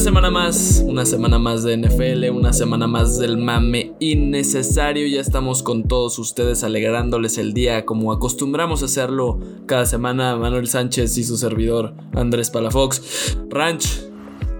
semana 0.00 0.30
más, 0.30 0.82
una 0.86 1.04
semana 1.04 1.38
más 1.38 1.62
de 1.62 1.76
NFL, 1.76 2.30
una 2.30 2.54
semana 2.54 2.86
más 2.86 3.18
del 3.18 3.36
mame 3.36 3.92
innecesario. 4.00 5.06
Ya 5.06 5.20
estamos 5.20 5.62
con 5.62 5.86
todos 5.88 6.18
ustedes 6.18 6.64
alegrándoles 6.64 7.36
el 7.36 7.52
día 7.52 7.84
como 7.84 8.10
acostumbramos 8.10 8.80
a 8.80 8.86
hacerlo 8.86 9.38
cada 9.66 9.84
semana. 9.84 10.36
Manuel 10.36 10.68
Sánchez 10.68 11.18
y 11.18 11.24
su 11.24 11.36
servidor 11.36 11.92
Andrés 12.14 12.48
Palafox. 12.48 13.36
Ranch, 13.50 14.09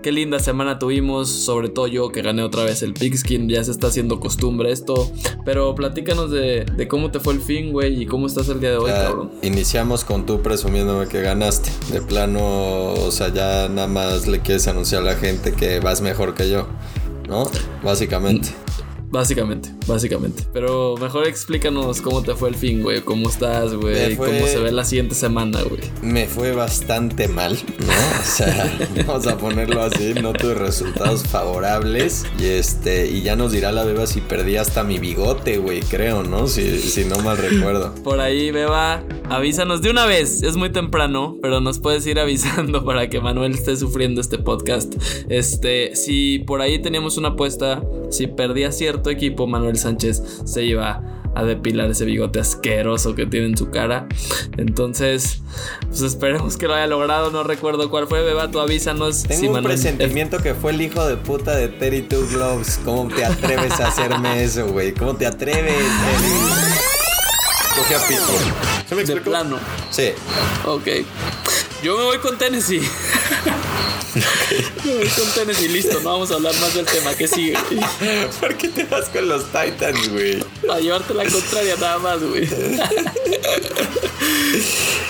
Qué 0.02 0.12
linda 0.12 0.38
semana 0.38 0.78
tuvimos, 0.78 1.28
sobre 1.28 1.68
todo 1.68 1.86
yo 1.86 2.10
que 2.10 2.22
gané 2.22 2.42
otra 2.42 2.64
vez 2.64 2.82
el 2.82 2.94
Pigskin, 2.94 3.50
ya 3.50 3.62
se 3.62 3.70
está 3.70 3.88
haciendo 3.88 4.18
costumbre 4.18 4.72
esto. 4.72 5.10
Pero 5.44 5.74
platícanos 5.74 6.30
de, 6.30 6.64
cómo 6.88 7.10
te 7.10 7.20
fue 7.20 7.34
el 7.34 7.40
fin, 7.40 7.70
güey, 7.70 8.02
y 8.02 8.06
cómo 8.06 8.26
estás 8.26 8.48
el 8.48 8.60
día 8.60 8.70
de 8.70 8.76
hoy, 8.78 8.90
cabrón. 8.90 9.30
Iniciamos 9.42 10.04
con 10.04 10.24
tú 10.24 10.40
presumiéndome 10.40 11.06
que 11.06 11.20
ganaste. 11.20 11.70
De 11.92 12.00
plano, 12.00 12.94
o 12.94 13.10
sea, 13.10 13.28
ya 13.28 13.68
nada 13.68 13.88
más 13.88 14.26
le 14.26 14.40
quieres 14.40 14.66
anunciar 14.68 15.02
a 15.02 15.04
la 15.04 15.16
gente 15.16 15.52
que 15.52 15.80
vas 15.80 16.00
mejor 16.00 16.34
que 16.34 16.48
yo, 16.48 16.66
¿no? 17.28 17.50
Básicamente. 17.82 18.48
Básicamente, 19.10 19.70
básicamente. 19.88 20.44
Pero 20.52 20.96
mejor 20.96 21.26
explícanos 21.26 22.00
cómo 22.00 22.22
te 22.22 22.34
fue 22.34 22.48
el 22.48 22.54
fin, 22.54 22.80
güey. 22.82 23.00
¿Cómo 23.00 23.28
estás, 23.28 23.74
güey? 23.74 24.14
¿Cómo 24.14 24.46
se 24.46 24.58
ve 24.60 24.70
la 24.70 24.84
siguiente 24.84 25.16
semana, 25.16 25.62
güey? 25.62 25.80
Me 26.00 26.26
fue 26.26 26.52
bastante 26.52 27.26
mal, 27.26 27.58
¿no? 27.78 27.86
O 27.86 28.24
sea, 28.24 28.78
vamos 29.06 29.26
a 29.26 29.36
ponerlo 29.36 29.82
así. 29.82 30.14
No 30.14 30.32
tuve 30.32 30.54
resultados 30.54 31.24
favorables. 31.24 32.24
Y 32.38 32.44
este, 32.44 33.10
y 33.10 33.22
ya 33.22 33.34
nos 33.34 33.50
dirá 33.50 33.72
la 33.72 33.84
beba 33.84 34.06
si 34.06 34.20
perdí 34.20 34.56
hasta 34.56 34.84
mi 34.84 35.00
bigote, 35.00 35.58
güey, 35.58 35.80
creo, 35.80 36.22
¿no? 36.22 36.46
Si, 36.46 36.78
si 36.78 37.04
no 37.04 37.18
mal 37.18 37.36
recuerdo. 37.36 37.92
Por 38.04 38.20
ahí, 38.20 38.52
beba, 38.52 39.02
avísanos 39.28 39.82
de 39.82 39.90
una 39.90 40.06
vez. 40.06 40.44
Es 40.44 40.56
muy 40.56 40.70
temprano, 40.70 41.36
pero 41.42 41.60
nos 41.60 41.80
puedes 41.80 42.06
ir 42.06 42.20
avisando 42.20 42.84
para 42.84 43.10
que 43.10 43.20
Manuel 43.20 43.54
esté 43.54 43.76
sufriendo 43.76 44.20
este 44.20 44.38
podcast. 44.38 44.94
Este, 45.28 45.96
si 45.96 46.38
por 46.46 46.60
ahí 46.60 46.80
teníamos 46.80 47.16
una 47.16 47.30
apuesta, 47.30 47.82
si 48.10 48.28
perdía 48.28 48.70
cierto 48.70 48.99
equipo, 49.08 49.46
Manuel 49.46 49.78
Sánchez 49.78 50.42
se 50.44 50.64
iba 50.64 51.02
a 51.34 51.44
depilar 51.44 51.90
ese 51.90 52.04
bigote 52.04 52.40
asqueroso 52.40 53.14
que 53.14 53.26
tiene 53.26 53.46
en 53.46 53.56
su 53.56 53.70
cara. 53.70 54.06
Entonces, 54.56 55.42
pues 55.88 56.02
esperemos 56.02 56.56
que 56.56 56.66
lo 56.66 56.74
haya 56.74 56.86
logrado. 56.86 57.30
No 57.30 57.42
recuerdo 57.44 57.88
cuál 57.90 58.06
fue, 58.06 58.22
Beba, 58.22 58.50
tú 58.50 58.60
avísanos. 58.60 59.22
Tengo 59.22 59.54
un 59.54 59.62
presentimiento 59.62 60.38
que 60.38 60.54
fue 60.54 60.72
el 60.72 60.82
hijo 60.82 61.06
de 61.06 61.16
puta 61.16 61.54
de 61.54 61.68
Terry 61.68 62.02
Two 62.02 62.26
Gloves. 62.32 62.80
¿Cómo 62.84 63.08
te 63.14 63.24
atreves 63.24 63.78
a 63.80 63.88
hacerme 63.88 64.42
eso, 64.42 64.66
güey? 64.66 64.92
¿Cómo 64.92 65.14
te 65.14 65.26
atreves, 65.26 65.74
Coge 67.76 67.94
a 67.94 68.06
pito. 68.08 68.22
¿Se 68.88 68.94
me 68.94 69.02
explico? 69.02 69.30
De 69.30 69.30
plano. 69.30 69.58
Sí. 69.90 70.10
Ok. 70.66 70.88
Yo 71.82 71.96
me 71.96 72.04
voy 72.04 72.18
con 72.18 72.36
Tennessee. 72.36 72.82
Voy 74.84 75.08
con 75.08 75.30
Tennessee, 75.34 75.68
listo. 75.68 76.00
No 76.00 76.10
vamos 76.10 76.30
a 76.30 76.34
hablar 76.34 76.54
más 76.60 76.74
del 76.74 76.86
tema. 76.86 77.14
¿Qué 77.14 77.28
sigue? 77.28 77.54
¿Por 78.40 78.56
qué 78.56 78.68
te 78.68 78.84
vas 78.84 79.08
con 79.08 79.28
los 79.28 79.44
Titans, 79.46 80.08
güey? 80.10 80.42
Para 80.66 80.80
llevarte 80.80 81.14
la 81.14 81.24
contraria 81.24 81.76
nada 81.76 81.98
más, 81.98 82.20
güey. 82.22 82.48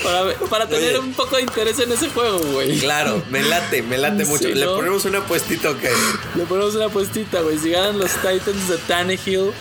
Para, 0.03 0.35
para 0.49 0.67
tener 0.69 0.99
un 0.99 1.13
poco 1.13 1.37
de 1.37 1.43
interés 1.43 1.79
en 1.79 1.93
ese 1.93 2.09
juego, 2.09 2.39
güey. 2.39 2.79
Claro, 2.79 3.23
me 3.31 3.43
late, 3.43 3.83
me 3.83 3.99
late 3.99 4.25
mucho. 4.25 4.49
¿Le 4.49 4.67
ponemos 4.67 5.05
una 5.05 5.25
puestita 5.27 5.71
o 5.71 5.79
qué? 5.79 5.91
Le 6.37 6.45
ponemos 6.45 6.75
una 6.75 6.89
puestita, 6.89 7.41
güey. 7.43 7.59
Si 7.59 7.71
ganan 7.71 7.99
los 7.99 8.11
Titans 8.13 8.69
de 8.69 8.79
Tannehill. 8.89 9.53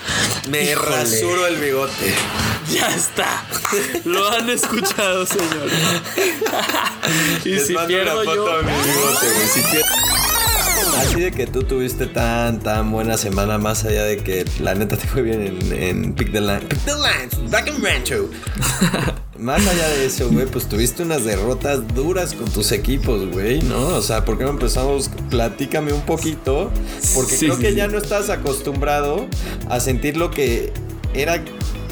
Me 0.49 0.75
rasuro 0.75 1.45
el 1.45 1.57
bigote. 1.57 2.13
Ya 2.71 2.95
está. 2.95 3.43
Lo 4.05 4.29
han 4.31 4.49
escuchado, 4.49 5.25
señor. 5.25 5.69
y 7.45 7.59
si 7.59 7.75
pierdo 7.87 8.23
yo. 8.23 8.61
Así 10.97 11.21
de 11.21 11.31
que 11.31 11.47
tú 11.47 11.63
tuviste 11.63 12.07
tan, 12.07 12.59
tan 12.59 12.91
buena 12.91 13.17
semana, 13.17 13.57
más 13.57 13.85
allá 13.85 14.03
de 14.03 14.17
que 14.17 14.45
la 14.59 14.75
neta 14.75 14.97
te 14.97 15.07
fue 15.07 15.21
bien 15.21 15.41
en, 15.41 15.73
en 15.73 16.13
Pick 16.13 16.31
the 16.31 16.41
Line. 16.41 16.61
Pick 16.61 16.79
the 16.85 16.93
Lines, 16.93 17.51
back 17.51 17.67
in 17.67 17.83
Rancho. 17.83 18.29
más 19.39 19.65
allá 19.65 19.87
de 19.89 20.05
eso, 20.05 20.29
güey, 20.29 20.45
pues 20.45 20.67
tuviste 20.67 21.03
unas 21.03 21.23
derrotas 21.23 21.87
duras 21.95 22.33
con 22.33 22.49
tus 22.49 22.71
equipos, 22.71 23.31
güey, 23.31 23.61
¿no? 23.61 23.87
O 23.87 24.01
sea, 24.01 24.25
¿por 24.25 24.37
qué 24.37 24.43
no 24.43 24.51
empezamos? 24.51 25.09
Platícame 25.29 25.93
un 25.93 26.01
poquito, 26.01 26.71
porque 27.15 27.37
creo 27.37 27.57
que 27.57 27.73
ya 27.73 27.87
no 27.87 27.97
estás 27.97 28.29
acostumbrado 28.29 29.27
a 29.69 29.79
sentir 29.79 30.17
lo 30.17 30.31
que 30.31 30.73
era 31.13 31.43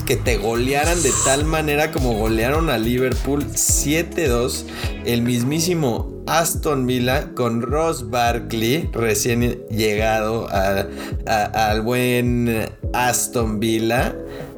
que 0.07 0.16
te 0.16 0.38
golearan 0.38 1.03
de 1.03 1.12
tal 1.25 1.44
manera 1.44 1.91
como 1.91 2.13
golearon 2.13 2.69
a 2.69 2.78
Liverpool 2.78 3.45
7-2. 3.45 4.63
El 5.03 5.22
mismísimo 5.22 6.23
Aston 6.25 6.88
Villa 6.88 7.34
con 7.35 7.62
Ross 7.62 8.09
Barkley, 8.09 8.90
recién 8.94 9.59
llegado 9.69 10.47
al 10.50 11.81
buen 11.81 12.69
Aston 12.94 13.59
Villa. 13.59 14.16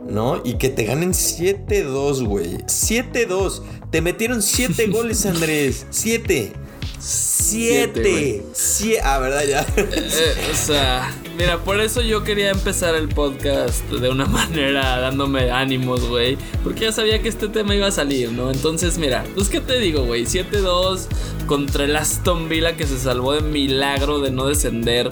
¿no? 0.07 0.41
Y 0.43 0.55
que 0.55 0.69
te 0.69 0.85
ganen 0.85 1.13
7-2, 1.13 2.25
güey. 2.27 2.57
7-2. 2.65 3.61
Te 3.91 4.01
metieron 4.01 4.43
7 4.43 4.87
goles, 4.91 5.25
Andrés. 5.25 5.87
7. 5.89 6.53
Siete. 6.99 8.43
Siete. 8.53 9.01
Ah, 9.03 9.19
¿verdad? 9.19 9.43
Ya. 9.47 9.65
Eh, 10.11 10.49
o 10.51 10.55
sea, 10.55 11.13
mira, 11.37 11.59
por 11.59 11.79
eso 11.79 12.01
yo 12.01 12.23
quería 12.23 12.49
empezar 12.49 12.95
el 12.95 13.07
podcast 13.09 13.83
de 13.89 14.09
una 14.09 14.25
manera 14.27 14.99
dándome 14.99 15.51
ánimos, 15.51 16.07
güey. 16.07 16.37
Porque 16.63 16.81
ya 16.81 16.91
sabía 16.91 17.21
que 17.21 17.29
este 17.29 17.47
tema 17.47 17.75
iba 17.75 17.87
a 17.87 17.91
salir, 17.91 18.31
¿no? 18.31 18.51
Entonces, 18.51 18.97
mira, 18.97 19.23
pues 19.35 19.49
qué 19.49 19.61
te 19.61 19.79
digo, 19.79 20.03
güey. 20.03 20.25
7-2 20.25 21.07
contra 21.47 21.85
el 21.85 21.95
Aston 21.95 22.49
Villa 22.49 22.75
que 22.75 22.85
se 22.85 22.99
salvó 22.99 23.33
de 23.33 23.41
milagro 23.41 24.19
de 24.19 24.31
no 24.31 24.47
descender. 24.47 25.09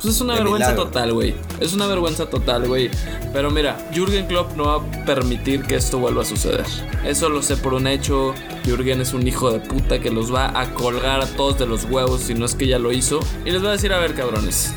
Pues 0.00 0.14
es 0.14 0.20
una 0.20 0.34
vergüenza 0.34 0.76
total, 0.76 1.12
güey. 1.12 1.34
Es 1.60 1.72
una 1.72 1.86
vergüenza 1.86 2.30
total, 2.30 2.68
güey. 2.68 2.90
Pero 3.32 3.50
mira, 3.50 3.78
Jürgen 3.92 4.26
Klopp 4.26 4.56
no 4.56 4.64
va 4.64 4.74
a 4.76 5.04
permitir 5.04 5.62
que 5.62 5.74
esto 5.74 5.98
vuelva 5.98 6.22
a 6.22 6.24
suceder. 6.24 6.64
Eso 7.04 7.28
lo 7.28 7.42
sé 7.42 7.56
por 7.56 7.74
un 7.74 7.86
hecho. 7.86 8.32
Jürgen 8.64 9.00
es 9.00 9.12
un 9.12 9.26
hijo 9.26 9.50
de 9.50 9.60
puta 9.60 9.98
que 9.98 10.10
los 10.10 10.32
va 10.32 10.58
a 10.58 10.72
colgar 10.74 11.26
todos 11.36 11.58
de 11.58 11.66
los 11.66 11.84
huevos, 11.84 12.22
si 12.22 12.34
no 12.34 12.46
es 12.46 12.54
que 12.54 12.66
ya 12.66 12.78
lo 12.78 12.92
hizo. 12.92 13.20
Y 13.44 13.50
les 13.50 13.64
va 13.64 13.68
a 13.68 13.72
decir, 13.72 13.92
a 13.92 13.98
ver, 13.98 14.14
cabrones. 14.14 14.72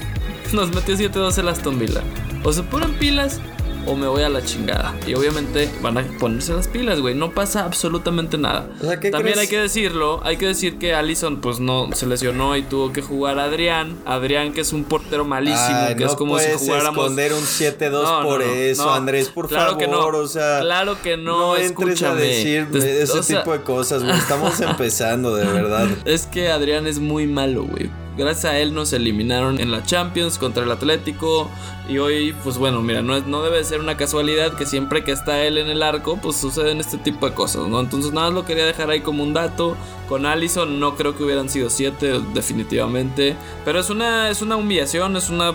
Nos 0.54 0.74
metió 0.74 0.96
7-2 0.96 1.38
el 1.38 1.48
Aston 1.48 1.80
Villa. 1.80 2.02
O 2.44 2.52
se 2.52 2.64
ponen 2.64 2.94
pilas 2.96 3.40
o 3.86 3.96
me 3.96 4.08
voy 4.08 4.24
a 4.24 4.30
la 4.30 4.44
chingada. 4.44 4.96
Y 5.08 5.14
obviamente 5.14 5.70
van 5.82 5.98
a 5.98 6.04
ponerse 6.20 6.54
las 6.54 6.68
pilas, 6.68 7.00
güey. 7.00 7.16
No 7.16 7.32
pasa 7.32 7.66
absolutamente 7.66 8.38
nada. 8.38 8.68
También 9.12 9.40
hay 9.40 9.48
que 9.48 9.60
decirlo, 9.60 10.22
hay 10.24 10.38
que 10.38 10.48
decir 10.48 10.78
que 10.78 10.94
Allison 10.94 11.42
pues 11.42 11.60
no 11.60 11.90
se 11.94 12.06
lesionó 12.06 12.56
y 12.58 12.64
tuvo 12.64 12.92
que 12.94 13.02
jugar 13.02 13.40
a 13.40 13.46
Adrián. 13.46 13.98
Adrián 14.06 14.54
que 14.54 14.62
es 14.62 14.74
un 14.74 14.84
portero 14.84 15.26
malísimo, 15.26 15.96
que 15.98 16.04
es 16.04 16.16
como 16.16 16.40
si 16.40 16.52
jugáramos 16.58 17.06
esconder 17.06 17.34
un 17.34 17.44
7-2 17.44 18.24
por 18.24 18.42
eso, 18.42 18.92
Andrés, 18.92 19.30
por 19.30 19.48
claro 19.48 19.80
favor, 19.80 20.16
o 20.16 20.28
sea, 20.28 20.60
claro 20.62 21.02
que 21.02 21.18
no, 21.18 21.56
no 21.56 21.58
entres 21.58 22.02
a 22.04 22.16
decir 22.16 22.68
ese 22.74 23.36
tipo 23.36 23.52
de 23.52 23.62
cosas, 23.62 24.04
güey. 24.04 24.18
Estamos 24.18 24.60
empezando, 24.62 25.36
de 25.36 25.46
verdad. 25.46 25.88
Es 26.06 26.26
que 26.28 26.52
Adrián 26.52 26.88
es 26.88 27.00
muy 27.00 27.28
malo, 27.28 27.64
güey. 27.64 27.90
Gracias 28.22 28.54
a 28.54 28.60
él 28.60 28.76
nos 28.76 28.94
eliminaron 28.94 29.60
en 29.60 29.72
la 29.72 29.82
Champions 29.82 30.38
contra 30.38 30.64
el 30.64 30.72
Atlético. 30.72 31.50
Y 31.90 31.98
hoy, 31.98 32.36
pues 32.44 32.60
bueno, 32.60 32.82
mira, 32.84 33.02
no, 33.02 33.20
no 33.22 33.42
debe 33.42 33.64
ser 33.64 33.80
una 33.80 33.98
casualidad 33.98 34.54
que 34.54 34.68
siempre 34.68 35.04
que 35.04 35.12
está 35.12 35.44
él 35.44 35.58
en 35.58 35.68
el 35.68 35.82
arco, 35.82 36.20
pues 36.22 36.38
suceden 36.38 36.80
este 36.80 36.98
tipo 36.98 37.28
de 37.28 37.34
cosas, 37.34 37.68
¿no? 37.68 37.80
Entonces 37.80 38.14
nada 38.14 38.28
más 38.28 38.36
lo 38.36 38.46
quería 38.46 38.66
dejar 38.66 38.92
ahí 38.92 39.02
como 39.02 39.24
un 39.24 39.34
dato. 39.34 39.76
Con 40.08 40.26
Allison 40.26 40.80
no 40.80 40.96
creo 40.96 41.18
que 41.18 41.24
hubieran 41.24 41.50
sido 41.50 41.70
siete, 41.70 42.20
definitivamente. 42.34 43.36
Pero 43.64 43.80
es 43.80 43.90
una, 43.90 44.30
es 44.30 44.42
una 44.42 44.58
humillación, 44.58 45.16
es 45.16 45.30
una 45.30 45.52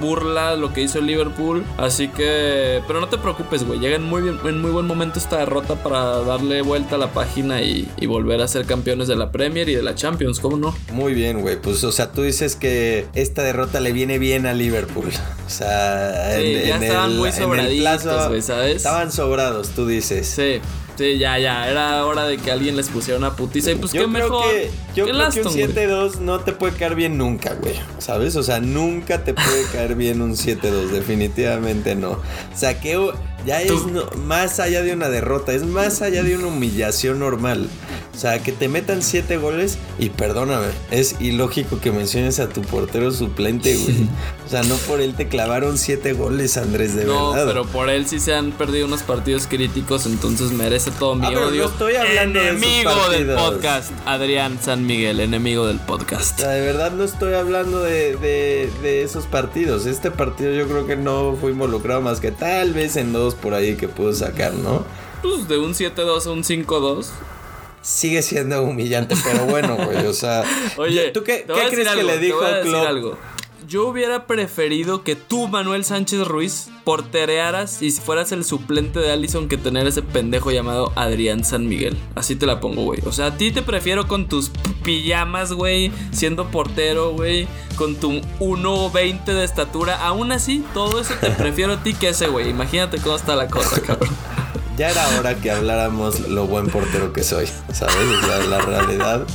burla 0.00 0.56
lo 0.56 0.72
que 0.72 0.82
hizo 0.82 1.00
Liverpool. 1.00 1.64
Así 1.78 2.08
que, 2.08 2.82
pero 2.86 3.00
no 3.00 3.08
te 3.08 3.16
preocupes, 3.16 3.64
güey. 3.64 3.78
Llega 3.78 3.96
en 3.96 4.02
muy, 4.02 4.22
bien, 4.22 4.38
en 4.44 4.60
muy 4.60 4.72
buen 4.72 4.86
momento 4.86 5.18
esta 5.18 5.38
derrota 5.38 5.76
para 5.76 6.18
darle 6.20 6.62
vuelta 6.62 6.96
a 6.96 6.98
la 6.98 7.12
página 7.12 7.62
y, 7.62 7.88
y 7.96 8.06
volver 8.06 8.42
a 8.42 8.48
ser 8.48 8.66
campeones 8.66 9.08
de 9.08 9.16
la 9.16 9.30
Premier 9.30 9.68
y 9.68 9.76
de 9.76 9.82
la 9.82 9.94
Champions, 9.94 10.40
¿cómo 10.40 10.56
no? 10.56 10.74
Muy 10.92 11.14
bien, 11.14 11.40
güey. 11.40 11.60
Pues, 11.60 11.82
o 11.84 11.92
sea, 11.92 12.01
tú 12.10 12.22
dices 12.22 12.56
que 12.56 13.06
esta 13.14 13.42
derrota 13.42 13.80
le 13.80 13.92
viene 13.92 14.18
bien 14.18 14.46
a 14.46 14.54
Liverpool. 14.54 15.12
O 15.46 15.50
sea, 15.50 16.40
en, 16.40 16.66
ya 16.66 16.76
estaban 16.76 17.16
muy 17.16 17.30
sobraditos, 17.30 18.28
güey, 18.28 18.42
¿sabes? 18.42 18.76
Estaban 18.76 19.12
sobrados, 19.12 19.68
tú 19.70 19.86
dices. 19.86 20.26
Sí. 20.26 20.60
Sí, 20.96 21.18
ya, 21.18 21.38
ya. 21.38 21.70
Era 21.70 22.04
hora 22.04 22.26
de 22.26 22.36
que 22.36 22.50
alguien 22.50 22.76
les 22.76 22.88
pusiera 22.88 23.18
una 23.18 23.34
putiza. 23.34 23.70
Y 23.70 23.76
pues 23.76 23.92
yo 23.92 24.02
qué 24.02 24.06
mejor. 24.08 24.44
Que, 24.50 24.70
yo 24.94 25.06
creo 25.06 25.30
que 25.30 25.40
un 25.40 25.46
7-2 25.46 26.18
no 26.18 26.40
te 26.40 26.52
puede 26.52 26.76
caer 26.76 26.94
bien 26.94 27.16
nunca, 27.16 27.54
güey. 27.54 27.74
¿Sabes? 27.98 28.36
O 28.36 28.42
sea, 28.42 28.60
nunca 28.60 29.24
te 29.24 29.34
puede 29.34 29.64
caer 29.72 29.94
bien 29.94 30.20
un 30.20 30.32
7-2. 30.32 30.88
Definitivamente 30.88 31.94
no. 31.94 32.10
O 32.12 32.20
sea, 32.54 32.78
qué, 32.80 32.98
Ya 33.46 33.60
es 33.60 33.72
más 34.24 34.60
allá 34.60 34.82
de 34.82 34.92
una 34.92 35.08
derrota, 35.08 35.52
es 35.52 35.64
más 35.64 36.00
allá 36.02 36.22
de 36.22 36.36
una 36.36 36.46
humillación 36.48 37.18
normal. 37.18 37.68
O 38.14 38.18
sea, 38.18 38.40
que 38.42 38.52
te 38.52 38.68
metan 38.68 39.02
siete 39.02 39.38
goles 39.38 39.78
y 39.98 40.10
perdóname, 40.10 40.66
es 40.90 41.16
ilógico 41.18 41.80
que 41.80 41.90
menciones 41.90 42.40
a 42.40 42.48
tu 42.50 42.60
portero 42.60 43.10
suplente, 43.10 43.74
güey. 43.74 44.06
O 44.46 44.50
sea, 44.50 44.62
no 44.64 44.74
por 44.76 45.00
él 45.00 45.14
te 45.14 45.28
clavaron 45.28 45.78
siete 45.78 46.12
goles, 46.12 46.58
Andrés, 46.58 46.94
de 46.94 47.06
verdad. 47.06 47.14
No, 47.36 47.46
pero 47.46 47.64
por 47.64 47.88
él 47.88 48.06
sí 48.06 48.20
se 48.20 48.34
han 48.34 48.52
perdido 48.52 48.86
unos 48.86 49.02
partidos 49.02 49.46
críticos, 49.46 50.04
entonces 50.04 50.52
merece 50.52 50.90
todo 50.90 51.14
mi 51.14 51.24
Ah, 51.24 51.30
pero 51.32 51.48
odio. 51.48 51.62
no 51.64 51.68
estoy 51.70 51.94
hablando 51.96 52.38
de 52.38 52.48
enemigo 52.50 53.08
del 53.10 53.26
podcast, 53.34 53.90
Adrián 54.04 54.58
San 54.60 54.84
Miguel, 54.86 55.18
enemigo 55.18 55.66
del 55.66 55.78
O 55.78 55.86
podcast. 55.86 56.38
sea, 56.38 56.50
de 56.50 56.60
verdad 56.60 56.92
no 56.92 57.04
estoy 57.04 57.32
hablando 57.32 57.80
de, 57.82 58.14
de- 58.16 58.70
de 58.82 59.02
esos 59.04 59.24
partidos. 59.24 59.86
Este 59.86 60.10
partido 60.10 60.52
yo 60.52 60.68
creo 60.68 60.86
que 60.86 60.96
no 60.96 61.34
fue 61.40 61.50
involucrado 61.52 62.02
más 62.02 62.20
que 62.20 62.30
tal 62.30 62.74
vez 62.74 62.96
en 62.96 63.14
dos 63.14 63.31
por 63.34 63.54
ahí 63.54 63.76
que 63.76 63.88
pudo 63.88 64.12
sacar, 64.12 64.54
¿no? 64.54 64.84
Pues 65.22 65.48
de 65.48 65.58
un 65.58 65.74
7-2 65.74 66.26
a 66.26 66.30
un 66.30 66.42
5-2. 66.42 67.06
Sigue 67.80 68.22
siendo 68.22 68.62
humillante, 68.62 69.16
pero 69.24 69.46
bueno, 69.46 69.76
güey. 69.76 70.06
O 70.06 70.12
sea, 70.12 70.44
Oye, 70.76 71.10
¿tú 71.10 71.24
qué, 71.24 71.44
qué 71.46 71.68
crees 71.70 71.88
que 71.88 72.00
algo, 72.00 72.08
le 72.08 72.18
dijo 72.18 72.44
a 72.44 72.60
Klopp? 72.60 73.16
Yo 73.68 73.86
hubiera 73.86 74.26
preferido 74.26 75.04
que 75.04 75.14
tú, 75.14 75.46
Manuel 75.46 75.84
Sánchez 75.84 76.26
Ruiz, 76.26 76.68
porterearas 76.84 77.80
y 77.80 77.90
si 77.90 78.00
fueras 78.00 78.32
el 78.32 78.44
suplente 78.44 78.98
de 78.98 79.12
Allison 79.12 79.48
que 79.48 79.56
tener 79.56 79.86
ese 79.86 80.02
pendejo 80.02 80.50
llamado 80.50 80.92
Adrián 80.96 81.44
San 81.44 81.68
Miguel. 81.68 81.96
Así 82.16 82.34
te 82.34 82.46
la 82.46 82.60
pongo, 82.60 82.82
güey. 82.82 83.00
O 83.06 83.12
sea, 83.12 83.26
a 83.26 83.36
ti 83.36 83.52
te 83.52 83.62
prefiero 83.62 84.08
con 84.08 84.28
tus 84.28 84.50
pijamas, 84.82 85.52
güey, 85.52 85.92
siendo 86.10 86.48
portero, 86.48 87.12
güey, 87.12 87.46
con 87.76 87.94
tu 87.94 88.20
1.20 88.40 89.24
de 89.26 89.44
estatura. 89.44 90.04
Aún 90.04 90.32
así, 90.32 90.64
todo 90.74 91.00
eso 91.00 91.14
te 91.20 91.30
prefiero 91.38 91.74
a 91.74 91.82
ti 91.82 91.94
que 91.94 92.08
ese, 92.08 92.26
güey. 92.26 92.50
Imagínate 92.50 92.98
cómo 92.98 93.14
está 93.14 93.36
la 93.36 93.48
cosa, 93.48 93.80
cabrón. 93.80 94.10
Ya 94.76 94.90
era 94.90 95.06
hora 95.18 95.34
que 95.36 95.50
habláramos 95.50 96.20
lo 96.28 96.46
buen 96.46 96.66
portero 96.68 97.12
que 97.12 97.22
soy, 97.22 97.46
¿sabes? 97.72 97.96
O 98.22 98.26
sea, 98.26 98.38
la 98.38 98.60
realidad 98.60 99.26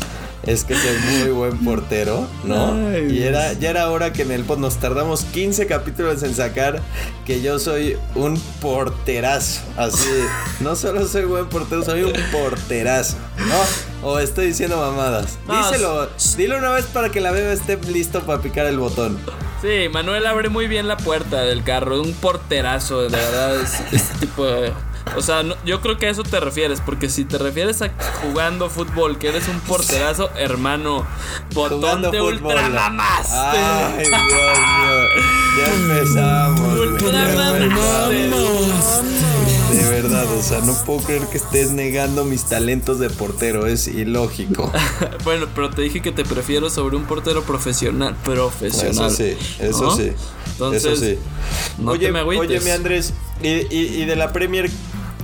es 0.48 0.64
que 0.64 0.76
soy 0.76 0.98
muy 1.12 1.30
buen 1.32 1.58
portero, 1.64 2.26
¿no? 2.46 2.74
Ay, 2.74 3.10
y 3.12 3.24
era, 3.24 3.52
ya 3.54 3.70
era 3.70 3.90
hora 3.90 4.14
que 4.14 4.22
en 4.22 4.32
el 4.32 4.46
pod 4.46 4.60
nos 4.60 4.78
tardamos 4.78 5.26
15 5.26 5.68
capítulos 5.68 6.24
en 6.24 6.34
sacar 6.34 6.82
que 7.26 7.42
yo 7.42 7.60
soy 7.60 7.98
un 8.16 8.40
porterazo. 8.62 9.62
Así, 9.76 10.08
no 10.62 10.78
solo 10.78 11.06
soy 11.06 11.26
buen 11.26 11.48
portero, 11.50 11.84
soy 11.84 12.04
un 12.04 12.14
porterazo, 12.32 13.18
¿no? 13.38 14.08
O 14.10 14.20
estoy 14.20 14.48
diciendo 14.48 14.78
mamadas. 14.78 15.38
Díselo, 15.50 16.08
dilo 16.38 16.58
una 16.58 16.72
vez 16.72 16.86
para 16.86 17.10
que 17.10 17.20
la 17.20 17.32
beba 17.32 17.52
esté 17.52 17.78
listo 17.92 18.22
para 18.22 18.42
picar 18.42 18.66
el 18.68 18.80
botón. 18.80 19.20
Sí, 19.62 19.90
Manuel 19.92 20.26
abre 20.28 20.50
muy 20.50 20.68
bien 20.68 20.88
la 20.88 20.98
puerta 20.98 21.42
del 21.42 21.64
carro, 21.64 22.02
un 22.02 22.14
porterazo, 22.14 23.02
de 23.02 23.10
verdad, 23.10 23.60
es, 23.60 23.74
este 23.92 24.28
tipo 24.28 24.46
de... 24.46 24.72
O 25.16 25.22
sea, 25.22 25.44
no- 25.44 25.56
yo 25.66 25.82
creo 25.82 25.98
que 25.98 26.08
a 26.08 26.10
eso 26.10 26.24
te 26.24 26.40
refieres, 26.40 26.82
porque 26.86 27.10
si 27.10 27.24
te 27.26 27.38
refieres 27.38 27.82
a 27.82 27.92
jugando 28.22 28.70
fútbol, 28.70 29.18
que 29.18 29.30
eres 29.30 29.48
un 29.48 29.60
porterazo, 29.62 30.30
hermano, 30.38 31.06
botón 31.54 31.80
Jugando 31.80 32.12
de 32.12 32.20
fútbol. 32.20 32.34
ultramamaste. 32.36 33.36
Ay, 33.36 34.06
Dios 34.06 34.22
mío. 34.22 35.08
Ya 35.58 35.74
empezamos. 35.74 36.78
De 39.72 39.84
verdad, 39.90 40.26
o 40.34 40.42
sea, 40.42 40.60
no 40.62 40.74
puedo 40.86 41.00
creer 41.02 41.24
que 41.28 41.38
estés 41.38 41.72
negando 41.72 42.24
mis 42.24 42.46
talentos 42.46 43.00
de 43.00 43.10
portero, 43.10 43.68
es 43.68 43.88
ilógico. 43.88 44.72
bueno, 45.24 45.48
pero 45.54 45.70
te 45.70 45.82
dije 45.82 46.02
que 46.02 46.12
te 46.12 46.24
prefiero 46.24 46.70
sobre 46.70 46.96
un 46.96 47.04
portero 47.04 47.44
profesional, 47.44 48.16
profesional. 48.24 49.08
Eso 49.08 49.10
sí, 49.16 49.38
eso 49.60 49.84
¿no? 49.84 49.96
sí. 49.96 50.12
Entonces, 50.52 50.86
eso 50.86 50.96
sí. 51.06 51.20
no 51.80 51.92
oye, 51.92 52.08
te 52.08 52.12
me 52.14 52.22
oye, 52.22 52.60
mi 52.62 52.70
Andrés, 52.72 53.14
y, 53.44 53.48
y- 53.50 54.02
y 54.02 54.06
de 54.06 54.16
la 54.16 54.32
Premier, 54.32 54.70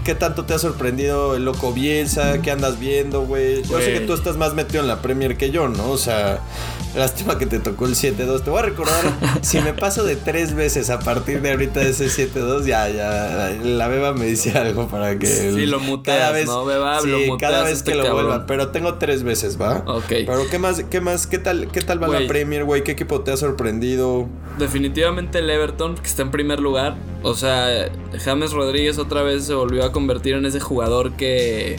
¿qué 0.03 0.15
tanto 0.15 0.45
te 0.45 0.53
ha 0.53 0.59
sorprendido 0.59 1.35
el 1.35 1.45
loco 1.45 1.73
Bielsa? 1.73 2.41
¿Qué 2.41 2.51
andas 2.51 2.79
viendo, 2.79 3.21
güey? 3.21 3.63
Yo 3.63 3.79
sé 3.79 3.93
que 3.93 3.99
tú 4.01 4.13
estás 4.13 4.37
más 4.37 4.53
metido 4.53 4.81
en 4.81 4.87
la 4.87 5.01
Premier 5.01 5.37
que 5.37 5.51
yo, 5.51 5.67
¿no? 5.67 5.91
O 5.91 5.97
sea, 5.97 6.39
lástima 6.95 7.37
que 7.37 7.45
te 7.45 7.59
tocó 7.59 7.85
el 7.85 7.95
7-2. 7.95 8.43
Te 8.43 8.49
voy 8.49 8.59
a 8.59 8.63
recordar, 8.63 9.03
si 9.41 9.59
me 9.61 9.73
paso 9.73 10.03
de 10.03 10.15
tres 10.15 10.53
veces 10.53 10.89
a 10.89 10.99
partir 10.99 11.41
de 11.41 11.51
ahorita 11.51 11.79
de 11.79 11.89
ese 11.89 12.05
7-2, 12.07 12.65
ya, 12.65 12.89
ya, 12.89 13.55
la 13.63 13.87
beba 13.87 14.13
me 14.13 14.25
dice 14.25 14.51
algo 14.57 14.87
para 14.87 15.17
que... 15.17 15.27
Sí, 15.27 15.47
el- 15.47 15.71
lo 15.71 15.79
muteas, 15.79 16.45
¿no, 16.45 16.65
beba? 16.65 16.99
Sí, 17.01 17.09
Lo 17.09 17.19
muteas 17.19 17.51
cada 17.51 17.63
vez 17.63 17.73
este 17.73 17.91
que 17.91 17.97
lo 17.97 18.03
cabrón. 18.03 18.25
vuelva. 18.27 18.45
Pero 18.45 18.67
tengo 18.69 18.95
tres 18.95 19.23
veces, 19.23 19.59
¿va? 19.59 19.83
Ok. 19.87 20.05
Pero 20.09 20.49
¿qué 20.49 20.59
más, 20.59 20.83
qué 20.89 21.01
más, 21.01 21.27
qué 21.27 21.39
tal, 21.39 21.67
qué 21.71 21.81
tal 21.81 22.01
va 22.01 22.07
la 22.07 22.27
Premier, 22.27 22.63
güey? 22.63 22.83
¿Qué 22.83 22.91
equipo 22.91 23.21
te 23.21 23.31
ha 23.31 23.37
sorprendido? 23.37 24.27
Definitivamente 24.59 25.39
el 25.39 25.49
Everton, 25.49 25.95
que 25.95 26.07
está 26.07 26.21
en 26.21 26.31
primer 26.31 26.59
lugar. 26.59 26.95
O 27.23 27.33
sea, 27.35 27.89
James 28.23 28.51
Rodríguez 28.51 28.97
otra 28.99 29.21
vez 29.23 29.45
se 29.45 29.53
volvió 29.53 29.83
a 29.85 29.91
convertir 29.91 30.35
en 30.35 30.45
ese 30.45 30.59
jugador 30.59 31.13
que 31.13 31.77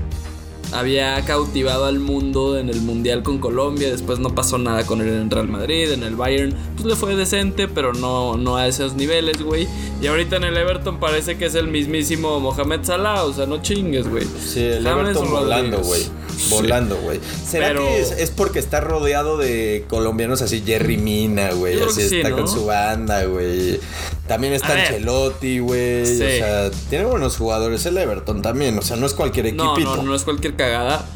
había 0.72 1.24
cautivado 1.24 1.84
al 1.86 1.98
mundo 2.00 2.58
en 2.58 2.68
el 2.68 2.80
Mundial 2.80 3.22
con 3.22 3.38
Colombia. 3.38 3.90
Después 3.90 4.18
no 4.18 4.34
pasó 4.34 4.58
nada 4.58 4.84
con 4.86 5.00
él 5.00 5.08
en 5.08 5.30
Real 5.30 5.48
Madrid, 5.48 5.90
en 5.92 6.02
el 6.02 6.16
Bayern. 6.16 6.54
Pues 6.74 6.86
le 6.86 6.96
fue 6.96 7.14
decente, 7.16 7.68
pero 7.68 7.92
no, 7.92 8.36
no 8.36 8.56
a 8.56 8.66
esos 8.66 8.94
niveles, 8.94 9.42
güey. 9.42 9.68
Y 10.00 10.06
ahorita 10.06 10.36
en 10.36 10.44
el 10.44 10.56
Everton 10.56 10.98
parece 11.00 11.36
que 11.38 11.46
es 11.46 11.54
el 11.54 11.68
mismísimo 11.68 12.40
Mohamed 12.40 12.80
Salah. 12.84 13.24
O 13.24 13.32
sea, 13.32 13.46
no 13.46 13.62
chingues, 13.62 14.08
güey. 14.08 14.24
Sí, 14.44 14.60
el 14.62 14.84
James 14.84 15.10
Everton 15.10 15.30
volando, 15.30 15.78
güey. 15.80 16.02
Volando, 16.50 16.96
güey. 16.96 17.20
¿Será 17.46 17.68
Pero- 17.68 17.82
que 17.82 18.00
es, 18.00 18.10
es 18.10 18.30
porque 18.30 18.58
está 18.58 18.80
rodeado 18.80 19.36
de 19.38 19.84
colombianos 19.88 20.42
así, 20.42 20.62
Jerry 20.66 20.96
Mina, 20.96 21.52
güey? 21.52 21.80
Así 21.80 22.08
sí, 22.08 22.16
está 22.16 22.30
¿no? 22.30 22.36
con 22.36 22.48
su 22.48 22.66
banda, 22.66 23.24
güey. 23.24 23.78
También 24.26 24.52
está. 24.52 24.72
Ancelotti, 24.74 25.58
güey. 25.60 26.04
Sí. 26.06 26.22
O 26.22 26.26
sea, 26.26 26.70
tiene 26.90 27.04
buenos 27.04 27.36
jugadores 27.36 27.84
el 27.86 27.96
Everton 27.98 28.42
también. 28.42 28.76
O 28.78 28.82
sea, 28.82 28.96
no 28.96 29.06
es 29.06 29.14
cualquier 29.14 29.54
No, 29.54 29.72
equipito. 29.74 29.96
no, 29.96 30.02
no 30.02 30.14
es 30.14 30.24
cualquier 30.24 30.53
cagada. 30.54 31.06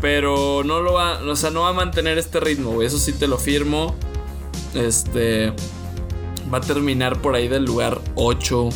Pero 0.00 0.62
no 0.64 0.80
lo 0.80 0.92
va, 0.92 1.22
o 1.22 1.36
sea, 1.36 1.50
no 1.50 1.62
va 1.62 1.70
a 1.70 1.72
mantener 1.72 2.18
este 2.18 2.38
ritmo, 2.38 2.72
güey. 2.72 2.86
Eso 2.86 2.98
sí 2.98 3.12
te 3.12 3.26
lo 3.26 3.38
firmo. 3.38 3.94
Este 4.74 5.52
va 6.52 6.58
a 6.58 6.60
terminar 6.60 7.20
por 7.20 7.34
ahí 7.34 7.48
del 7.48 7.64
lugar 7.64 8.00
8, 8.14 8.68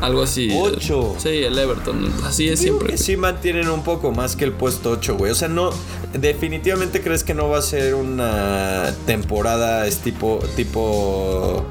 algo 0.00 0.22
así. 0.22 0.50
¿Ocho? 0.56 1.14
Sí, 1.18 1.28
el 1.28 1.58
Everton, 1.58 2.10
así 2.24 2.48
es 2.48 2.60
siempre. 2.60 2.90
que 2.90 2.98
sí 2.98 3.16
mantienen 3.16 3.68
un 3.68 3.82
poco 3.82 4.12
más 4.12 4.36
que 4.36 4.44
el 4.44 4.52
puesto 4.52 4.92
8, 4.92 5.16
güey. 5.16 5.32
O 5.32 5.34
sea, 5.34 5.48
no. 5.48 5.70
Definitivamente 6.12 7.02
crees 7.02 7.22
que 7.24 7.34
no 7.34 7.48
va 7.48 7.58
a 7.58 7.62
ser 7.62 7.94
una 7.94 8.94
temporada 9.06 9.86
es 9.86 9.98
tipo. 9.98 10.40
tipo. 10.56 11.64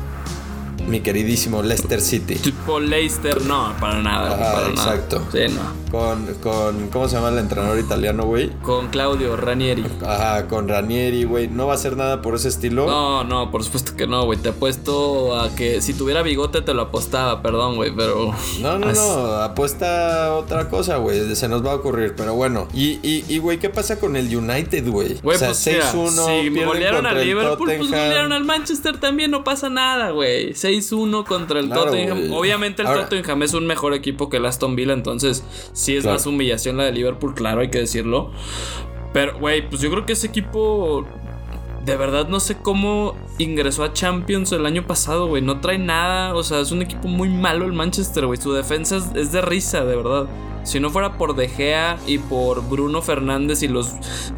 Mi 0.89 1.01
queridísimo 1.01 1.61
Leicester 1.61 2.01
City. 2.01 2.35
Tipo 2.35 2.79
Leicester, 2.79 3.43
no, 3.43 3.75
para 3.79 4.01
nada, 4.01 4.33
Ajá, 4.33 4.53
para 4.55 4.67
exacto. 4.69 5.19
nada. 5.19 5.31
Sí, 5.31 5.53
no. 5.53 5.79
Con, 5.91 6.25
con. 6.35 6.87
¿Cómo 6.89 7.07
se 7.07 7.15
llama 7.15 7.29
el 7.29 7.37
entrenador 7.37 7.79
italiano, 7.79 8.23
güey? 8.23 8.49
Con 8.61 8.89
Claudio 8.89 9.35
Ranieri. 9.35 9.85
Ajá, 10.05 10.47
con 10.47 10.67
Ranieri, 10.67 11.23
güey. 11.23 11.47
No 11.47 11.67
va 11.67 11.73
a 11.73 11.75
hacer 11.75 11.95
nada 11.97 12.21
por 12.21 12.35
ese 12.35 12.47
estilo. 12.47 12.85
No, 12.87 13.23
no, 13.23 13.51
por 13.51 13.63
supuesto 13.63 13.95
que 13.95 14.07
no, 14.07 14.25
güey. 14.25 14.39
Te 14.39 14.49
apuesto 14.49 15.39
a 15.39 15.55
que 15.55 15.81
si 15.81 15.93
tuviera 15.93 16.21
bigote 16.21 16.61
te 16.61 16.73
lo 16.73 16.83
apostaba, 16.83 17.41
perdón, 17.41 17.75
güey, 17.75 17.91
pero. 17.95 18.33
No, 18.61 18.77
no, 18.77 18.91
no, 18.91 19.25
apuesta 19.41 20.35
otra 20.35 20.69
cosa, 20.69 20.97
güey. 20.97 21.35
Se 21.35 21.47
nos 21.47 21.65
va 21.65 21.71
a 21.71 21.75
ocurrir, 21.75 22.13
pero 22.15 22.33
bueno. 22.33 22.67
Y, 22.73 22.99
y, 23.03 23.25
y, 23.27 23.37
güey, 23.39 23.59
¿qué 23.59 23.69
pasa 23.69 23.99
con 23.99 24.15
el 24.15 24.35
United, 24.35 24.87
güey? 24.87 25.19
O 25.23 25.33
sea, 25.33 25.49
pues 25.49 25.67
mira, 25.67 25.91
6-1. 25.91 26.41
si 26.41 26.63
golearon 26.63 27.05
al 27.05 27.25
Liverpool, 27.25 27.67
pues 27.77 27.79
golearon 27.89 28.31
al 28.31 28.43
Manchester 28.43 28.97
también, 28.99 29.31
no 29.31 29.43
pasa 29.43 29.69
nada, 29.69 30.11
güey. 30.11 30.53
6-1 30.81 31.23
contra 31.25 31.59
el 31.59 31.67
Claro, 31.67 31.85
Tottenham. 31.85 32.31
Obviamente 32.33 32.81
el 32.81 32.87
Ahora- 32.87 33.09
Tottenham 33.09 33.43
es 33.43 33.53
un 33.53 33.65
mejor 33.67 33.93
equipo 33.93 34.29
que 34.29 34.37
el 34.37 34.45
Aston 34.45 34.75
Villa, 34.75 34.93
entonces 34.93 35.43
sí 35.73 35.95
es 35.95 36.03
Claro. 36.03 36.15
más 36.17 36.25
humillación 36.25 36.77
la 36.77 36.83
de 36.85 36.91
Liverpool, 36.91 37.33
claro, 37.35 37.61
hay 37.61 37.69
que 37.69 37.79
decirlo. 37.79 38.31
Pero, 39.13 39.37
güey, 39.39 39.67
pues 39.67 39.81
yo 39.81 39.89
creo 39.89 40.05
que 40.05 40.13
ese 40.13 40.27
equipo... 40.27 41.05
De 41.85 41.95
verdad 41.95 42.27
no 42.27 42.39
sé 42.39 42.57
cómo 42.61 43.15
ingresó 43.39 43.83
a 43.83 43.93
Champions 43.93 44.51
el 44.51 44.65
año 44.67 44.85
pasado, 44.85 45.27
güey. 45.27 45.41
No 45.41 45.59
trae 45.61 45.79
nada. 45.79 46.35
O 46.35 46.43
sea, 46.43 46.59
es 46.59 46.71
un 46.71 46.81
equipo 46.83 47.07
muy 47.07 47.29
malo 47.29 47.65
el 47.65 47.71
Manchester, 47.73 48.27
güey. 48.27 48.39
Su 48.39 48.51
defensa 48.53 48.97
es, 48.97 49.05
es 49.15 49.31
de 49.31 49.41
risa, 49.41 49.85
de 49.85 49.95
verdad. 49.95 50.27
Si 50.63 50.79
no 50.79 50.89
fuera 50.91 51.17
por 51.17 51.35
De 51.35 51.47
Gea 51.47 51.97
y 52.05 52.19
por 52.19 52.67
Bruno 52.69 53.01
Fernández 53.01 53.63
y 53.63 53.69
los 53.69 53.93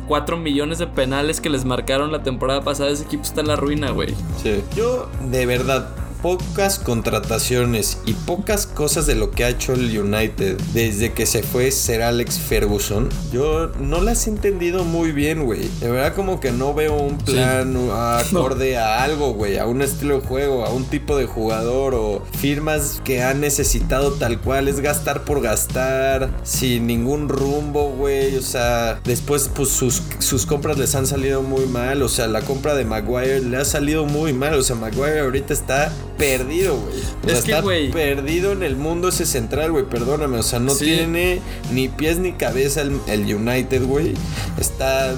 4 0.08 0.38
millones 0.38 0.78
de 0.78 0.88
penales 0.88 1.42
que 1.42 1.50
les 1.50 1.66
marcaron 1.66 2.12
la 2.12 2.24
temporada 2.24 2.62
pasada, 2.62 2.92
ese 2.92 3.04
equipo 3.04 3.24
está 3.24 3.42
en 3.42 3.48
la 3.48 3.56
ruina, 3.58 3.90
güey. 3.92 4.14
Sí. 4.42 4.62
Yo, 4.76 5.10
de 5.30 5.46
verdad, 5.48 5.90
pocas 6.22 6.80
contrataciones 6.80 7.98
y 8.06 8.14
pocas 8.14 8.68
cosas 8.68 9.08
de 9.08 9.16
lo 9.16 9.32
que 9.32 9.44
ha 9.44 9.50
hecho 9.50 9.74
el 9.74 9.98
United 9.98 10.60
desde 10.74 11.14
que 11.14 11.26
se 11.26 11.44
fue 11.44 11.72
Sir 11.72 12.02
Alex 12.02 12.40
Ferguson, 12.40 13.10
yo 13.32 13.72
no 13.80 14.02
las 14.02 14.28
he 14.28 14.30
entendido 14.30 14.84
muy 14.84 15.12
bien, 15.12 15.46
güey. 15.46 15.70
De 15.80 15.90
verdad, 15.90 16.14
como 16.16 16.40
que 16.40 16.52
no 16.52 16.74
veo 16.74 16.96
un 16.96 17.18
plan 17.18 17.76
acorde 17.92 18.78
a 18.78 19.04
algo, 19.04 19.34
güey, 19.34 19.58
a 19.58 19.66
un 19.66 19.82
estilo 19.82 20.20
de 20.20 20.28
juego, 20.28 20.66
a 20.66 20.70
un 20.70 20.86
tipo 20.86 21.18
de 21.18 21.26
jugador 21.26 21.96
o 21.96 22.24
firmas 22.38 23.02
que 23.04 23.24
han 23.24 23.42
necesitado 23.42 24.14
tal 24.14 24.40
cual. 24.40 24.68
Es 24.68 24.80
gastar 24.80 25.24
por 25.24 25.42
gastar, 25.42 26.30
sin 26.44 26.88
ningún 26.88 27.30
rumbo, 27.30 27.92
güey. 27.92 28.36
O 28.38 28.42
sea, 28.42 29.00
después, 29.04 29.50
pues 29.54 29.70
sus, 29.70 30.02
sus 30.20 30.46
compras 30.46 30.78
les 30.78 30.96
han 30.96 31.08
salido 31.08 31.42
muy 31.42 31.66
mal. 31.66 32.02
O 32.04 32.10
sea, 32.10 32.28
la 32.28 32.42
compra 32.42 32.76
de 32.76 32.86
Maguire 32.86 33.42
le 33.42 33.58
ha 33.58 33.66
salido 33.66 34.06
muy 34.06 34.34
mal. 34.34 34.54
O 34.56 34.62
sea, 34.62 34.76
Maguire 34.76 35.22
ahorita 35.22 35.54
está 35.54 35.92
perdido, 36.18 36.76
güey. 36.78 36.94
O 37.00 37.28
sea, 37.30 37.38
Es 37.38 37.44
que, 37.44 37.52
está 37.52 37.62
güey. 37.62 37.92
perdido 37.92 38.52
en 38.52 38.64
el 38.64 38.76
mundo 38.76 39.10
ese 39.10 39.26
central, 39.26 39.72
güey. 39.72 39.86
Perdóname. 39.86 40.38
O 40.40 40.44
sea, 40.44 40.60
no 40.60 40.74
Sí. 40.74 40.86
tiene 40.86 41.42
ni 41.72 41.88
pies 41.88 42.18
ni 42.20 42.34
cabeza 42.34 42.82
el, 42.82 43.00
el 43.08 43.22
United, 43.36 43.84
güey. 43.86 44.14
Está, 44.60 45.14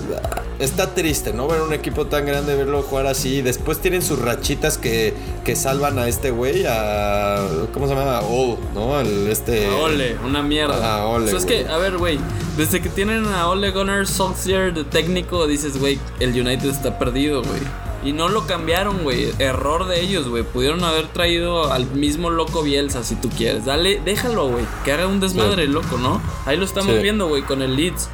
está 0.59 0.93
triste, 0.95 1.33
¿no? 1.33 1.47
Ver 1.47 1.61
un 1.61 1.73
equipo 1.73 2.07
tan 2.07 2.25
grande, 2.25 2.55
verlo 2.55 2.81
jugar 2.83 3.07
así. 3.07 3.41
Después 3.41 3.79
tienen 3.79 4.01
sus 4.01 4.19
rachitas 4.19 4.77
que, 4.77 5.13
que 5.43 5.55
salvan 5.55 5.99
a 5.99 6.07
este 6.07 6.31
güey, 6.31 6.65
a. 6.67 7.45
¿Cómo 7.73 7.87
se 7.87 7.95
llama? 7.95 8.21
Ole, 8.21 8.57
¿no? 8.73 8.99
El, 8.99 9.27
este. 9.27 9.67
A 9.67 9.75
Ole, 9.75 10.17
una 10.25 10.41
mierda. 10.41 10.77
Ah, 10.81 11.07
Ole, 11.07 11.25
O 11.25 11.29
sea, 11.29 11.39
es 11.39 11.45
que, 11.45 11.67
a 11.67 11.77
ver, 11.77 11.97
güey, 11.97 12.19
desde 12.57 12.81
que 12.81 12.89
tienen 12.89 13.25
a 13.25 13.49
Ole 13.49 13.71
Gunnar 13.71 14.07
Solskjaer 14.07 14.73
de 14.73 14.83
técnico, 14.83 15.47
dices, 15.47 15.77
güey, 15.79 15.99
el 16.19 16.29
United 16.29 16.69
está 16.69 16.97
perdido, 16.99 17.41
güey. 17.43 17.61
Y 18.03 18.11
no 18.11 18.27
lo 18.27 18.45
cambiaron, 18.45 19.03
güey. 19.03 19.31
Error 19.39 19.87
de 19.87 20.01
ellos, 20.01 20.27
güey. 20.27 20.43
Pudieron 20.43 20.83
haber 20.83 21.07
traído 21.07 21.71
al 21.71 21.85
mismo 21.91 22.29
loco 22.29 22.61
Bielsa, 22.63 23.03
si 23.03 23.15
tú 23.15 23.29
quieres. 23.29 23.65
Dale, 23.65 24.01
déjalo, 24.03 24.49
güey. 24.49 24.65
Que 24.83 24.91
haga 24.91 25.07
un 25.07 25.19
desmadre, 25.21 25.67
loco, 25.67 25.97
¿no? 25.97 26.21
Ahí 26.45 26.57
lo 26.57 26.65
estamos 26.65 26.95
Sí. 26.95 27.01
viendo, 27.01 27.27
güey, 27.27 27.43
con 27.43 27.61
el 27.61 27.75
Leeds. 27.75 28.09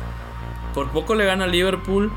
Por 0.76 0.90
poco 0.92 1.16
le 1.16 1.26
gana 1.26 1.46
a 1.46 1.48
Liverpool. 1.48 2.12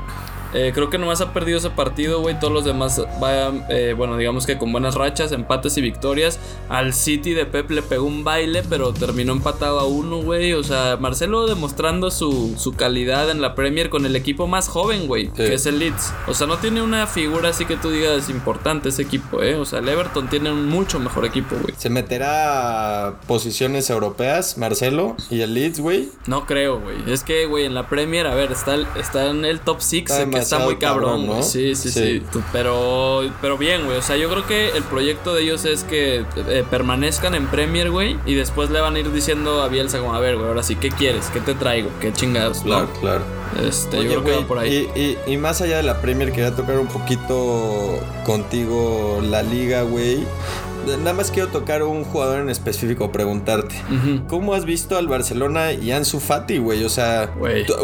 Eh, 0.53 0.71
creo 0.73 0.89
que 0.89 0.97
nomás 0.97 1.21
ha 1.21 1.33
perdido 1.33 1.57
ese 1.57 1.69
partido, 1.69 2.21
güey. 2.21 2.39
Todos 2.39 2.53
los 2.53 2.65
demás 2.65 3.01
vayan, 3.19 3.65
eh, 3.69 3.93
bueno, 3.97 4.17
digamos 4.17 4.45
que 4.45 4.57
con 4.57 4.71
buenas 4.71 4.95
rachas, 4.95 5.31
empates 5.31 5.77
y 5.77 5.81
victorias. 5.81 6.39
Al 6.69 6.93
City 6.93 7.33
de 7.33 7.45
Pep 7.45 7.69
le 7.71 7.81
pegó 7.81 8.05
un 8.05 8.23
baile, 8.23 8.63
pero 8.69 8.93
terminó 8.93 9.33
empatado 9.33 9.79
a 9.79 9.85
uno, 9.85 10.17
güey. 10.17 10.53
O 10.53 10.63
sea, 10.63 10.97
Marcelo 10.97 11.47
demostrando 11.47 12.11
su, 12.11 12.55
su 12.57 12.73
calidad 12.73 13.29
en 13.29 13.41
la 13.41 13.55
Premier 13.55 13.89
con 13.89 14.05
el 14.05 14.15
equipo 14.15 14.47
más 14.47 14.67
joven, 14.67 15.07
güey, 15.07 15.29
que 15.29 15.53
es 15.53 15.65
el 15.65 15.79
Leeds. 15.79 16.13
O 16.27 16.33
sea, 16.33 16.47
no 16.47 16.57
tiene 16.57 16.81
una 16.81 17.07
figura 17.07 17.49
así 17.49 17.65
que 17.65 17.77
tú 17.77 17.89
digas 17.89 18.29
importante 18.29 18.89
ese 18.89 19.01
equipo, 19.01 19.41
¿eh? 19.41 19.55
O 19.55 19.65
sea, 19.65 19.79
el 19.79 19.89
Everton 19.89 20.29
tiene 20.29 20.51
un 20.51 20.67
mucho 20.67 20.99
mejor 20.99 21.25
equipo, 21.25 21.55
güey. 21.61 21.73
Se 21.77 21.89
meterá 21.89 23.07
a 23.07 23.21
posiciones 23.21 23.89
europeas, 23.89 24.57
Marcelo, 24.57 25.15
y 25.29 25.41
el 25.41 25.53
Leeds, 25.53 25.79
güey. 25.79 26.09
No 26.27 26.45
creo, 26.45 26.79
güey. 26.79 26.97
Es 27.07 27.23
que, 27.23 27.45
güey, 27.45 27.65
en 27.65 27.73
la 27.73 27.87
Premier, 27.87 28.27
a 28.27 28.35
ver, 28.35 28.51
está, 28.51 28.75
está 28.97 29.29
en 29.29 29.45
el 29.45 29.59
top 29.59 29.77
6, 29.79 30.03
Está 30.03 30.29
que 30.29 30.42
está 30.43 30.59
muy 30.59 30.75
cabrón, 30.77 31.25
güey. 31.25 31.37
¿no? 31.39 31.43
Sí, 31.43 31.75
sí, 31.75 31.89
sí, 31.91 32.21
Sí. 32.31 32.39
Pero, 32.51 33.21
pero 33.41 33.57
bien, 33.57 33.85
güey. 33.85 33.97
O 33.97 34.01
sea, 34.01 34.15
yo 34.17 34.29
creo 34.29 34.45
que 34.45 34.69
el 34.69 34.83
proyecto 34.83 35.33
de 35.33 35.43
ellos 35.43 35.65
es 35.65 35.83
que 35.83 36.25
eh, 36.35 36.63
permanezcan 36.69 37.35
en 37.35 37.47
Premier, 37.47 37.89
güey. 37.91 38.17
Y 38.25 38.35
después 38.35 38.69
le 38.69 38.79
van 38.81 38.95
a 38.95 38.99
ir 38.99 39.11
diciendo 39.11 39.61
a 39.61 39.67
Bielsa, 39.67 39.99
como, 39.99 40.13
a 40.13 40.19
ver, 40.19 40.35
güey, 40.35 40.47
ahora 40.47 40.63
sí, 40.63 40.75
¿qué 40.75 40.89
quieres? 40.89 41.25
¿Qué 41.33 41.39
te 41.39 41.53
traigo? 41.55 41.89
¿Qué 41.99 42.13
chingados? 42.13 42.59
no? 42.59 42.63
Claro, 42.63 42.89
claro. 42.99 43.21
Este, 43.67 43.97
Oye, 43.99 44.09
yo 44.09 44.23
creo 44.23 44.23
que 44.37 44.41
va 44.41 44.47
por 44.47 44.57
ahí. 44.59 44.89
Y, 44.95 44.99
y- 44.99 45.17
y 45.33 45.37
más 45.37 45.61
allá 45.61 45.77
de 45.77 45.83
la 45.83 46.01
Premier, 46.01 46.31
quería 46.31 46.55
tocar 46.55 46.79
un 46.79 46.87
poquito 46.87 47.99
contigo 48.25 49.21
la 49.23 49.43
liga, 49.43 49.83
güey. 49.83 50.23
Nada 50.85 51.13
más 51.13 51.31
quiero 51.31 51.49
tocar 51.49 51.83
un 51.83 52.03
jugador 52.03 52.39
en 52.39 52.49
específico, 52.49 53.11
preguntarte. 53.11 53.75
¿Cómo 54.27 54.53
has 54.53 54.65
visto 54.65 54.97
al 54.97 55.07
Barcelona 55.07 55.73
y 55.73 55.91
Ansu 55.91 56.19
Fati, 56.19 56.57
güey? 56.57 56.83
O 56.83 56.89
sea, 56.89 57.31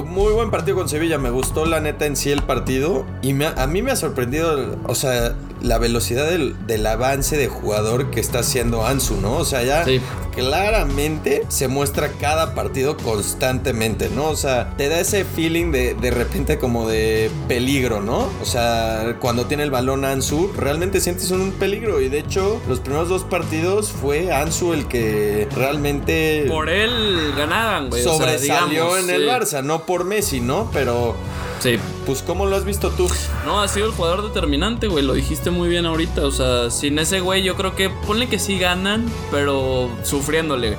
muy 0.06 0.34
buen 0.34 0.52
partido 0.52 0.78
con 0.78 0.90
Sevilla. 0.90 1.18
Me 1.18 1.30
gustó 1.30 1.66
la 1.66 1.80
neta 1.80 2.06
en 2.06 2.16
sí 2.16 2.32
el 2.32 2.44
partido. 2.44 3.06
Y 3.22 3.34
me 3.34 3.48
a 3.48 3.68
mí 3.68 3.82
me 3.82 3.92
ha 3.92 3.96
sorprendido, 3.96 4.78
o 4.86 4.96
sea, 4.96 5.36
la 5.62 5.78
velocidad 5.78 6.30
del, 6.30 6.56
del 6.68 6.86
avance 6.86 7.38
de 7.38 7.48
jugador 7.48 8.12
que 8.12 8.20
está 8.20 8.40
haciendo 8.40 8.86
Ansu, 8.86 9.18
¿no? 9.22 9.38
O 9.38 9.46
sea, 9.46 9.64
ya 9.64 9.84
Sí. 9.86 10.00
claramente 10.36 11.44
se 11.50 11.68
muestra 11.68 12.10
cada 12.20 12.56
partido 12.56 12.96
constantemente, 12.98 14.10
¿no? 14.16 14.28
O 14.30 14.36
sea, 14.36 14.74
te 14.78 14.90
da 14.90 15.00
ese 15.00 15.26
feeling 15.26 15.72
de, 15.72 15.94
de 15.96 16.12
repente 16.12 16.58
como 16.58 16.88
de 16.88 17.30
peligro, 17.48 18.02
¿no? 18.02 18.30
O 18.42 18.46
sea, 18.46 19.18
cuando 19.20 19.46
tiene 19.46 19.64
el 19.64 19.72
balón 19.72 20.06
Ansu, 20.06 20.52
realmente 20.58 21.02
sientes 21.02 21.30
un 21.32 21.52
peligro. 21.52 22.02
Y 22.02 22.10
de 22.10 22.20
hecho, 22.20 22.62
los 22.68 22.80
primeros 22.80 23.10
dos 23.10 23.24
partidos 23.24 23.92
fue 23.92 24.32
Ansu 24.34 24.74
el 24.74 24.88
que 24.88 25.48
realmente 25.56 26.46
Por 26.48 26.70
él 26.70 27.34
ganaban, 27.38 27.90
güey. 27.90 28.02
o 28.02 28.04
sea, 28.04 28.14
sobresalió 28.14 28.96
digamos, 28.96 29.00
en 29.00 29.10
el. 29.10 29.28
Barça, 29.30 29.64
no 29.64 29.84
por 29.86 30.04
Messi, 30.06 30.42
¿no? 30.42 30.70
Pero, 30.74 31.16
Sí. 31.60 31.78
pues, 32.06 32.22
¿cómo 32.24 32.46
lo 32.46 32.56
has 32.56 32.64
visto 32.64 32.90
tú? 32.92 33.10
No, 33.46 33.62
ha 33.62 33.68
sido 33.68 33.88
el 33.88 33.92
jugador 33.92 34.24
determinante, 34.24 34.88
güey. 34.88 35.04
Lo 35.04 35.14
dijiste 35.14 35.52
muy 35.52 35.70
bien 35.70 35.86
ahorita. 35.86 36.26
O 36.26 36.32
sea, 36.32 36.70
sin 36.70 37.00
ese 37.00 37.20
güey, 37.20 37.44
yo 37.44 37.56
creo 37.56 37.76
que 37.76 37.90
ponle 37.90 38.28
que 38.28 38.40
sí 38.40 38.58
ganan, 38.60 39.06
pero 39.32 39.90
sufriéndole. 40.04 40.78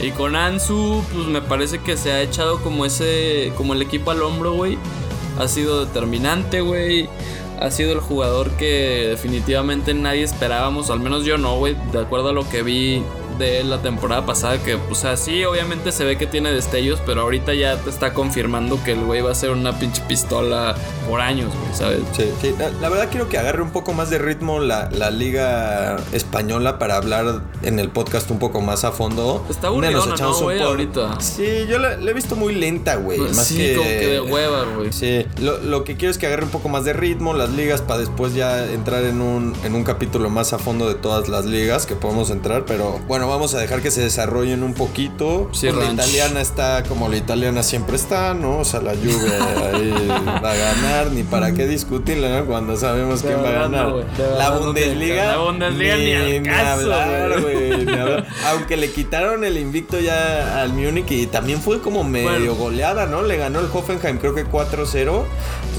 Y 0.00 0.10
con 0.10 0.34
Ansu, 0.34 1.04
pues 1.12 1.26
me 1.26 1.42
parece 1.42 1.78
que 1.78 1.96
se 1.96 2.12
ha 2.12 2.22
echado 2.22 2.60
como 2.62 2.84
ese. 2.86 3.52
como 3.56 3.74
el 3.74 3.82
equipo 3.82 4.10
al 4.10 4.22
hombro, 4.22 4.54
güey. 4.54 4.78
Ha 5.38 5.48
sido 5.48 5.84
determinante, 5.84 6.60
güey. 6.60 7.08
Ha 7.60 7.70
sido 7.70 7.92
el 7.92 8.00
jugador 8.00 8.50
que 8.52 9.06
definitivamente 9.10 9.94
nadie 9.94 10.24
esperábamos, 10.24 10.90
al 10.90 10.98
menos 10.98 11.24
yo 11.24 11.38
no, 11.38 11.56
güey. 11.58 11.76
De 11.92 12.00
acuerdo 12.00 12.30
a 12.30 12.32
lo 12.32 12.48
que 12.48 12.62
vi 12.62 13.04
de 13.42 13.60
él 13.60 13.70
la 13.70 13.82
temporada 13.82 14.24
pasada, 14.24 14.62
que, 14.62 14.74
o 14.74 14.94
sea, 14.94 15.16
sí, 15.16 15.44
obviamente 15.44 15.92
se 15.92 16.04
ve 16.04 16.16
que 16.16 16.26
tiene 16.26 16.52
destellos, 16.52 17.00
pero 17.04 17.22
ahorita 17.22 17.54
ya 17.54 17.76
te 17.76 17.90
está 17.90 18.14
confirmando 18.14 18.82
que 18.84 18.92
el 18.92 19.00
güey 19.04 19.20
va 19.20 19.32
a 19.32 19.34
ser 19.34 19.50
una 19.50 19.78
pinche 19.78 20.02
pistola 20.08 20.74
por 21.08 21.20
años, 21.20 21.52
güey, 21.54 21.74
¿sabes? 21.74 22.00
Sí, 22.16 22.24
sí. 22.40 22.54
La, 22.58 22.70
la 22.70 22.88
verdad 22.88 23.08
quiero 23.10 23.28
que 23.28 23.38
agarre 23.38 23.62
un 23.62 23.70
poco 23.70 23.92
más 23.92 24.08
de 24.10 24.18
ritmo 24.18 24.60
la, 24.60 24.88
la 24.90 25.10
liga 25.10 25.96
española 26.12 26.78
para 26.78 26.96
hablar 26.96 27.42
en 27.62 27.78
el 27.78 27.88
podcast 27.90 28.30
un 28.30 28.38
poco 28.38 28.60
más 28.60 28.84
a 28.84 28.92
fondo. 28.92 29.44
Está 29.50 29.70
echamos 30.14 30.36
¿no, 30.36 30.38
un 30.38 30.44
güey? 30.44 30.58
por- 30.58 30.66
Ahorita. 30.68 31.20
Sí, 31.20 31.66
yo 31.68 31.78
la, 31.78 31.96
la 31.96 32.10
he 32.10 32.14
visto 32.14 32.36
muy 32.36 32.54
lenta, 32.54 32.96
güey. 32.96 33.18
más 33.18 33.28
Pues 33.34 33.46
sí, 33.46 33.56
que... 33.58 33.74
como 33.76 33.88
que 33.88 34.06
de 34.06 34.20
hueva, 34.20 34.64
güey. 34.76 34.92
Sí, 34.92 35.26
lo, 35.40 35.58
lo 35.58 35.84
que 35.84 35.96
quiero 35.96 36.10
es 36.10 36.18
que 36.18 36.26
agarre 36.26 36.44
un 36.44 36.50
poco 36.50 36.68
más 36.68 36.84
de 36.84 36.92
ritmo 36.92 37.34
las 37.34 37.50
ligas 37.50 37.80
para 37.82 37.98
después 38.00 38.34
ya 38.34 38.64
entrar 38.72 39.02
en 39.04 39.20
un, 39.20 39.54
en 39.64 39.74
un 39.74 39.84
capítulo 39.84 40.30
más 40.30 40.52
a 40.52 40.58
fondo 40.58 40.88
de 40.88 40.94
todas 40.94 41.28
las 41.28 41.44
ligas 41.44 41.86
que 41.86 41.94
podemos 41.96 42.30
entrar, 42.30 42.64
pero 42.66 43.00
bueno, 43.08 43.26
vamos 43.32 43.54
a 43.54 43.58
dejar 43.58 43.82
que 43.82 43.90
se 43.90 44.00
desarrollen 44.02 44.62
un 44.62 44.74
poquito. 44.74 45.48
Sí, 45.52 45.68
Pues 45.72 45.86
la 45.86 45.92
italiana 45.92 46.40
está 46.40 46.82
como 46.84 47.08
la 47.08 47.16
italiana 47.16 47.62
siempre 47.62 47.96
está, 47.96 48.34
¿no? 48.34 48.58
O 48.58 48.64
sea, 48.64 48.80
la 48.80 48.92
Juve 48.92 49.32
ahí 49.72 50.08
va 50.42 50.50
a 50.52 50.54
ganar, 50.54 51.10
ni 51.12 51.22
para 51.22 51.52
qué 51.52 51.66
discutirla, 51.66 52.40
¿no? 52.40 52.46
Cuando 52.46 52.76
sabemos 52.76 53.22
De 53.22 53.28
quién 53.28 53.44
va 53.44 53.48
a 53.48 53.52
ganar. 53.52 53.92
la 54.38 54.50
Bundesliga. 54.50 55.24
la 55.26 55.38
Bundesliga 55.38 55.96
ni 55.96 56.12
al 56.36 56.42
caso, 56.42 56.92
hablar, 56.94 57.40
güey. 57.40 57.72
Aunque 58.46 58.76
le 58.76 58.90
quitaron 58.92 59.44
el 59.44 59.58
invicto 59.58 59.98
ya 60.00 60.60
al 60.62 60.72
Múnich 60.72 61.10
y 61.10 61.26
también 61.26 61.60
fue 61.60 61.80
como 61.80 62.04
medio 62.04 62.30
Bueno. 62.30 62.54
goleada, 62.54 63.06
¿no? 63.06 63.22
Le 63.22 63.36
ganó 63.36 63.60
el 63.60 63.66
Hoffenheim, 63.72 64.18
creo 64.18 64.34
que 64.34 64.44
4-0. 64.46 64.62
Entonces 64.70 65.24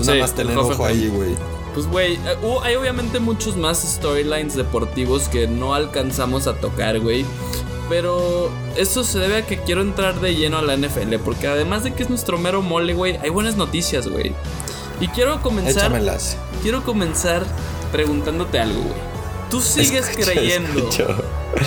Sí, 0.02 0.08
nada 0.08 0.20
más 0.20 0.34
tener 0.34 0.58
ojo 0.58 0.86
ahí, 0.86 1.08
güey. 1.08 1.36
Pues, 1.74 1.88
güey, 1.88 2.20
hubo- 2.42 2.62
hay 2.64 2.76
obviamente 2.76 3.20
muchos 3.20 3.58
más 3.58 3.80
storylines 3.82 4.56
deportivos 4.56 5.28
que 5.28 5.48
no 5.48 5.74
alcanzamos 5.74 6.48
a 6.48 6.54
tocar, 6.56 7.00
güey. 7.00 7.26
Pero 7.90 8.50
eso 8.78 9.04
se 9.04 9.20
debe 9.20 9.38
a 9.38 9.46
que 9.46 9.58
quiero 9.60 9.82
entrar 9.82 10.20
de 10.22 10.36
lleno 10.36 10.60
a 10.60 10.62
la 10.62 10.74
NFL. 10.76 11.16
Porque 11.24 11.48
además 11.48 11.84
de 11.84 11.94
que 11.94 12.04
es 12.04 12.10
nuestro 12.10 12.38
mero 12.38 12.62
mole, 12.62 12.94
güey, 12.94 13.18
hay 13.18 13.30
buenas 13.30 13.56
noticias, 13.58 14.08
güey. 14.08 14.34
Y 15.02 15.08
quiero 15.10 15.42
comenzar. 15.42 15.84
Échamelas. 15.86 16.38
Quiero 16.62 16.84
comenzar 16.84 17.44
preguntándote 17.92 18.60
algo, 18.60 18.80
güey. 18.82 19.14
Tú 19.50 19.60
sigues 19.62 20.08
Escucho, 20.10 20.32
creyendo. 20.32 20.80
escucho. 20.80 21.08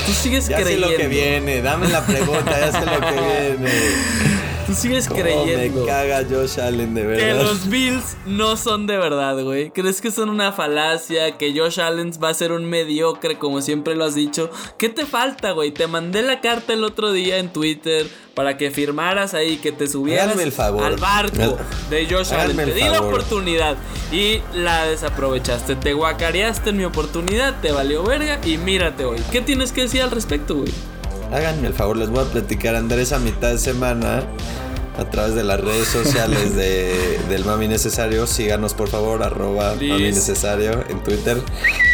Tú 0.06 0.12
sigues 0.12 0.48
Ya 0.48 0.56
sé 0.58 0.62
creyendo. 0.64 0.90
lo 0.90 0.96
que 0.96 1.06
viene, 1.06 1.62
dame 1.62 1.88
la 1.88 2.04
pregunta, 2.04 2.58
ya 2.58 2.72
sé 2.72 2.86
lo 2.86 3.00
que 3.00 3.12
viene. 3.12 3.70
Tú 4.66 4.74
sigues 4.74 5.06
Cómo 5.08 5.20
creyendo. 5.22 5.80
me 5.82 5.86
caga 5.86 6.24
Josh 6.28 6.58
Allen, 6.60 6.94
de 6.94 7.02
Que 7.02 7.06
verdad. 7.06 7.42
los 7.44 7.68
Bills 7.68 8.16
no 8.26 8.56
son 8.56 8.86
de 8.88 8.96
verdad, 8.96 9.40
güey. 9.44 9.70
¿Crees 9.70 10.00
que 10.00 10.10
son 10.10 10.28
una 10.28 10.50
falacia? 10.50 11.38
Que 11.38 11.56
Josh 11.56 11.80
Allen 11.80 12.10
va 12.22 12.30
a 12.30 12.34
ser 12.34 12.50
un 12.50 12.64
mediocre, 12.64 13.38
como 13.38 13.60
siempre 13.60 13.94
lo 13.94 14.04
has 14.04 14.16
dicho. 14.16 14.50
¿Qué 14.76 14.88
te 14.88 15.06
falta, 15.06 15.52
güey? 15.52 15.70
Te 15.70 15.86
mandé 15.86 16.22
la 16.22 16.40
carta 16.40 16.72
el 16.72 16.82
otro 16.82 17.12
día 17.12 17.38
en 17.38 17.52
Twitter 17.52 18.08
para 18.34 18.56
que 18.56 18.70
firmaras 18.72 19.34
ahí, 19.34 19.58
que 19.58 19.70
te 19.72 19.86
subieras 19.86 20.24
Háganme 20.26 20.42
el 20.42 20.52
favor. 20.52 20.82
al 20.82 20.96
barco 20.96 21.56
de 21.88 22.06
Josh 22.10 22.34
Allen. 22.34 22.56
Te 22.56 22.72
di 22.74 22.82
la 22.82 23.00
oportunidad 23.00 23.76
y 24.10 24.40
la 24.52 24.84
desaprovechaste. 24.86 25.76
Te 25.76 25.92
guacareaste 25.92 26.70
en 26.70 26.76
mi 26.78 26.84
oportunidad, 26.84 27.60
te 27.60 27.70
valió 27.70 28.02
verga 28.02 28.40
y 28.44 28.58
mírate 28.58 29.04
hoy. 29.04 29.20
¿Qué 29.30 29.40
tienes 29.40 29.70
que 29.70 29.82
decir 29.82 30.02
al 30.02 30.10
respecto, 30.10 30.56
güey? 30.56 30.72
Háganme 31.32 31.68
el 31.68 31.74
favor, 31.74 31.96
les 31.96 32.08
voy 32.08 32.24
a 32.24 32.28
platicar 32.28 32.74
Andrés 32.76 33.12
a 33.12 33.18
mitad 33.18 33.50
de 33.50 33.58
semana 33.58 34.24
a 34.98 35.04
través 35.10 35.34
de 35.34 35.44
las 35.44 35.60
redes 35.60 35.88
sociales 35.88 36.54
de, 36.54 37.18
del 37.28 37.44
Mami 37.44 37.68
Necesario. 37.68 38.26
Síganos 38.26 38.74
por 38.74 38.88
favor, 38.88 39.22
arroba 39.22 39.72
Please. 39.74 39.92
Mami 39.92 40.12
Necesario 40.12 40.84
en 40.88 41.02
Twitter. 41.02 41.38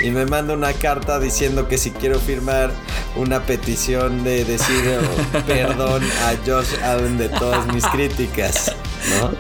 Y 0.05 0.11
me 0.11 0.27
manda 0.27 0.55
una 0.55 0.73
carta 0.73 1.19
diciendo 1.19 1.69
que 1.69 1.79
si 1.79 1.91
quiero 1.91 2.19
firmar 2.19 2.71
una 3.17 3.45
petición 3.45 4.25
de 4.25 4.45
decir 4.45 4.77
oh, 5.35 5.39
perdón 5.47 6.03
a 6.25 6.35
Josh 6.47 6.79
Allen 6.83 7.19
de 7.19 7.29
todas 7.29 7.67
mis 7.73 7.87
críticas. 7.93 8.75
¿No? 9.11 9.33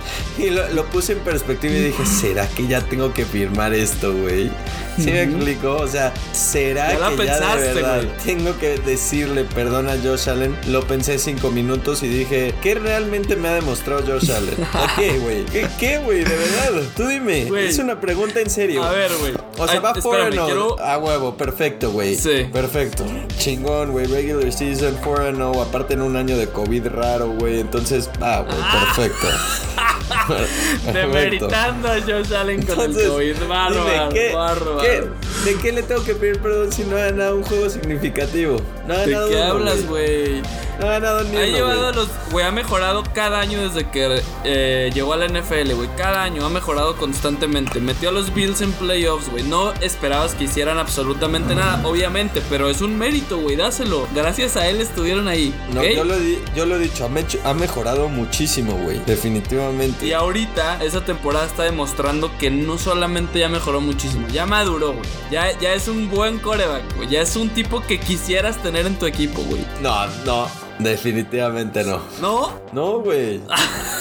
Y 0.42 0.50
lo, 0.50 0.68
lo, 0.70 0.84
puse 0.86 1.12
en 1.12 1.20
perspectiva 1.20 1.72
y 1.74 1.82
dije, 1.82 2.04
¿será 2.06 2.48
que 2.48 2.66
ya 2.66 2.80
tengo 2.80 3.12
que 3.12 3.24
firmar 3.24 3.72
esto, 3.72 4.12
güey? 4.14 4.50
¿Sí 4.96 5.10
me 5.10 5.22
explico? 5.22 5.76
O 5.76 5.88
sea, 5.88 6.12
¿será 6.32 6.96
que 7.16 7.24
ya 7.24 7.56
de 7.56 7.74
verdad 7.74 8.02
tengo 8.24 8.58
que 8.58 8.78
decirle 8.78 9.44
perdón 9.44 9.88
a 9.88 9.96
Josh 10.02 10.28
Allen? 10.28 10.56
Lo 10.68 10.86
pensé 10.86 11.18
cinco 11.18 11.50
minutos 11.50 12.02
y 12.02 12.08
dije, 12.08 12.54
¿qué 12.62 12.74
realmente 12.74 13.36
me 13.36 13.48
ha 13.48 13.54
demostrado 13.54 14.02
Josh 14.06 14.30
Allen? 14.30 14.56
¿A 14.72 14.94
qué, 14.96 15.18
güey? 15.18 15.44
¿Qué, 15.78 15.98
güey? 15.98 16.24
De 16.24 16.36
verdad. 16.36 16.82
Tú 16.96 17.06
dime. 17.06 17.48
Es 17.66 17.78
una 17.78 18.00
pregunta 18.00 18.40
en 18.40 18.50
serio. 18.50 18.82
A 18.82 18.92
ver, 18.92 19.10
güey. 19.20 19.32
O 19.58 19.68
sea, 19.68 19.80
va 19.80 19.94
por 19.94 20.34
no. 20.34 20.76
A 20.78 20.98
huevo, 20.98 21.36
perfecto, 21.36 21.90
güey. 21.90 22.16
Sí. 22.16 22.48
Perfecto. 22.52 23.04
Chingón, 23.38 23.92
güey. 23.92 24.06
Regular 24.06 24.52
season, 24.52 24.96
4 25.02 25.32
0. 25.36 25.62
Aparte 25.62 25.94
en 25.94 26.02
un 26.02 26.16
año 26.16 26.36
de 26.36 26.48
COVID 26.48 26.86
raro, 26.88 27.28
güey. 27.28 27.60
Entonces, 27.60 28.10
ah, 28.20 28.44
güey, 28.46 28.58
perfecto. 28.96 29.28
Demeritando 30.92 31.88
a 31.88 32.00
Josh 32.00 32.34
Allen 32.34 32.62
con 32.64 32.80
el 32.80 33.08
COVID. 33.08 33.36
Bárbaro, 33.48 34.10
¿qué, 34.10 34.32
¿qué, 34.80 35.50
¿De 35.50 35.56
qué 35.58 35.72
le 35.72 35.82
tengo 35.82 36.04
que 36.04 36.14
pedir 36.14 36.38
perdón 36.40 36.72
si 36.72 36.84
no 36.84 36.96
ha 36.96 37.06
ganado 37.06 37.36
un 37.36 37.42
juego 37.42 37.68
significativo? 37.68 38.60
No 38.86 38.94
ha 38.94 38.98
¿De 38.98 39.12
qué 39.28 39.42
hablas, 39.42 39.86
güey? 39.86 40.42
No 40.82 40.88
ha 40.88 40.98
ganado 40.98 41.22
ni 41.22 41.36
Ha 41.36 41.46
llevado 41.46 41.92
los. 41.92 42.08
Güey, 42.32 42.44
ha 42.44 42.50
mejorado 42.50 43.04
cada 43.14 43.38
año 43.38 43.60
desde 43.60 43.88
que 43.88 44.20
eh, 44.42 44.90
llegó 44.92 45.12
a 45.12 45.16
la 45.16 45.28
NFL, 45.28 45.74
güey. 45.74 45.88
Cada 45.96 46.24
año 46.24 46.44
ha 46.44 46.48
mejorado 46.48 46.96
constantemente. 46.96 47.78
Metió 47.78 48.08
a 48.08 48.12
los 48.12 48.34
Bills 48.34 48.62
en 48.62 48.72
playoffs, 48.72 49.30
güey. 49.30 49.44
No 49.44 49.72
esperabas 49.74 50.34
que 50.34 50.44
hicieran 50.44 50.78
absolutamente 50.78 51.54
nada, 51.54 51.86
obviamente, 51.86 52.42
pero 52.50 52.68
es 52.68 52.80
un 52.80 52.98
mérito, 52.98 53.38
güey. 53.38 53.54
Dáselo. 53.54 54.08
Gracias 54.12 54.56
a 54.56 54.68
él 54.68 54.80
estuvieron 54.80 55.28
ahí. 55.28 55.54
No, 55.72 55.84
yo, 55.84 56.02
lo 56.02 56.14
yo 56.56 56.66
lo 56.66 56.76
he 56.76 56.78
dicho. 56.80 57.04
Ha, 57.04 57.50
ha 57.50 57.54
mejorado 57.54 58.08
muchísimo, 58.08 58.72
güey. 58.72 59.00
Definitivamente. 59.06 60.04
Y 60.04 60.12
ahorita, 60.12 60.82
esa 60.82 61.04
temporada 61.04 61.46
está 61.46 61.62
demostrando 61.62 62.36
que 62.38 62.50
no 62.50 62.76
solamente 62.76 63.38
ya 63.38 63.48
mejoró 63.48 63.80
muchísimo, 63.80 64.26
ya 64.28 64.46
maduró, 64.46 64.94
güey. 64.94 65.08
Ya, 65.30 65.56
ya 65.60 65.74
es 65.74 65.86
un 65.86 66.10
buen 66.10 66.40
coreback, 66.40 66.96
güey. 66.96 67.08
Ya 67.08 67.20
es 67.20 67.36
un 67.36 67.50
tipo 67.50 67.82
que 67.82 68.00
quisieras 68.00 68.60
tener 68.60 68.86
en 68.86 68.98
tu 68.98 69.06
equipo, 69.06 69.42
güey. 69.42 69.64
No, 69.80 70.06
no. 70.24 70.71
Definitivamente 70.78 71.84
no. 71.84 72.00
¿No? 72.20 72.52
No, 72.72 73.00
güey. 73.00 73.40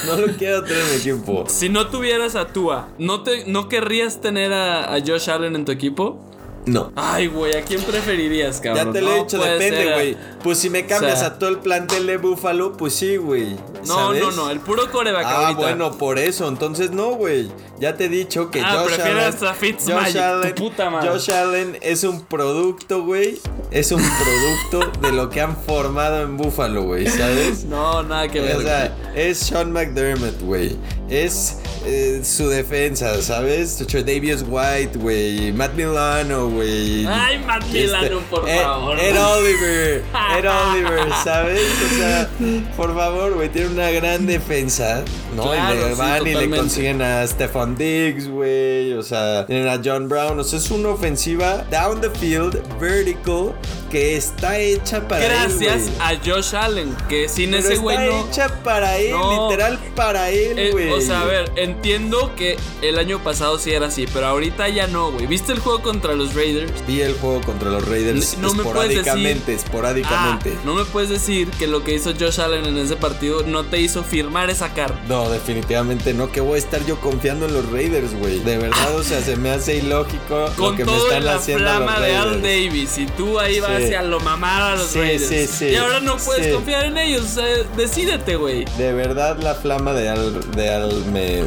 No 0.07 0.15
lo 0.15 0.33
quiero 0.33 0.63
tener 0.63 0.81
en 0.81 0.89
mi 0.89 0.95
equipo. 0.95 1.45
Si 1.47 1.69
no 1.69 1.85
tuvieras 1.85 2.35
a 2.35 2.47
Tua, 2.47 2.87
¿no, 2.97 3.21
te, 3.21 3.45
¿no 3.45 3.69
querrías 3.69 4.19
tener 4.19 4.51
a, 4.51 4.95
a 4.95 4.99
Josh 4.99 5.29
Allen 5.29 5.55
en 5.55 5.63
tu 5.63 5.71
equipo? 5.71 6.19
No. 6.65 6.91
Ay, 6.95 7.27
güey, 7.27 7.55
¿a 7.55 7.61
quién 7.61 7.81
preferirías, 7.83 8.59
cabrón? 8.61 8.87
Ya 8.87 8.91
te 8.93 9.01
lo 9.01 9.11
he 9.11 9.19
dicho, 9.19 9.37
depende, 9.37 9.93
güey. 9.93 10.17
Pues 10.43 10.57
si 10.57 10.69
me 10.69 10.85
cambias 10.85 11.21
a 11.21 11.37
todo 11.37 11.49
el 11.49 11.59
plantel 11.59 12.07
de 12.07 12.17
Buffalo, 12.17 12.73
pues 12.73 12.95
sí, 12.95 13.17
güey. 13.17 13.55
No, 13.85 14.13
no, 14.13 14.31
no, 14.31 14.49
el 14.49 14.59
puro 14.59 14.89
coreback 14.91 15.25
Ah, 15.25 15.53
bueno, 15.55 15.97
por 15.97 16.17
eso, 16.19 16.47
entonces 16.47 16.91
no, 16.91 17.11
güey. 17.11 17.51
Ya 17.79 17.95
te 17.95 18.05
he 18.05 18.09
dicho 18.09 18.51
que 18.51 18.61
ah, 18.61 18.83
Josh 18.83 18.99
Allen. 18.99 19.17
A 19.17 20.03
Josh 20.03 20.17
Allen, 20.17 20.55
puta 20.55 20.89
madre. 20.89 21.09
Josh 21.09 21.31
Allen 21.31 21.77
es 21.81 22.03
un 22.03 22.21
producto, 22.25 23.03
güey. 23.03 23.39
Es 23.71 23.91
un 23.91 24.01
producto 24.01 24.91
de 24.99 25.11
lo 25.11 25.29
que 25.29 25.41
han 25.41 25.55
formado 25.55 26.21
en 26.21 26.37
Buffalo, 26.37 26.83
güey, 26.83 27.07
¿sabes? 27.07 27.65
No, 27.71 28.03
nada 28.03 28.27
que 28.27 28.41
ver. 28.41 28.57
O 28.57 28.61
sea, 28.61 28.95
es 29.15 29.39
Sean 29.39 29.71
McDermott, 29.71 30.39
güey. 30.41 30.77
Es 31.09 31.57
eh, 31.85 32.21
su 32.23 32.49
defensa, 32.49 33.21
¿sabes? 33.21 33.85
Davis 33.87 34.45
White, 34.47 34.97
güey. 34.99 35.51
Matt 35.51 35.73
Milano, 35.73 36.49
güey. 36.49 37.05
Ay, 37.07 37.39
Matt 37.39 37.63
este, 37.63 37.81
Milano, 37.81 38.19
por 38.29 38.47
favor. 38.47 38.99
Ed 38.99 39.17
Oliver. 39.19 40.03
Ed 40.37 40.45
Oliver, 40.71 41.07
¿sabes? 41.23 41.61
O 41.61 41.95
sea, 41.95 42.29
por 42.77 42.95
favor, 42.95 43.33
güey. 43.33 43.49
Tiene 43.49 43.69
una 43.69 43.91
gran 43.91 44.25
defensa, 44.25 45.03
¿no? 45.35 45.53
y 45.53 45.75
le 45.75 45.93
van 45.95 46.25
y 46.27 46.33
le 46.33 46.49
consiguen 46.49 47.01
a 47.01 47.25
Stefan 47.27 47.75
Diggs, 47.75 48.27
güey. 48.29 48.93
O 48.93 49.03
sea, 49.03 49.45
tienen 49.45 49.67
a 49.67 49.79
John 49.83 50.07
Brown. 50.07 50.39
O 50.39 50.43
sea, 50.43 50.59
es 50.59 50.71
una 50.71 50.89
ofensiva 50.89 51.65
down 51.69 52.01
the 52.01 52.09
field, 52.09 52.61
vertical, 52.79 53.53
que 53.91 54.15
está 54.15 54.57
hecha 54.57 55.07
para 55.07 55.25
Gracias 55.25 55.61
él. 55.61 55.67
Gracias 55.67 55.99
a 55.99 56.15
Josh 56.25 56.55
Allen, 56.55 56.95
que 57.09 57.27
sin 57.27 57.53
ese 57.53 57.75
güey 57.77 57.97
no. 57.97 58.03
Está 58.03 58.45
hecha 58.45 58.63
para 58.63 58.97
él, 58.97 59.13
literal 59.13 59.79
para 59.95 60.29
él, 60.29 60.57
eh, 60.57 60.71
güey. 60.71 60.91
o 60.91 61.01
sea, 61.01 61.21
a 61.21 61.25
ver, 61.25 61.51
entiendo 61.57 62.33
que 62.35 62.57
el 62.81 62.97
año 62.97 63.21
pasado 63.21 63.59
sí 63.59 63.71
era 63.71 63.87
así, 63.87 64.07
pero 64.13 64.27
ahorita 64.27 64.69
ya 64.69 64.87
no, 64.87 65.11
güey. 65.11 65.27
¿Viste 65.27 65.51
el 65.51 65.59
juego 65.59 65.81
contra 65.81 66.13
los 66.13 66.33
Raiders? 66.33 66.71
Vi 66.87 67.01
el 67.01 67.13
juego 67.15 67.41
contra 67.41 67.69
los 67.69 67.87
Raiders 67.87 68.37
no, 68.37 68.47
esporádicamente, 68.47 69.53
esporádicamente. 69.53 70.53
Ah, 70.55 70.61
no 70.63 70.73
me 70.75 70.85
puedes 70.85 71.09
decir 71.09 71.49
que 71.51 71.67
lo 71.67 71.83
que 71.83 71.93
hizo 71.93 72.13
Josh 72.17 72.39
Allen 72.39 72.65
en 72.65 72.77
ese 72.77 72.95
partido 72.95 73.43
no 73.43 73.65
te 73.65 73.81
hizo 73.81 74.03
firmar 74.03 74.49
esa 74.49 74.73
carta. 74.73 74.99
No, 75.09 75.29
definitivamente 75.29 76.13
no. 76.13 76.31
Que 76.31 76.39
voy 76.39 76.55
a 76.55 76.59
estar 76.59 76.85
yo 76.85 76.99
confiando 77.01 77.45
en 77.45 77.53
los 77.53 77.69
Raiders, 77.71 78.13
güey. 78.13 78.39
De 78.39 78.57
verdad, 78.57 78.95
o 78.95 79.03
sea, 79.03 79.21
se 79.21 79.35
me 79.35 79.49
hace 79.49 79.77
ilógico 79.77 80.45
Con 80.55 80.71
lo 80.71 80.77
que 80.77 80.85
me 80.85 80.95
están 80.95 81.25
la 81.25 81.35
haciendo 81.35 81.63
flama 81.63 81.93
los 81.93 82.01
de 82.01 82.07
Raiders. 82.07 82.25
Al 82.25 82.41
Davis 82.41 82.97
y 82.97 83.05
tú 83.07 83.39
ahí 83.39 83.59
vas 83.59 83.80
hacia 83.83 84.01
lo 84.03 84.19
mamar 84.19 84.61
a 84.61 84.75
los 84.75 84.87
Sí, 84.87 84.99
Raiders. 84.99 85.27
sí, 85.27 85.47
sí. 85.47 85.65
Y 85.67 85.75
ahora 85.75 85.99
no 85.99 86.17
puedes 86.17 86.47
Sí. 86.47 86.51
confiar 86.53 86.85
en 86.85 86.97
ellos. 86.97 87.23
O 87.23 87.27
sea, 87.27 87.45
decídete, 87.77 88.35
güey. 88.35 88.65
De 88.77 88.93
verdad 88.93 89.37
la 89.41 89.55
flama 89.55 89.93
de 89.93 90.09
Al, 90.09 90.51
de 90.51 90.69
Al 90.69 91.05
me, 91.05 91.43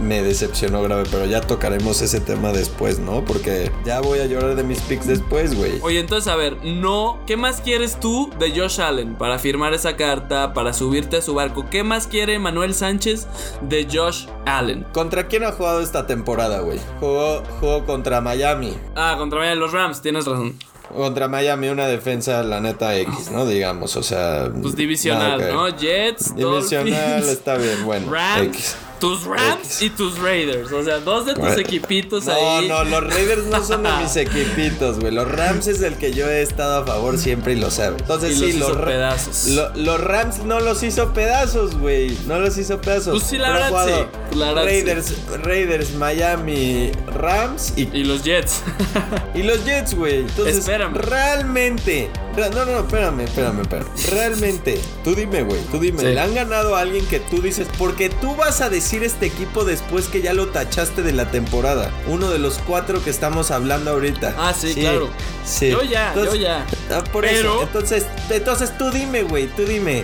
me 0.00 0.20
decepcionó 0.22 0.82
grave, 0.82 1.04
pero 1.10 1.26
ya 1.26 1.40
tocaremos 1.40 2.00
ese 2.02 2.18
tema 2.20 2.50
después, 2.50 2.98
¿no? 2.98 3.24
Porque 3.24 3.70
ya 3.84 4.00
voy 4.00 4.18
a 4.18 4.26
llorar 4.26 4.56
de 4.56 4.64
mis 4.64 4.80
picks 4.80 5.06
después, 5.06 5.54
güey. 5.54 5.78
Oye, 5.82 6.00
entonces, 6.00 6.32
a 6.32 6.34
ver, 6.34 6.56
no. 6.64 7.20
¿Qué 7.26 7.36
más 7.36 7.60
quieres 7.60 8.00
tú 8.00 8.28
de 8.38 8.50
Josh 8.58 8.80
Allen 8.80 9.14
para 9.14 9.38
firmar 9.38 9.74
esa 9.74 9.96
carta, 9.96 10.54
para 10.54 10.72
subirte 10.72 11.18
a 11.18 11.22
su 11.22 11.34
barco? 11.34 11.66
¿Qué 11.70 11.84
más 11.84 12.08
quiere 12.08 12.38
Manuel 12.40 12.74
Sánchez 12.74 13.28
de 13.60 13.86
Josh 13.92 14.26
Allen? 14.44 14.84
¿Contra 14.92 15.28
quién 15.28 15.44
ha 15.44 15.52
jugado 15.52 15.80
esta 15.80 16.06
temporada, 16.06 16.60
güey? 16.60 16.80
Jugó, 16.98 17.42
jugó 17.60 17.84
contra 17.86 18.20
Miami. 18.20 18.76
Ah, 18.96 19.14
contra 19.18 19.54
los 19.54 19.70
Rams, 19.72 20.02
tienes 20.02 20.24
razón. 20.26 20.58
Contra 20.88 21.28
Miami 21.28 21.68
una 21.68 21.86
defensa, 21.86 22.42
la 22.42 22.60
neta 22.60 22.96
X, 22.98 23.30
¿no? 23.30 23.46
Digamos, 23.46 23.96
o 23.96 24.02
sea... 24.02 24.50
Pues 24.60 24.76
divisional, 24.76 25.40
¿no? 25.52 25.68
Jets, 25.68 26.34
Divisional 26.34 26.90
Dolphins, 26.90 27.28
está 27.28 27.56
bien, 27.56 27.84
bueno. 27.84 28.10
Rams, 28.10 28.46
X. 28.48 28.76
tus 29.02 29.24
Rams 29.24 29.82
y 29.82 29.90
tus 29.90 30.16
Raiders. 30.20 30.70
O 30.70 30.84
sea, 30.84 31.00
dos 31.00 31.26
de 31.26 31.34
tus 31.34 31.58
equipitos 31.58 32.24
No, 32.26 32.32
ahí. 32.34 32.68
no, 32.68 32.84
los 32.84 33.02
Raiders 33.12 33.46
no 33.46 33.60
son 33.64 33.82
de 33.82 33.90
mis 34.00 34.14
equipitos, 34.14 35.00
güey. 35.00 35.12
Los 35.12 35.28
Rams 35.28 35.66
es 35.66 35.82
el 35.82 35.96
que 35.96 36.12
yo 36.12 36.28
he 36.30 36.40
estado 36.40 36.82
a 36.82 36.86
favor 36.86 37.18
siempre 37.18 37.54
y 37.54 37.56
lo 37.56 37.72
sabe. 37.72 37.96
Entonces 37.98 38.30
Y 38.40 38.52
sí, 38.52 38.58
los 38.60 38.70
hizo 38.70 38.80
pedazos. 38.84 39.46
lo- 39.48 39.74
los 39.74 40.00
Rams 40.00 40.44
no 40.44 40.60
los 40.60 40.84
hizo 40.84 41.12
pedazos, 41.12 41.76
güey. 41.76 42.16
No 42.28 42.38
los 42.38 42.56
hizo 42.56 42.80
pedazos. 42.80 43.18
Pues 43.18 43.24
sí, 43.28 43.38
la 43.38 43.50
verdad, 43.50 43.86
sí. 43.86 44.36
La 44.38 44.46
verdad, 44.52 44.64
Raiders, 44.66 45.14
Raiders, 45.42 45.94
Miami, 45.94 46.92
Rams 47.12 47.72
y, 47.76 47.88
Y 47.92 48.04
los 48.04 48.22
Jets. 48.22 48.62
y 49.34 49.42
los 49.42 49.64
Jets, 49.64 49.94
güey. 49.96 50.20
Entonces, 50.20 50.58
Espérame. 50.58 50.94
realmente. 50.94 52.08
No, 52.36 52.48
no, 52.50 52.64
no, 52.64 52.78
espérame, 52.80 53.20
espérame, 53.20 53.60
espérame. 53.60 53.86
Realmente, 54.10 54.80
tú 55.04 55.14
dime, 55.14 55.42
güey. 55.42 55.60
Tú 55.70 55.78
dime. 55.78 56.00
Sí. 56.00 56.06
¿Le 56.06 56.20
han 56.20 56.34
ganado 56.34 56.76
a 56.76 56.80
alguien 56.80 57.04
que 57.06 57.20
tú 57.20 57.42
dices? 57.42 57.68
Porque 57.78 58.08
tú 58.08 58.34
vas 58.36 58.60
a 58.60 58.70
decir 58.70 59.02
este 59.04 59.26
equipo 59.26 59.64
después 59.64 60.06
que 60.08 60.22
ya 60.22 60.32
lo 60.32 60.48
tachaste 60.48 61.02
de 61.02 61.12
la 61.12 61.30
temporada. 61.30 61.90
Uno 62.08 62.30
de 62.30 62.38
los 62.38 62.58
cuatro 62.66 63.02
que 63.04 63.10
estamos 63.10 63.50
hablando 63.50 63.90
ahorita. 63.90 64.34
Ah, 64.38 64.54
sí, 64.58 64.74
claro. 64.74 65.10
Sí. 65.44 65.70
Yo 65.70 65.82
ya, 65.82 66.12
yo 66.14 66.34
ya. 66.34 66.64
Ah, 66.90 67.02
por 67.12 67.24
Pero- 67.24 67.38
eso. 67.38 67.62
Entonces, 67.62 68.06
entonces 68.30 68.76
tú 68.78 68.90
dime, 68.90 69.22
güey. 69.24 69.46
Tú 69.48 69.64
dime. 69.64 70.02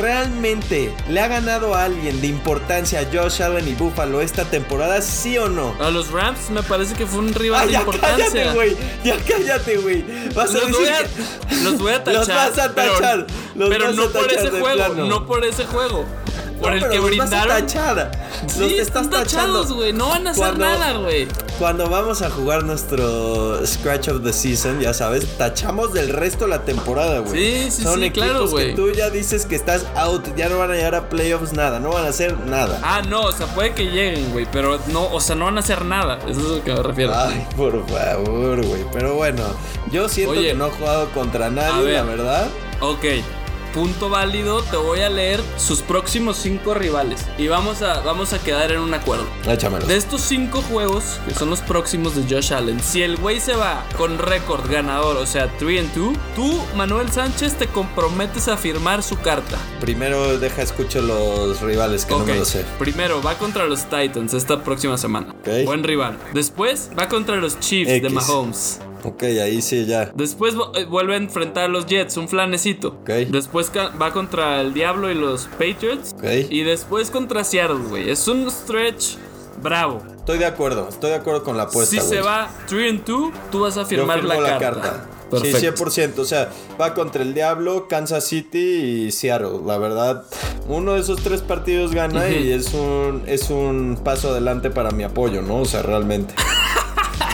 ¿Realmente 0.00 0.92
le 1.08 1.20
ha 1.20 1.28
ganado 1.28 1.74
a 1.74 1.84
alguien 1.84 2.20
de 2.20 2.26
importancia 2.26 3.00
a 3.00 3.04
Josh 3.04 3.42
Allen 3.42 3.68
y 3.68 3.74
Buffalo 3.74 4.20
esta 4.20 4.44
temporada? 4.44 5.00
¿Sí 5.02 5.38
o 5.38 5.48
no? 5.48 5.74
A 5.80 5.90
los 5.90 6.10
Rams 6.10 6.50
me 6.50 6.62
parece 6.62 6.94
que 6.94 7.06
fue 7.06 7.20
un 7.20 7.32
rival 7.34 7.60
Ah, 7.62 7.66
de 7.66 7.72
ya 7.72 7.78
importancia. 7.80 8.26
cállate, 8.30 8.54
güey. 8.54 8.76
Ya 9.04 9.16
cállate, 9.26 9.76
güey. 9.76 10.04
Vas 10.34 10.50
a 10.50 10.54
Los 10.54 10.66
decir 10.66 10.88
los 11.72 11.80
voy 11.80 11.92
a 11.92 12.04
tachar. 12.04 12.18
Los 12.20 12.28
vas 12.28 12.58
a 12.58 12.74
pero- 12.74 12.92
tachar. 12.92 13.26
Los 13.54 13.68
pero 13.68 13.84
vas 13.86 13.94
no 13.96 14.02
a 14.02 14.06
por 14.06 14.12
tachar 14.22 14.32
ese 14.38 14.50
de 14.50 14.60
juego. 14.60 14.76
plano. 14.76 15.04
No 15.06 15.26
por 15.26 15.44
ese 15.44 15.64
juego. 15.66 16.04
Por 16.60 16.70
No, 16.70 16.74
el 16.74 16.80
pero 16.80 16.90
que 16.92 16.96
los 16.98 17.06
brindaron. 17.06 17.48
Vas 17.48 17.56
a 17.62 17.66
tachar. 17.66 18.10
Sí, 18.48 18.60
los 18.60 18.72
estás 18.72 19.08
tachando. 19.10 19.18
tachados, 19.60 19.72
güey. 19.72 19.92
No 19.92 20.08
van 20.08 20.26
a 20.26 20.30
hacer 20.30 20.44
Cuando- 20.54 20.64
nada, 20.64 20.96
güey. 20.98 21.28
Cuando 21.58 21.88
vamos 21.88 22.22
a 22.22 22.30
jugar 22.30 22.62
nuestro 22.64 23.64
Scratch 23.66 24.08
of 24.08 24.22
the 24.22 24.32
Season, 24.32 24.80
ya 24.80 24.94
sabes, 24.94 25.26
tachamos 25.38 25.92
del 25.92 26.10
resto 26.10 26.46
la 26.46 26.62
temporada, 26.62 27.18
güey. 27.20 27.64
Sí, 27.64 27.70
sí, 27.70 27.82
Son 27.82 27.98
sí, 28.00 28.06
equipos 28.06 28.28
claro, 28.28 28.44
que 28.46 28.50
güey. 28.50 28.74
tú 28.74 28.90
ya 28.92 29.10
dices 29.10 29.44
que 29.46 29.56
estás 29.56 29.84
out, 29.96 30.24
ya 30.36 30.48
no 30.48 30.58
van 30.58 30.70
a 30.70 30.74
llegar 30.74 30.94
a 30.94 31.08
playoffs, 31.08 31.52
nada, 31.52 31.80
no 31.80 31.90
van 31.90 32.04
a 32.04 32.08
hacer 32.08 32.36
nada. 32.46 32.80
Ah, 32.82 33.02
no, 33.08 33.22
o 33.22 33.32
sea, 33.32 33.46
puede 33.48 33.72
que 33.74 33.84
lleguen, 33.86 34.30
güey. 34.32 34.46
Pero 34.52 34.78
no, 34.88 35.04
o 35.12 35.20
sea, 35.20 35.34
no 35.36 35.46
van 35.46 35.56
a 35.56 35.60
hacer 35.60 35.84
nada. 35.84 36.18
Eso 36.28 36.40
es 36.40 36.46
a 36.46 36.48
lo 36.56 36.64
que 36.64 36.72
me 36.72 36.82
refiero. 36.82 37.12
Ay, 37.16 37.46
por 37.56 37.72
favor, 37.88 38.64
güey. 38.64 38.84
Pero 38.92 39.14
bueno, 39.14 39.42
yo 39.90 40.08
siento 40.08 40.32
Oye, 40.32 40.48
que 40.48 40.54
no 40.54 40.66
he 40.68 40.70
jugado 40.70 41.08
contra 41.10 41.50
nadie, 41.50 41.84
ver. 41.84 41.94
la 41.94 42.02
verdad. 42.02 42.48
Ok. 42.80 43.04
Punto 43.74 44.08
válido, 44.08 44.62
te 44.62 44.76
voy 44.76 45.00
a 45.00 45.08
leer 45.08 45.40
sus 45.56 45.82
próximos 45.82 46.36
cinco 46.36 46.74
rivales. 46.74 47.24
Y 47.38 47.48
vamos 47.48 47.82
a, 47.82 48.00
vamos 48.00 48.32
a 48.32 48.38
quedar 48.38 48.72
en 48.72 48.80
un 48.80 48.94
acuerdo. 48.94 49.26
Échamelo. 49.46 49.86
De 49.86 49.96
estos 49.96 50.20
cinco 50.22 50.62
juegos, 50.62 51.20
que 51.26 51.34
son 51.34 51.50
los 51.50 51.60
próximos 51.60 52.14
de 52.14 52.22
Josh 52.22 52.52
Allen, 52.52 52.80
si 52.80 53.02
el 53.02 53.16
güey 53.16 53.40
se 53.40 53.54
va 53.54 53.84
con 53.96 54.18
récord 54.18 54.70
ganador, 54.70 55.16
o 55.16 55.26
sea, 55.26 55.48
3 55.58 55.80
and 55.80 55.94
2, 55.94 56.16
tú, 56.34 56.60
Manuel 56.76 57.10
Sánchez, 57.10 57.54
te 57.54 57.66
comprometes 57.66 58.48
a 58.48 58.56
firmar 58.56 59.02
su 59.02 59.18
carta. 59.18 59.58
Primero 59.80 60.38
deja 60.38 60.62
escucho 60.62 61.00
los 61.00 61.60
rivales 61.60 62.04
que 62.04 62.12
no 62.14 62.20
Ok, 62.20 62.26
me 62.26 62.36
lo 62.36 62.44
sé. 62.44 62.64
Primero 62.78 63.22
va 63.22 63.34
contra 63.36 63.66
los 63.66 63.84
Titans 63.84 64.34
esta 64.34 64.62
próxima 64.62 64.98
semana. 64.98 65.34
Buen 65.64 65.84
rival. 65.84 66.18
Después 66.32 66.90
va 66.98 67.08
contra 67.08 67.36
los 67.36 67.58
Chiefs 67.60 68.02
de. 68.02 68.08
Mahomes. 68.08 68.80
Ok, 69.04 69.22
ahí 69.24 69.62
sí 69.62 69.86
ya. 69.86 70.10
Después 70.14 70.54
eh, 70.74 70.84
vuelve 70.84 71.14
a 71.14 71.16
enfrentar 71.18 71.64
a 71.64 71.68
los 71.68 71.86
Jets, 71.86 72.16
un 72.16 72.28
flanecito. 72.28 72.88
Ok. 73.00 73.10
Después 73.30 73.70
va 74.00 74.12
contra 74.12 74.60
el 74.60 74.74
Diablo 74.74 75.10
y 75.10 75.14
los 75.14 75.46
Patriots. 75.58 76.14
Ok. 76.14 76.24
Y 76.50 76.62
después 76.62 77.10
contra 77.10 77.44
Seattle, 77.44 77.88
güey. 77.88 78.10
Es 78.10 78.28
un 78.28 78.50
stretch 78.50 79.16
bravo. 79.62 80.02
Estoy 80.16 80.38
de 80.38 80.46
acuerdo, 80.46 80.88
estoy 80.88 81.10
de 81.10 81.16
acuerdo 81.16 81.42
con 81.42 81.56
la 81.56 81.64
apuesta. 81.64 82.00
si 82.00 82.06
se 82.06 82.20
va 82.20 82.50
3 82.68 82.90
and 82.90 83.04
2, 83.04 83.32
tú 83.50 83.60
vas 83.60 83.76
a 83.76 83.82
Yo 83.82 83.86
firmar 83.86 84.20
firmo 84.20 84.40
la, 84.40 84.58
carta. 84.58 85.06
Sí, 85.30 85.52
Perfecto. 85.52 85.84
100%. 85.84 86.18
O 86.18 86.24
sea, 86.24 86.50
va 86.80 86.94
contra 86.94 87.22
el 87.22 87.34
Diablo, 87.34 87.86
Kansas 87.88 88.24
City 88.24 89.06
y 89.06 89.12
Seattle. 89.12 89.60
La 89.66 89.78
verdad, 89.78 90.24
uno 90.68 90.94
de 90.94 91.00
esos 91.00 91.22
tres 91.22 91.42
partidos 91.42 91.92
gana 91.92 92.28
y 92.30 92.50
es 92.52 92.72
un, 92.74 93.24
es 93.26 93.50
un 93.50 94.00
paso 94.02 94.30
adelante 94.30 94.70
para 94.70 94.90
mi 94.90 95.02
apoyo, 95.04 95.42
¿no? 95.42 95.60
O 95.60 95.64
sea, 95.64 95.82
realmente. 95.82 96.34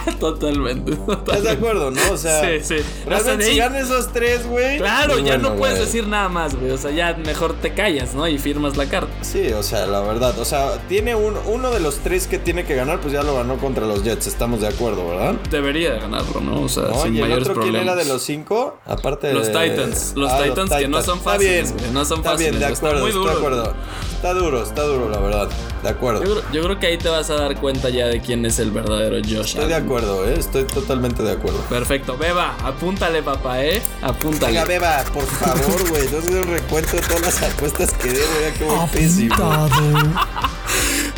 Totalmente. 0.21 0.93
¿Estás 0.93 1.43
de 1.43 1.51
acuerdo, 1.51 1.91
no? 1.91 2.01
O 2.13 2.17
sea, 2.17 2.41
Sí, 2.43 2.65
sí. 2.65 2.77
Realmente 3.07 3.45
si 3.45 3.51
ahí- 3.53 3.57
gana 3.59 3.79
esos 3.81 4.13
tres, 4.13 4.47
güey. 4.47 4.79
Claro, 4.79 5.15
pues 5.15 5.25
ya 5.25 5.39
no 5.39 5.55
puedes 5.57 5.77
güey. 5.77 5.87
decir 5.87 6.07
nada 6.07 6.29
más, 6.29 6.55
güey. 6.57 6.71
O 6.71 6.79
sea, 6.79 6.91
ya 6.91 7.15
mejor 7.15 7.55
te 7.55 7.75
callas, 7.75 8.15
¿no? 8.15 8.27
Y 8.29 8.39
firmas 8.39 8.77
la 8.77 8.87
carta. 8.87 9.13
Sí, 9.23 9.53
o 9.53 9.63
sea, 9.63 9.87
la 9.87 10.01
verdad. 10.01 10.39
O 10.39 10.45
sea, 10.45 10.79
tiene 10.89 11.15
un, 11.15 11.35
uno 11.47 11.71
de 11.71 11.81
los 11.81 11.99
tres 11.99 12.27
que 12.27 12.39
tiene 12.39 12.65
que 12.65 12.75
ganar, 12.75 13.01
pues 13.01 13.13
ya 13.13 13.23
lo 13.23 13.35
ganó 13.35 13.57
contra 13.59 13.87
los 13.87 14.03
Jets. 14.05 14.27
Estamos 14.27 14.61
de 14.61 14.69
acuerdo, 14.69 15.09
¿verdad? 15.09 15.35
Debería 15.51 15.93
de 15.95 16.01
ganarlo, 16.01 16.41
¿no? 16.41 16.63
O 16.63 16.69
sea, 16.69 16.85
¿No? 16.85 17.03
sin 17.03 17.15
¿Y 17.15 17.19
el 17.19 17.23
mayores 17.23 17.49
otro 17.49 17.63
quién 17.63 17.73
problemas. 17.73 17.95
era 17.97 18.05
de 18.05 18.09
los 18.13 18.23
cinco? 18.23 18.79
Aparte 18.87 19.33
Los 19.33 19.47
de... 19.53 19.53
Titans. 19.53 20.13
Los 20.17 20.31
Ah, 20.33 20.43
Titans 20.43 20.71
que 20.73 20.89
no 20.89 21.03
son 21.03 21.19
Está 21.19 21.31
fáciles, 21.33 21.65
bien, 21.73 21.79
güey, 21.79 21.91
no 21.93 22.05
son 22.05 22.19
está 22.19 22.35
bien, 22.37 22.53
de 22.55 22.61
fáciles, 22.61 22.73
está 22.73 22.87
acuerdo, 22.89 23.05
muy 23.05 23.13
duro. 23.13 23.31
de 23.31 23.37
acuerdo. 23.37 23.75
Está 24.25 24.41
duro, 24.41 24.63
está 24.63 24.83
duro, 24.85 25.11
la 25.11 25.19
verdad. 25.19 25.51
De 25.83 25.91
acuerdo. 25.91 26.25
Yo 26.25 26.31
creo, 26.31 26.51
yo 26.51 26.63
creo 26.63 26.79
que 26.81 26.87
ahí 26.87 26.97
te 26.97 27.11
vas 27.11 27.29
a 27.29 27.35
dar 27.35 27.61
cuenta 27.61 27.91
ya 27.91 28.07
de 28.07 28.23
quién 28.23 28.47
es 28.47 28.59
el 28.59 28.71
verdadero 28.71 29.17
Josh 29.17 29.49
Estoy 29.49 29.67
de 29.67 29.75
acuerdo, 29.75 30.27
¿eh? 30.27 30.37
Estoy 30.39 30.65
totalmente 30.65 31.23
de 31.23 31.33
acuerdo. 31.33 31.59
Perfecto, 31.69 32.17
Beba, 32.17 32.57
apúntale, 32.65 33.23
papá, 33.23 33.63
¿eh? 33.63 33.83
Apúntale. 34.01 34.55
Venga, 34.55 34.65
Beba, 34.65 35.05
por 35.13 35.27
favor, 35.27 35.91
güey. 35.91 36.09
No 36.11 36.23
sé 36.23 36.41
un 36.41 36.49
recuento 36.49 36.97
de 36.97 37.03
todas 37.03 37.21
las 37.21 37.43
apuestas 37.43 37.93
que 37.93 38.09
debo, 38.09 38.87
ya 38.87 38.87
pésimo. 38.87 39.35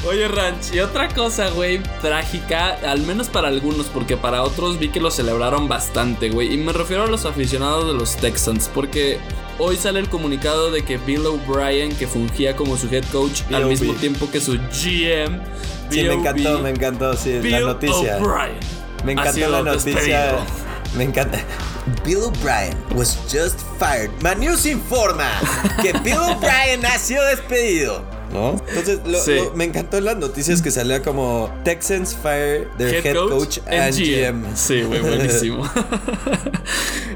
Oye, 0.08 0.26
Ranch, 0.26 0.74
y 0.74 0.80
otra 0.80 1.06
cosa, 1.06 1.50
güey, 1.50 1.80
trágica, 2.02 2.76
al 2.90 3.02
menos 3.02 3.28
para 3.28 3.46
algunos, 3.46 3.86
porque 3.86 4.16
para 4.16 4.42
otros 4.42 4.80
vi 4.80 4.88
que 4.88 4.98
lo 4.98 5.12
celebraron 5.12 5.68
bastante, 5.68 6.28
güey. 6.28 6.52
Y 6.52 6.56
me 6.56 6.72
refiero 6.72 7.04
a 7.04 7.06
los 7.06 7.24
aficionados 7.24 7.86
de 7.86 7.94
los 7.94 8.16
Texans, 8.16 8.68
porque 8.74 9.20
hoy 9.58 9.76
sale 9.76 10.00
el 10.00 10.08
comunicado 10.08 10.70
de 10.70 10.84
que 10.84 10.98
Bill 10.98 11.26
O'Brien, 11.26 11.94
que 11.96 12.06
fungía 12.06 12.56
como 12.56 12.76
su 12.76 12.88
head 12.94 13.04
coach 13.12 13.42
al 13.52 13.66
mismo 13.66 13.94
tiempo 13.94 14.30
que 14.30 14.40
su 14.40 14.52
GM, 14.54 15.40
Sí, 15.90 16.02
me 16.02 16.14
encantó, 16.14 16.58
me 16.58 16.70
encantó, 16.70 17.16
sí, 17.16 17.38
Bill 17.38 17.52
la 17.52 17.60
noticia. 17.60 18.18
O'Brien. 18.18 18.58
Me 19.04 19.12
encantó 19.12 19.48
la 19.48 19.62
noticia. 19.62 20.36
Me 20.96 21.04
encanta. 21.04 21.38
Bill 22.04 22.24
O'Brien 22.24 22.76
was 22.94 23.16
just 23.30 23.60
fired. 23.78 24.10
Manews 24.22 24.66
informa 24.66 25.30
que 25.82 25.92
Bill 26.00 26.18
O'Brien 26.36 26.84
ha 26.84 26.98
sido 26.98 27.24
despedido. 27.26 28.02
¿No? 28.32 28.60
Entonces, 28.68 29.00
lo- 29.06 29.18
Sí. 29.20 29.34
lo- 29.36 29.52
me 29.54 29.64
encantó 29.64 29.96
en 29.98 30.04
las 30.04 30.16
noticias 30.16 30.62
que 30.62 30.70
salía 30.70 31.02
como 31.02 31.50
Texans 31.64 32.16
fire 32.20 32.68
their 32.78 33.06
head, 33.06 33.14
coach, 33.28 33.58
and 33.66 33.94
GM. 33.94 34.44
Sí, 34.56 34.82
güey, 34.82 35.00
buenísimo. 35.00 35.62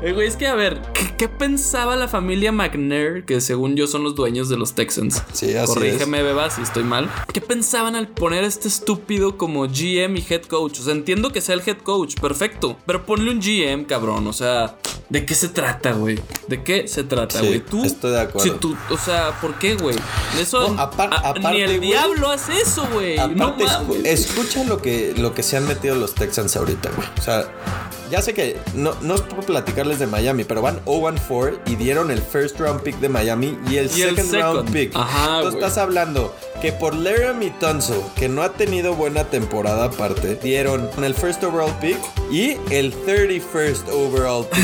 Eh, 0.02 0.12
Güey, 0.12 0.26
es 0.28 0.36
que 0.36 0.46
a 0.46 0.54
ver, 0.54 0.80
¿qué, 0.94 1.14
qué 1.18 1.28
pensaba 1.28 1.94
la 1.94 2.08
familia 2.08 2.52
McNair, 2.52 3.26
que 3.26 3.42
según 3.42 3.76
yo 3.76 3.86
son 3.86 4.02
los 4.02 4.14
dueños 4.14 4.48
de 4.48 4.56
los 4.56 4.74
Texans? 4.74 5.22
Sí, 5.34 5.54
así 5.54 5.66
Corrígeme, 5.74 6.22
Beba, 6.22 6.48
si 6.48 6.62
estoy 6.62 6.84
mal. 6.84 7.10
¿Qué 7.34 7.42
pensaban 7.42 7.96
al 7.96 8.08
poner 8.08 8.44
a 8.44 8.46
este 8.46 8.66
estúpido 8.68 9.36
como 9.36 9.66
GM 9.68 10.16
y 10.18 10.26
head 10.30 10.42
coach? 10.44 10.80
O 10.80 10.82
sea, 10.84 10.94
entiendo 10.94 11.32
que 11.32 11.42
sea 11.42 11.54
el 11.54 11.62
head 11.66 11.76
coach, 11.82 12.14
perfecto. 12.18 12.78
Pero 12.86 13.04
ponle 13.04 13.30
un 13.30 13.40
GM, 13.42 13.84
cabrón. 13.84 14.26
O 14.26 14.32
sea, 14.32 14.78
¿de 15.10 15.26
qué 15.26 15.34
se 15.34 15.48
trata, 15.48 15.92
güey? 15.92 16.18
¿De 16.48 16.62
qué 16.62 16.88
se 16.88 17.04
trata, 17.04 17.38
Sí, 17.40 17.46
güey? 17.46 17.60
Tú. 17.60 17.84
estoy 17.84 18.12
de 18.12 18.20
acuerdo. 18.20 18.50
Si 18.54 18.58
tú, 18.58 18.74
o 18.88 18.96
sea, 18.96 19.38
¿por 19.42 19.58
qué, 19.58 19.74
güey? 19.74 19.96
Eso. 20.40 20.66
No, 20.74 20.80
a- 20.80 20.90
aparte, 21.40 21.56
ni 21.58 21.62
el 21.64 21.76
güey, 21.78 21.90
diablo 21.90 22.30
hace 22.30 22.60
eso, 22.60 22.86
güey. 22.92 23.16
No 23.34 23.56
escucha 24.04 24.64
lo 24.64 24.80
que, 24.80 25.12
lo 25.16 25.34
que 25.34 25.42
se 25.42 25.56
han 25.56 25.66
metido 25.66 25.94
los 25.96 26.14
Texans 26.14 26.56
ahorita, 26.56 26.90
güey. 26.96 27.08
O 27.18 27.22
sea, 27.22 27.44
ya 28.10 28.22
sé 28.22 28.34
que 28.34 28.58
no, 28.74 28.94
no 29.02 29.14
es 29.14 29.20
por 29.20 29.44
platicarles 29.44 29.98
de 29.98 30.06
Miami, 30.06 30.44
pero 30.44 30.62
van 30.62 30.80
0-4 30.84 31.60
y 31.66 31.76
dieron 31.76 32.10
el 32.10 32.20
first 32.22 32.58
round 32.58 32.82
pick 32.82 32.96
de 32.98 33.08
Miami 33.08 33.56
y 33.68 33.76
el, 33.76 33.90
Y 33.96 34.02
el 34.02 34.16
second, 34.16 34.30
second. 34.30 34.54
round 34.54 34.72
pick. 34.72 34.92
Ajá, 34.96 35.40
Tú 35.42 35.48
estás 35.48 35.78
hablando 35.78 36.34
que 36.60 36.72
por 36.72 36.94
Laramie 36.94 37.52
Tunso, 37.60 38.10
que 38.16 38.28
no 38.28 38.42
ha 38.42 38.52
tenido 38.52 38.94
buena 38.94 39.24
temporada 39.24 39.84
aparte, 39.84 40.34
dieron 40.42 40.90
el 41.02 41.14
first 41.14 41.42
overall 41.44 41.72
pick 41.80 41.98
y 42.32 42.56
el 42.74 42.92
31st 43.06 43.88
overall 43.92 44.44
pick. 44.46 44.60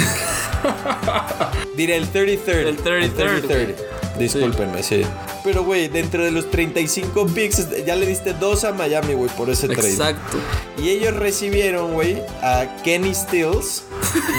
Diré 1.77 1.97
el 1.97 2.13
33rd. 2.13 2.67
El 2.67 2.79
33rd, 2.83 3.47
güey. 3.47 3.75
Discúlpenme, 4.19 4.83
sí. 4.83 5.03
Pero, 5.45 5.65
güey, 5.65 5.89
dentro 5.89 6.25
de 6.25 6.31
los 6.31 6.51
35 6.51 7.27
picks, 7.27 7.85
ya 7.85 7.97
le 7.97 8.07
diste 8.07 8.33
dos 8.35 8.65
a 8.65 8.73
Miami, 8.73 9.15
güey, 9.15 9.31
por 9.37 9.49
ese 9.51 9.69
trade. 9.69 9.91
Exacto. 9.91 10.39
Y 10.83 10.91
ellos 10.91 11.15
recibieron, 11.15 11.93
güey, 11.95 12.23
a 12.43 12.67
Kenny 12.85 13.15
Stills 13.15 13.85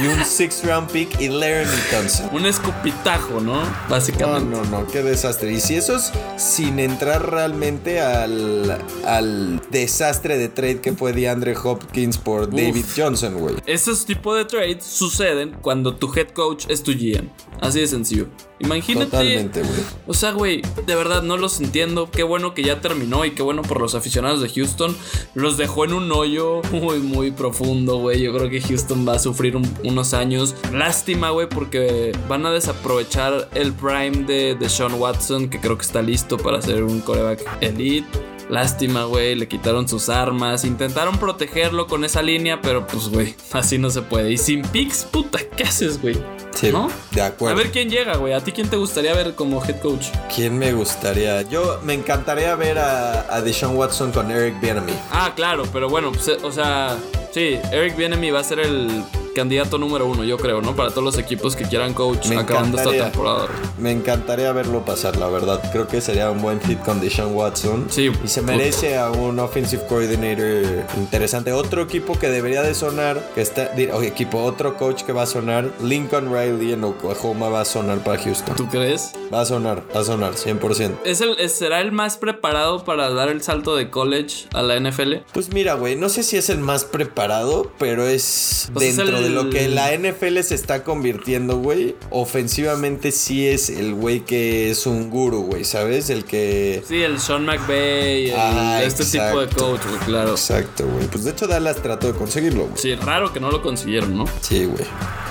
y 0.04 0.08
un 0.08 0.24
sixth 0.26 0.64
round 0.66 0.90
pick 0.92 1.20
y 1.20 1.30
Laramie 1.30 1.68
Tunsil. 1.92 2.26
Un 2.32 2.46
escupitajo, 2.46 3.40
¿no? 3.40 3.58
No, 3.64 3.72
Básicamente. 3.90 4.56
no, 4.56 4.64
no, 4.66 4.88
qué 4.88 5.02
desastre. 5.04 5.52
Y 5.52 5.60
si 5.62 5.76
eso 5.76 5.96
es 5.96 6.12
sin 6.38 6.80
entrar 6.80 7.32
realmente 7.32 8.00
al, 8.02 8.78
al 9.06 9.62
desastre 9.72 10.38
de 10.38 10.50
trade 10.50 10.82
que 10.82 10.94
fue 10.94 11.14
DeAndre 11.14 11.56
Hopkins 11.56 12.18
por 12.18 12.50
David 12.50 12.86
Johnson, 12.96 13.36
güey. 13.40 13.56
Esos 13.66 14.06
tipos 14.06 14.38
de 14.38 14.46
trades 14.46 14.84
suceden 14.84 15.56
cuando 15.62 15.96
tu 15.96 16.14
head 16.14 16.30
coach 16.30 16.66
es 16.70 16.84
tu 16.84 16.92
GM. 16.94 17.30
Así 17.62 17.80
de 17.80 17.88
sencillo. 17.88 18.28
Imagínate. 18.60 19.06
Totalmente, 19.12 19.62
güey. 19.62 19.80
O 20.08 20.14
sea, 20.14 20.32
güey, 20.32 20.62
de 20.86 20.96
verdad 20.96 21.24
no 21.24 21.38
los 21.38 21.60
entiendo. 21.60 22.10
Qué 22.12 22.24
bueno 22.24 22.54
que 22.54 22.64
ya 22.64 22.82
terminó 22.82 23.26
y 23.26 23.32
qué 23.32 23.42
bueno 23.44 23.62
por 23.64 23.82
los 23.82 23.96
aficionados 23.96 24.42
de 24.42 24.50
Houston. 24.50 24.96
Los 25.34 25.58
dejó 25.58 25.86
en 25.86 25.94
un 25.94 26.12
hoyo 26.12 26.62
muy, 26.72 27.00
muy 27.00 27.32
profundo, 27.32 27.98
güey. 27.98 28.22
Yo 28.22 28.34
creo 28.36 28.50
que 28.50 28.62
Houston 28.62 29.08
va 29.08 29.14
a 29.14 29.20
sufrir 29.20 29.56
un- 29.56 29.72
unos 29.84 30.14
años. 30.14 30.56
Lástima, 30.72 31.32
güey, 31.32 31.48
porque 31.50 32.12
van 32.30 32.46
a 32.46 32.52
desaprovechar 32.52 33.50
el 33.54 33.74
prime 33.74 34.26
de, 34.26 34.56
de 34.56 34.70
Sean 34.70 34.94
Watson, 34.96 35.50
que 35.50 35.60
creo 35.60 35.78
que 35.78 35.84
está 35.86 36.02
listo 36.02 36.38
para 36.38 36.62
ser 36.62 36.84
un 36.84 37.02
coreback 37.02 37.44
elite. 37.62 38.08
Lástima, 38.50 39.04
güey, 39.04 39.36
le 39.36 39.48
quitaron 39.50 39.88
sus 39.90 40.08
armas. 40.10 40.64
Intentaron 40.64 41.18
protegerlo 41.18 41.86
con 41.88 42.06
esa 42.06 42.22
línea, 42.22 42.62
pero 42.62 42.88
pues, 42.88 43.10
güey, 43.10 43.36
así 43.52 43.78
no 43.78 43.90
se 43.90 44.02
puede. 44.04 44.32
Y 44.32 44.38
sin 44.38 44.62
picks, 44.62 45.04
puta, 45.04 45.40
¿qué 45.58 45.64
haces, 45.64 46.02
güey? 46.02 46.16
Sí, 46.60 46.72
¿No? 46.72 46.90
de 47.12 47.22
A 47.22 47.28
acuerdo. 47.28 47.56
ver 47.58 47.72
quién 47.72 47.88
llega, 47.88 48.16
güey. 48.18 48.34
¿A 48.34 48.40
ti 48.44 48.52
quién 48.52 48.68
te 48.68 48.78
gustaría 48.78 49.14
ver 49.14 49.36
como 49.36 49.64
head 49.64 49.80
coach? 49.80 50.08
¿Quién 50.34 50.58
me 50.58 50.74
gustaría? 50.74 51.44
Yo 51.44 51.80
me 51.84 51.94
encantaría 51.94 52.56
ver 52.56 52.80
a, 52.80 53.32
a 53.32 53.42
Deshaun 53.42 53.76
Watson 53.78 54.12
con 54.12 54.32
Eric 54.32 54.60
Bieniemy. 54.60 54.94
Ah, 55.12 55.34
claro, 55.36 55.66
pero 55.72 55.88
bueno, 55.88 56.12
pues, 56.12 56.28
eh, 56.30 56.38
o 56.42 56.52
sea, 56.52 56.98
sí, 57.32 57.60
Eric 57.72 57.96
Bienemy 57.96 58.32
va 58.32 58.40
a 58.40 58.44
ser 58.44 58.60
el 58.60 59.04
candidato 59.38 59.78
número 59.78 60.08
uno, 60.08 60.24
yo 60.24 60.38
creo, 60.38 60.62
¿no? 60.62 60.76
Para 60.76 60.90
todos 60.90 61.04
los 61.04 61.18
equipos 61.20 61.56
que 61.56 61.66
quieran 61.66 61.94
coach 61.94 62.28
Me 62.28 62.38
acabando 62.38 62.78
esta 62.78 62.90
temporada. 62.92 63.48
Me 63.78 63.92
encantaría 63.92 64.52
verlo 64.52 64.84
pasar, 64.84 65.16
la 65.18 65.28
verdad. 65.30 65.62
Creo 65.72 65.88
que 65.88 66.02
sería 66.02 66.32
un 66.32 66.42
buen 66.42 66.60
fit 66.60 66.80
con 66.80 67.00
Deshaun 67.00 67.36
Watson. 67.36 67.86
Sí. 67.90 68.12
Y 68.24 68.28
se 68.28 68.42
merece 68.42 68.98
a 68.98 69.12
un 69.12 69.38
offensive 69.40 69.84
coordinator 69.88 70.86
interesante. 70.98 71.52
Otro 71.54 71.84
equipo 71.84 72.18
que 72.18 72.30
debería 72.30 72.64
de 72.64 72.74
sonar, 72.74 73.22
que 73.36 73.42
está, 73.42 73.72
o 73.94 74.02
equipo, 74.02 74.42
otro 74.44 74.76
coach 74.76 75.04
que 75.04 75.14
va 75.14 75.24
a 75.24 75.26
sonar, 75.28 75.72
Lincoln 75.84 76.34
Riley 76.34 76.74
en 76.74 76.84
Oklahoma 76.84 77.50
va 77.50 77.62
a 77.62 77.66
sonar 77.66 78.00
para 78.00 78.22
Houston. 78.22 78.56
¿Tú 78.56 78.68
crees? 78.68 79.12
Va 79.34 79.42
a 79.42 79.46
sonar, 79.46 79.84
va 79.96 80.02
a 80.02 80.04
sonar, 80.04 80.34
100%. 80.34 80.98
¿Es 81.06 81.22
el, 81.22 81.40
es- 81.40 81.54
¿Será 81.58 81.82
el 81.82 81.92
más 81.92 82.18
preparado 82.18 82.84
para 82.84 83.10
dar 83.12 83.30
el 83.30 83.42
salto 83.44 83.76
de 83.76 83.90
college 83.90 84.48
a 84.54 84.62
la 84.64 84.76
NFL? 84.80 85.18
Pues 85.34 85.54
mira, 85.54 85.76
güey, 85.76 85.96
no 85.96 86.10
sé 86.10 86.24
si 86.24 86.38
es 86.38 86.50
el 86.50 86.58
más 86.60 86.86
preparado, 86.86 87.72
pero 87.78 88.08
es 88.08 88.70
Pues 88.74 88.88
es 88.88 88.98
dentro 88.98 89.18
el- 89.18 89.24
de 89.30 89.34
lo 89.44 89.50
que 89.50 89.68
la 89.68 89.92
NFL 89.96 90.40
se 90.42 90.56
está 90.56 90.84
convirtiendo, 90.84 91.58
güey. 91.58 91.96
Ofensivamente 92.10 93.12
sí 93.12 93.48
es 93.48 93.70
el 93.70 93.94
güey 93.94 94.22
que 94.22 94.70
es 94.72 94.86
un 94.86 95.10
guru, 95.10 95.44
güey, 95.44 95.64
¿sabes? 95.64 96.10
El 96.10 96.24
que... 96.26 96.84
Sí, 96.88 97.02
el 97.02 97.20
Sean 97.20 97.46
McVay, 97.46 98.30
el- 98.30 98.36
Ah, 98.38 98.82
este 98.84 99.06
tipo 99.06 99.40
de 99.42 99.48
coach, 99.48 99.82
güey, 99.88 100.00
claro. 100.06 100.32
Exacto, 100.32 100.86
güey. 100.88 101.08
Pues 101.08 101.24
de 101.24 101.32
hecho 101.32 101.48
Dallas 101.48 101.78
trató 101.82 102.08
de 102.12 102.14
conseguirlo, 102.18 102.64
güey. 102.66 102.78
Sí, 102.78 102.96
raro 102.96 103.32
que 103.34 103.40
no 103.40 103.52
lo 103.52 103.62
consiguieron, 103.62 104.18
¿no? 104.18 104.26
Sí, 104.42 104.66
güey. 104.66 104.86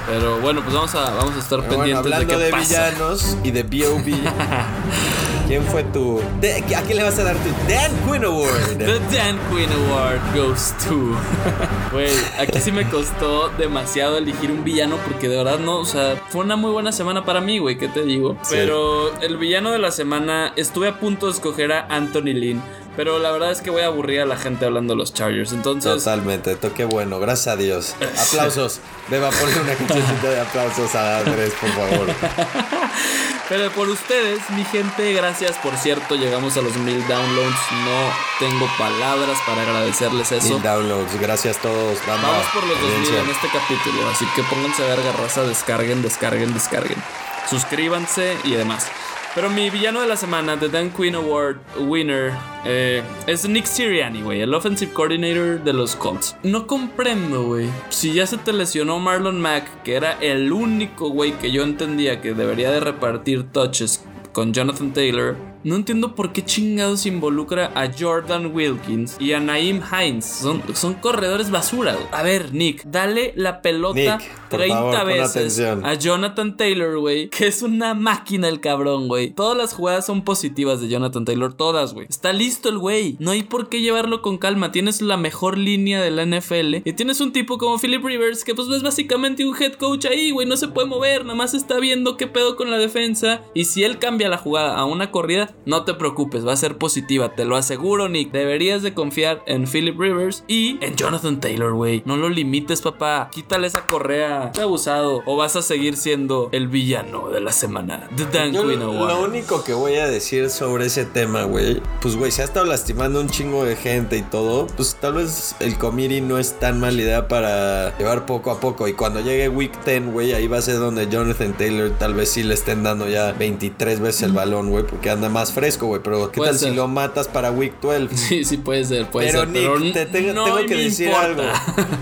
Pero 0.09 0.39
bueno, 0.41 0.63
pues 0.63 0.75
vamos 0.75 0.95
a, 0.95 1.11
vamos 1.15 1.35
a 1.37 1.39
estar 1.41 1.61
Pero 1.63 1.77
bueno, 1.79 2.03
pendientes 2.03 2.13
hablando 2.13 2.39
de 2.39 2.45
de, 2.45 2.51
qué 2.51 2.57
pasa. 2.57 2.91
villanos 2.91 3.37
y 3.43 3.51
de 3.51 3.63
B.O.B. 3.65 4.13
¿Quién 5.47 5.63
fue 5.65 5.85
tu... 5.85 6.21
de- 6.41 6.57
¿A 6.75 6.83
quién 6.83 6.97
le 6.99 7.05
vas 7.05 7.19
a 7.21 7.25
dar 7.25 7.37
tu 7.37 7.49
Dan 7.73 7.93
Quinn 8.05 8.25
Award? 8.25 8.79
The 8.79 8.99
Dan 9.17 9.39
Quinn 9.51 9.71
Award 9.89 10.21
goes 10.35 10.75
to. 10.89 11.17
Güey, 11.93 12.11
aquí 12.39 12.59
sí 12.61 12.73
me 12.73 12.85
costó 12.89 13.49
demasiado 13.51 14.19
elegir 14.19 14.51
un 14.51 14.65
villano 14.65 14.97
porque 15.07 15.29
de 15.29 15.37
verdad 15.37 15.59
no, 15.61 15.79
o 15.79 15.85
sea, 15.85 16.17
fue 16.31 16.43
una 16.43 16.57
muy 16.57 16.73
buena 16.73 16.91
semana 16.91 17.25
para 17.25 17.41
mí, 17.41 17.59
güey, 17.59 17.79
¿qué 17.79 17.87
te 17.89 18.03
digo? 18.03 18.37
Sí. 18.43 18.51
Pero 18.57 19.15
el 19.23 19.37
villano 19.37 19.71
de 19.71 19.79
la 19.79 19.93
semana 19.93 20.53
estuve 20.57 20.89
a 20.89 20.99
punto 20.99 21.27
de 21.27 21.33
escoger 21.33 21.73
a 21.73 21.87
Anthony 21.89 22.35
Lynn, 22.35 22.61
pero 22.97 23.19
la 23.19 23.31
verdad 23.31 23.51
es 23.53 23.61
que 23.61 23.71
voy 23.71 23.83
a 23.83 23.87
aburrir 23.87 24.21
a 24.21 24.27
la 24.27 24.37
gente 24.37 24.65
hablando 24.65 24.95
de 24.95 24.99
los 24.99 25.13
Chargers, 25.15 25.53
entonces 25.53 25.93
Totalmente, 26.05 26.57
toqué 26.57 26.85
bueno, 26.85 27.21
gracias 27.21 27.55
a 27.55 27.57
Dios. 27.57 27.95
Aplausos. 28.29 28.81
Beba, 29.09 29.31
ponle 29.31 29.61
una 29.61 29.75
cancioncita 29.75 30.29
de 30.31 30.41
aplausos 30.41 30.95
a 30.95 31.19
Andrés, 31.19 31.53
por 31.61 31.71
favor. 31.71 32.07
Pero 33.49 33.71
por 33.71 33.89
ustedes, 33.89 34.41
mi 34.51 34.65
gente, 34.65 35.13
gracias. 35.13 35.57
Por 35.59 35.77
cierto, 35.77 36.17
llegamos 36.17 36.57
a 36.57 36.63
los 36.63 36.77
mil 36.79 36.99
downloads. 37.07 37.73
No 37.85 38.11
tengo 38.41 38.67
palabras 38.77 39.39
para 39.47 39.63
agradecerles 39.63 40.33
eso. 40.33 40.55
Mil 40.55 40.63
downloads, 40.63 41.21
gracias 41.21 41.59
a 41.59 41.61
todos. 41.61 42.05
banda, 42.05 42.29
Vamos 42.29 42.47
por 42.53 42.65
los 42.67 42.81
2000 42.81 42.91
audiencia. 42.97 43.21
en 43.23 43.31
este 43.31 43.47
capítulo. 43.49 44.09
Así 44.11 44.27
que 44.35 44.43
pónganse 44.43 44.83
a 44.83 44.87
verga, 44.89 45.13
raza. 45.13 45.43
Descarguen, 45.43 46.03
descarguen, 46.03 46.53
descarguen. 46.55 47.01
Suscríbanse 47.49 48.37
y 48.43 48.53
demás. 48.53 48.89
Pero 49.37 49.49
mi 49.51 49.71
villano 49.71 50.01
de 50.01 50.09
la 50.09 50.17
semana, 50.17 50.59
The 50.59 50.69
Dan 50.69 50.91
Quinn 50.91 51.15
Award 51.15 51.59
winner, 51.79 52.33
eh, 52.67 53.03
es 53.27 53.49
Nick 53.49 53.67
Sirianni, 53.67 54.23
güey, 54.23 54.41
el 54.41 54.53
offensive 54.55 54.93
coordinator 54.93 55.63
de 55.63 55.73
los 55.73 55.97
Colts. 55.97 56.37
No 56.43 56.67
comprendo, 56.67 57.45
güey. 57.45 57.69
Si 57.91 58.13
ya 58.13 58.27
se 58.27 58.39
te 58.39 58.53
lesionó 58.53 58.99
Marlon 58.99 59.41
Mack, 59.41 59.83
que 59.83 59.95
era 59.95 60.13
el 60.21 60.53
único, 60.53 61.11
güey, 61.11 61.33
que 61.33 61.53
yo 61.53 61.63
entendía 61.63 62.21
que 62.21 62.35
debería 62.35 62.71
de 62.71 62.81
repartir 62.81 63.51
touches 63.53 64.05
con 64.33 64.53
Jonathan 64.53 64.93
Taylor, 64.93 65.37
no 65.67 65.75
entiendo 65.75 66.15
por 66.15 66.33
qué 66.33 66.45
chingados 66.45 67.07
involucra 67.07 67.73
a 67.75 67.91
Jordan 67.93 68.55
Wilkins 68.55 69.17
y 69.19 69.33
a 69.33 69.41
Naeem 69.41 69.83
Hines. 69.83 70.25
Son, 70.25 70.63
son 70.75 70.95
corredores 70.95 71.51
basura. 71.51 71.95
güey. 71.95 72.07
A 72.13 72.23
ver, 72.23 72.55
Nick, 72.55 72.85
dale 72.85 73.33
la 73.35 73.63
pelota 73.63 74.19
Nick, 74.19 74.31
por 74.49 74.61
30 74.61 74.77
favor, 74.77 74.99
pon 74.99 75.07
veces 75.09 75.59
a 75.59 75.95
Jonathan 75.95 76.57
Taylor, 76.57 77.01
güey, 77.01 77.29
que 77.31 77.49
es 77.49 77.63
una 77.63 77.95
máquina 77.95 78.49
el 78.49 78.61
cabrón, 78.61 79.09
güey. 79.09 79.33
Todas 79.33 79.59
las 79.59 79.75
jugadas 79.75 80.07
son 80.07 80.23
positivas 80.23 80.81
de 80.81 80.87
Jonathan 80.87 81.25
Taylor, 81.25 81.53
todas, 81.53 81.95
güey. 81.95 82.07
Está 82.09 82.33
listo 82.33 82.69
el 82.69 82.79
güey. 82.79 83.17
No 83.19 83.33
hay 83.33 83.43
por 83.43 83.69
qué 83.69 83.81
llevarlo 83.81 84.23
con 84.23 84.39
calma. 84.39 84.71
Tienes 84.71 85.03
la 85.03 85.17
mejor 85.17 85.59
línea 85.59 86.01
de 86.01 86.13
la 86.13 86.25
NFL 86.25 86.77
y 86.85 86.93
tienes 86.93 87.21
un 87.21 87.33
tipo 87.33 87.59
como 87.59 87.81
Philip 87.81 88.05
Rivers 88.05 88.45
que 88.45 88.55
pues 88.55 88.69
es 88.69 88.85
básicamente 88.85 89.45
un 89.45 89.61
head 89.61 89.73
coach 89.73 90.07
ahí, 90.07 90.31
güey. 90.31 90.47
No 90.47 90.57
se 90.57 90.69
puede 90.69 90.87
mover, 90.87 91.25
nada 91.25 91.35
más 91.35 91.55
está 91.55 91.81
viendo 91.81 92.17
qué 92.17 92.29
pedo 92.29 92.55
con 92.55 92.71
la 92.71 92.79
defensa. 92.79 93.43
Y 93.53 93.65
si 93.65 93.83
él 93.83 93.99
cambia 93.99 94.29
la 94.29 94.39
jugada 94.39 94.77
a 94.77 94.85
una 94.85 95.11
corrida, 95.11 95.56
no 95.65 95.85
te 95.85 95.95
preocupes, 95.95 96.47
va 96.47 96.53
a 96.53 96.57
ser 96.57 96.79
positiva, 96.79 97.35
te 97.35 97.45
lo 97.45 97.57
aseguro, 97.57 98.09
Nick. 98.09 98.31
Deberías 98.31 98.83
de 98.83 98.95
confiar 98.95 99.43
en 99.47 99.67
Philip 99.67 99.99
Rivers 99.99 100.45
y 100.47 100.79
en 100.81 100.95
Jonathan 100.97 101.41
Taylor, 101.41 101.73
güey. 101.75 102.03
No 102.07 102.17
lo 102.17 102.29
limites, 102.29 102.83
papá. 102.83 103.29
Quítale 103.33 103.67
esa 103.67 103.87
correa. 103.87 104.53
Qué 104.55 104.61
abusado. 104.61 105.23
O 105.27 105.37
vas 105.37 105.57
a 105.57 105.63
seguir 105.63 105.97
siendo 105.97 106.49
el 106.53 106.69
villano 106.69 107.29
de 107.31 107.41
la 107.41 107.53
semana. 107.53 108.09
The 108.17 108.27
Dan 108.27 108.53
Yo 108.53 108.65
lo, 108.65 108.93
Award. 108.93 109.09
lo 109.09 109.25
único 109.25 109.65
que 109.65 109.75
voy 109.75 109.97
a 109.97 110.07
decir 110.07 110.51
sobre 110.51 110.87
ese 110.87 111.05
tema, 111.05 111.45
güey, 111.45 111.83
pues, 112.01 112.17
güey, 112.17 112.31
se 112.31 112.43
ha 112.43 112.45
estado 112.45 112.67
lastimando 112.67 113.21
un 113.21 113.29
chingo 113.29 113.65
de 113.65 113.77
gente 113.77 114.17
y 114.17 114.23
todo, 114.23 114.67
pues 114.77 114.97
tal 114.97 115.15
vez 115.15 115.57
el 115.61 115.79
committee 115.79 116.21
no 116.21 116.39
es 116.39 116.59
tan 116.59 116.79
mala 116.79 117.01
idea 117.01 117.29
para 117.29 117.97
llevar 117.99 118.27
poco 118.27 118.51
a 118.51 118.61
poco. 118.61 118.87
Y 118.89 118.93
cuando 118.93 119.21
llegue 119.21 119.49
Week 119.49 119.73
10, 119.85 120.13
güey, 120.13 120.33
ahí 120.33 120.47
va 120.47 120.59
a 120.59 120.63
ser 120.63 120.79
donde 120.79 121.09
Jonathan 121.09 121.55
Taylor 121.57 121.91
tal 121.99 122.15
vez 122.15 122.31
sí 122.31 122.43
le 122.43 122.55
estén 122.55 122.83
dando 122.83 123.09
ya 123.09 123.33
23 123.33 124.01
veces 124.01 124.23
el 124.23 124.33
balón, 124.33 124.71
güey, 124.71 124.87
porque 124.87 125.11
anda 125.11 125.29
más 125.29 125.46
fresco, 125.53 125.87
güey. 125.87 126.01
Pero 126.03 126.31
¿qué 126.31 126.39
Puede 126.39 126.51
tal 126.53 126.59
ser. 126.59 126.71
si 126.71 126.75
lo 126.77 126.89
matas 126.89 127.29
para 127.29 127.51
Week 127.51 127.75
12? 127.81 128.09
Sí, 128.17 128.45
sí, 128.45 128.57
puede 128.57 128.85
ser, 128.85 129.07
puede 129.11 129.29
Pero 129.29 129.41
ser. 129.41 129.49
Nick, 129.49 129.63
pero 129.63 129.93
te 129.93 130.07
tengo, 130.07 130.33
no 130.33 130.45
tengo 130.45 130.57
me 130.59 130.67
que 130.67 130.75
decir 130.77 131.09
importa. 131.09 131.27
algo. 131.27 131.43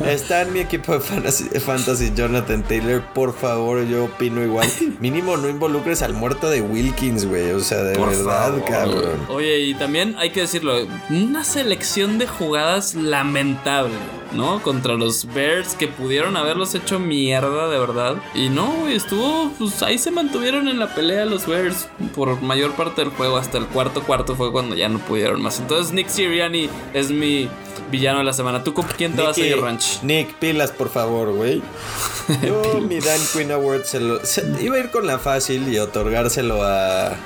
Está 0.07 0.43
en 0.43 0.53
mi 0.53 0.61
equipo 0.61 0.93
de 0.93 1.01
fantasy, 1.01 1.45
fantasy 1.61 2.13
Jonathan 2.15 2.63
Taylor. 2.63 3.03
Por 3.15 3.35
favor, 3.35 3.85
yo 3.87 4.05
opino 4.05 4.43
igual. 4.45 4.69
Mínimo 5.01 5.37
no 5.37 5.49
involucres 5.49 6.03
al 6.03 6.15
muerto 6.15 6.49
de 6.51 6.61
Wilkins, 6.63 7.27
güey. 7.27 7.51
O 7.53 7.61
sea, 7.61 7.83
de 7.83 7.95
Por 7.97 8.09
verdad, 8.11 8.49
favor. 8.53 8.65
cabrón. 8.65 9.27
Oye, 9.29 9.61
y 9.61 9.75
también 9.75 10.15
hay 10.19 10.31
que 10.31 10.41
decirlo, 10.41 10.75
una 11.11 11.45
selección 11.45 12.19
de 12.19 12.27
jugadas 12.27 12.95
lamentable, 12.95 13.95
¿no? 14.35 14.63
Contra 14.63 14.95
los 14.95 15.27
Bears 15.33 15.75
que 15.75 15.89
pudieron 15.89 16.37
haberlos 16.37 16.75
hecho 16.75 16.99
mierda 16.99 17.69
de 17.69 17.79
verdad. 17.79 18.17
Y 18.35 18.49
no, 18.49 18.67
güey, 18.81 18.97
estuvo, 18.97 19.51
pues 19.59 19.83
ahí 19.83 19.99
se 19.99 20.11
mantuvieron 20.11 20.69
en 20.69 20.79
la 20.79 20.95
pelea 20.95 21.25
los 21.25 21.47
Bears 21.47 21.89
por 22.15 22.41
mayor 22.43 22.73
parte 22.73 23.01
del 23.03 23.11
juego. 23.11 23.37
Hasta 23.37 23.59
el 23.59 23.67
cuarto 23.67 24.03
cuarto 24.03 24.35
fue 24.37 24.53
cuando 24.53 24.75
ya 24.75 24.89
no 24.89 24.99
pudieron 24.99 25.41
más. 25.43 25.59
Entonces 25.61 25.93
Nick 25.93 26.09
Sirianni 26.09 26.69
es 26.93 27.11
mi 27.11 27.49
villano 27.91 28.19
de 28.19 28.25
la 28.25 28.33
semana. 28.33 28.65
¿Tú 28.65 28.75
con 28.75 28.87
quién 28.97 29.15
te 29.15 29.23
vas 29.23 29.37
a 29.37 29.41
Nicky, 29.41 29.53
ir, 29.55 29.61
Ranch? 29.61 30.03
Nick, 30.03 30.35
pilas, 30.35 30.71
por 30.73 30.89
favor, 30.89 31.33
güey. 31.33 31.63
Yo, 32.43 32.81
mi 32.81 32.99
Dan 33.01 33.21
Quinn 33.33 33.53
Award 33.53 33.85
se 33.85 34.01
lo, 34.01 34.25
se- 34.25 34.45
iba 34.61 34.77
a 34.77 34.81
ir 34.81 34.91
con 34.91 35.07
la 35.07 35.19
fácil 35.19 35.69
y 35.73 35.79
otorgárselo 35.79 36.63
a. 36.63 37.17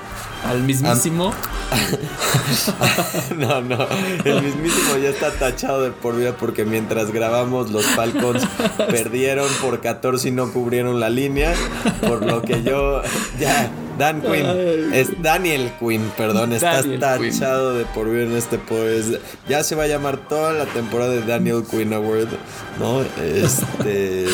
Al 0.47 0.63
mismísimo. 0.63 1.33
No, 3.37 3.61
no, 3.61 3.87
el 4.25 4.43
mismísimo 4.43 4.97
ya 4.97 5.11
está 5.11 5.31
tachado 5.33 5.83
de 5.83 5.91
por 5.91 6.17
vida 6.17 6.35
porque 6.37 6.65
mientras 6.65 7.13
grabamos 7.13 7.71
los 7.71 7.85
Falcons 7.85 8.47
perdieron 8.91 9.49
por 9.61 9.81
14 9.81 10.29
y 10.29 10.31
no 10.31 10.51
cubrieron 10.53 10.99
la 10.99 11.11
línea, 11.11 11.55
por 12.01 12.25
lo 12.25 12.43
que 12.43 12.63
yo 12.63 13.03
ya 13.39 13.71
Dan 13.99 14.23
Quinn 14.23 14.95
es 14.95 15.23
Daniel 15.23 15.73
Quinn, 15.79 16.11
perdón, 16.17 16.53
estás 16.53 16.85
Daniel 16.85 17.01
Quinn. 17.21 17.31
tachado 17.31 17.75
de 17.75 17.85
por 17.85 18.11
vida 18.11 18.23
en 18.23 18.37
este 18.37 18.59
pues 18.59 19.19
ya 19.49 19.63
se 19.63 19.75
va 19.75 19.85
a 19.85 19.89
llamar 19.89 20.17
toda 20.29 20.53
la 20.53 20.65
temporada 20.67 21.11
de 21.11 21.23
Daniel 21.23 21.65
Quinn 21.71 21.93
Award, 21.93 22.29
¿no? 22.79 23.03
Este 23.23 24.27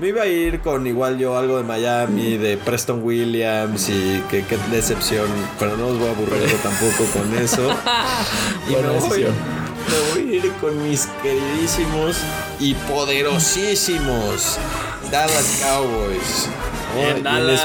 me 0.00 0.08
iba 0.08 0.22
a 0.22 0.26
ir 0.26 0.60
con 0.60 0.86
igual 0.86 1.18
yo 1.18 1.36
algo 1.36 1.58
de 1.58 1.64
Miami, 1.64 2.36
de 2.36 2.56
Preston 2.56 3.02
Williams 3.02 3.88
y 3.88 4.22
que 4.30 4.44
qué 4.44 4.56
decepción, 4.70 5.26
pero 5.58 5.76
no 5.76 5.88
os 5.88 5.98
voy 5.98 6.08
a 6.08 6.10
aburrir 6.12 6.48
yo 6.48 6.56
tampoco 6.58 7.04
con 7.12 7.36
eso. 7.38 7.68
Y 8.68 8.72
Buena 8.72 8.92
me 8.92 8.98
voy, 8.98 9.20
me 9.20 10.22
voy 10.22 10.32
a 10.32 10.36
ir 10.36 10.52
con 10.60 10.88
mis 10.88 11.06
queridísimos 11.22 12.18
y 12.60 12.74
poderosísimos 12.74 14.58
Dallas 15.10 15.62
Cowboys. 15.64 16.48
¿No? 17.22 17.38
En 17.38 17.50
es- 17.50 17.60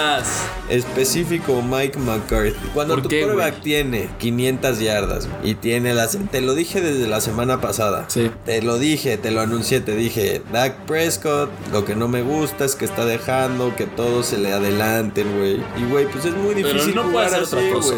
específico 0.69 1.61
Mike 1.61 1.99
McCarthy. 1.99 2.53
Cuando 2.73 2.95
¿Por 2.95 3.03
tu 3.03 3.09
qué, 3.09 3.21
quarterback 3.21 3.51
güey? 3.53 3.61
tiene 3.63 4.09
500 4.19 4.79
yardas 4.79 5.27
y 5.43 5.55
tiene 5.55 5.93
las... 5.93 6.17
Te 6.31 6.41
lo 6.41 6.53
dije 6.55 6.81
desde 6.81 7.07
la 7.07 7.21
semana 7.21 7.61
pasada. 7.61 8.05
Sí. 8.07 8.31
Te 8.45 8.61
lo 8.61 8.77
dije, 8.77 9.17
te 9.17 9.31
lo 9.31 9.41
anuncié, 9.41 9.81
te 9.81 9.95
dije, 9.95 10.41
Dak 10.51 10.85
Prescott, 10.85 11.49
lo 11.71 11.85
que 11.85 11.95
no 11.95 12.07
me 12.07 12.21
gusta 12.21 12.65
es 12.65 12.75
que 12.75 12.85
está 12.85 13.05
dejando 13.05 13.75
que 13.75 13.85
todos 13.85 14.27
se 14.27 14.37
le 14.37 14.53
adelanten, 14.53 15.37
güey. 15.37 15.61
Y, 15.77 15.85
güey, 15.89 16.05
pues 16.07 16.25
es 16.25 16.33
muy 16.35 16.55
Pero 16.55 16.69
difícil 16.69 16.95
no 16.95 17.03
puede 17.03 17.13
jugar 17.13 17.27
hacer 17.27 17.43
así, 17.43 17.55
otra 17.55 17.69
cosa. 17.73 17.93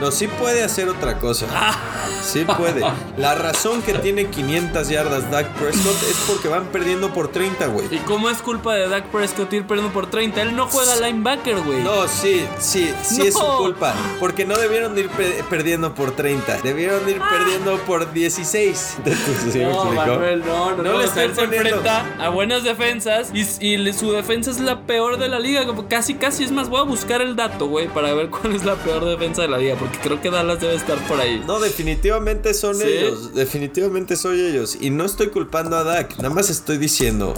No, 0.00 0.10
sí 0.10 0.26
puede 0.28 0.62
hacer 0.62 0.88
otra 0.88 1.18
cosa. 1.18 1.46
Sí 2.24 2.44
puede. 2.44 2.82
La 3.16 3.34
razón 3.34 3.80
que 3.82 3.94
tiene 3.94 4.26
500 4.26 4.88
yardas 4.88 5.30
Dak 5.30 5.48
Prescott 5.54 5.96
es 6.02 6.16
porque 6.28 6.48
van 6.48 6.66
perdiendo 6.66 7.12
por 7.14 7.28
30, 7.28 7.66
güey. 7.68 7.86
¿Y 7.90 7.98
cómo 8.00 8.28
es 8.28 8.38
culpa 8.38 8.74
de 8.74 8.88
Dak 8.88 9.06
Prescott 9.06 9.50
ir 9.54 9.66
perdiendo 9.66 9.92
por 9.92 10.10
30? 10.10 10.42
Él 10.42 10.54
no 10.54 10.66
juega 10.66 10.79
linebacker, 11.00 11.60
güey. 11.62 11.82
No, 11.82 12.06
sí, 12.08 12.44
sí, 12.58 12.90
sí 13.02 13.18
No. 13.18 13.24
es 13.24 13.34
su 13.34 13.40
culpa. 13.58 13.94
Porque 14.18 14.44
no 14.44 14.56
debieron 14.56 14.94
de 14.94 15.02
ir 15.02 15.08
pe- 15.10 15.44
perdiendo 15.48 15.94
por 15.94 16.12
30. 16.12 16.58
Debieron 16.62 17.04
de 17.06 17.12
ir 17.12 17.20
perdiendo 17.20 17.78
por 17.86 18.12
16. 18.12 18.96
¿Sí 19.52 19.58
me 19.58 19.64
No? 19.64 19.84
Manuel, 19.92 20.40
no, 20.46 20.70
no, 20.76 20.82
No 20.82 20.92
no. 20.92 20.98
le 20.98 21.04
él 21.04 21.10
se 21.34 21.42
enfrenta 21.44 22.06
a 22.18 22.28
buenas 22.28 22.64
defensas 22.64 23.30
y, 23.34 23.44
su 23.92 24.12
defensa 24.12 24.50
es 24.50 24.60
la 24.60 24.82
peor 24.82 25.18
de 25.18 25.28
la 25.28 25.38
liga. 25.38 25.66
como 25.66 25.88
Casi, 25.88 26.14
casi 26.14 26.44
es 26.44 26.52
más. 26.52 26.68
Voy 26.68 26.80
a 26.80 26.84
buscar 26.84 27.20
el 27.20 27.36
dato, 27.36 27.66
güey, 27.66 27.88
para 27.88 28.12
ver 28.14 28.30
cuál 28.30 28.54
es 28.54 28.64
la 28.64 28.76
peor 28.76 29.04
defensa 29.04 29.42
de 29.42 29.48
la 29.48 29.58
liga. 29.58 29.76
Porque 29.76 29.98
creo 29.98 30.20
que 30.20 30.30
Dallas 30.30 30.60
debe 30.60 30.74
estar 30.74 30.96
por 31.06 31.20
ahí. 31.20 31.42
No, 31.46 31.58
definitivamente 31.60 32.54
son 32.54 32.76
¿Sí? 32.76 32.84
ellos. 32.84 33.34
Definitivamente 33.34 34.16
soy 34.16 34.40
ellos. 34.40 34.76
Y 34.80 34.90
no 34.90 35.04
estoy 35.04 35.28
culpando 35.28 35.76
a 35.76 35.84
Dak. 35.84 36.16
Nada 36.18 36.30
más 36.34 36.50
estoy 36.50 36.78
diciendo 36.78 37.34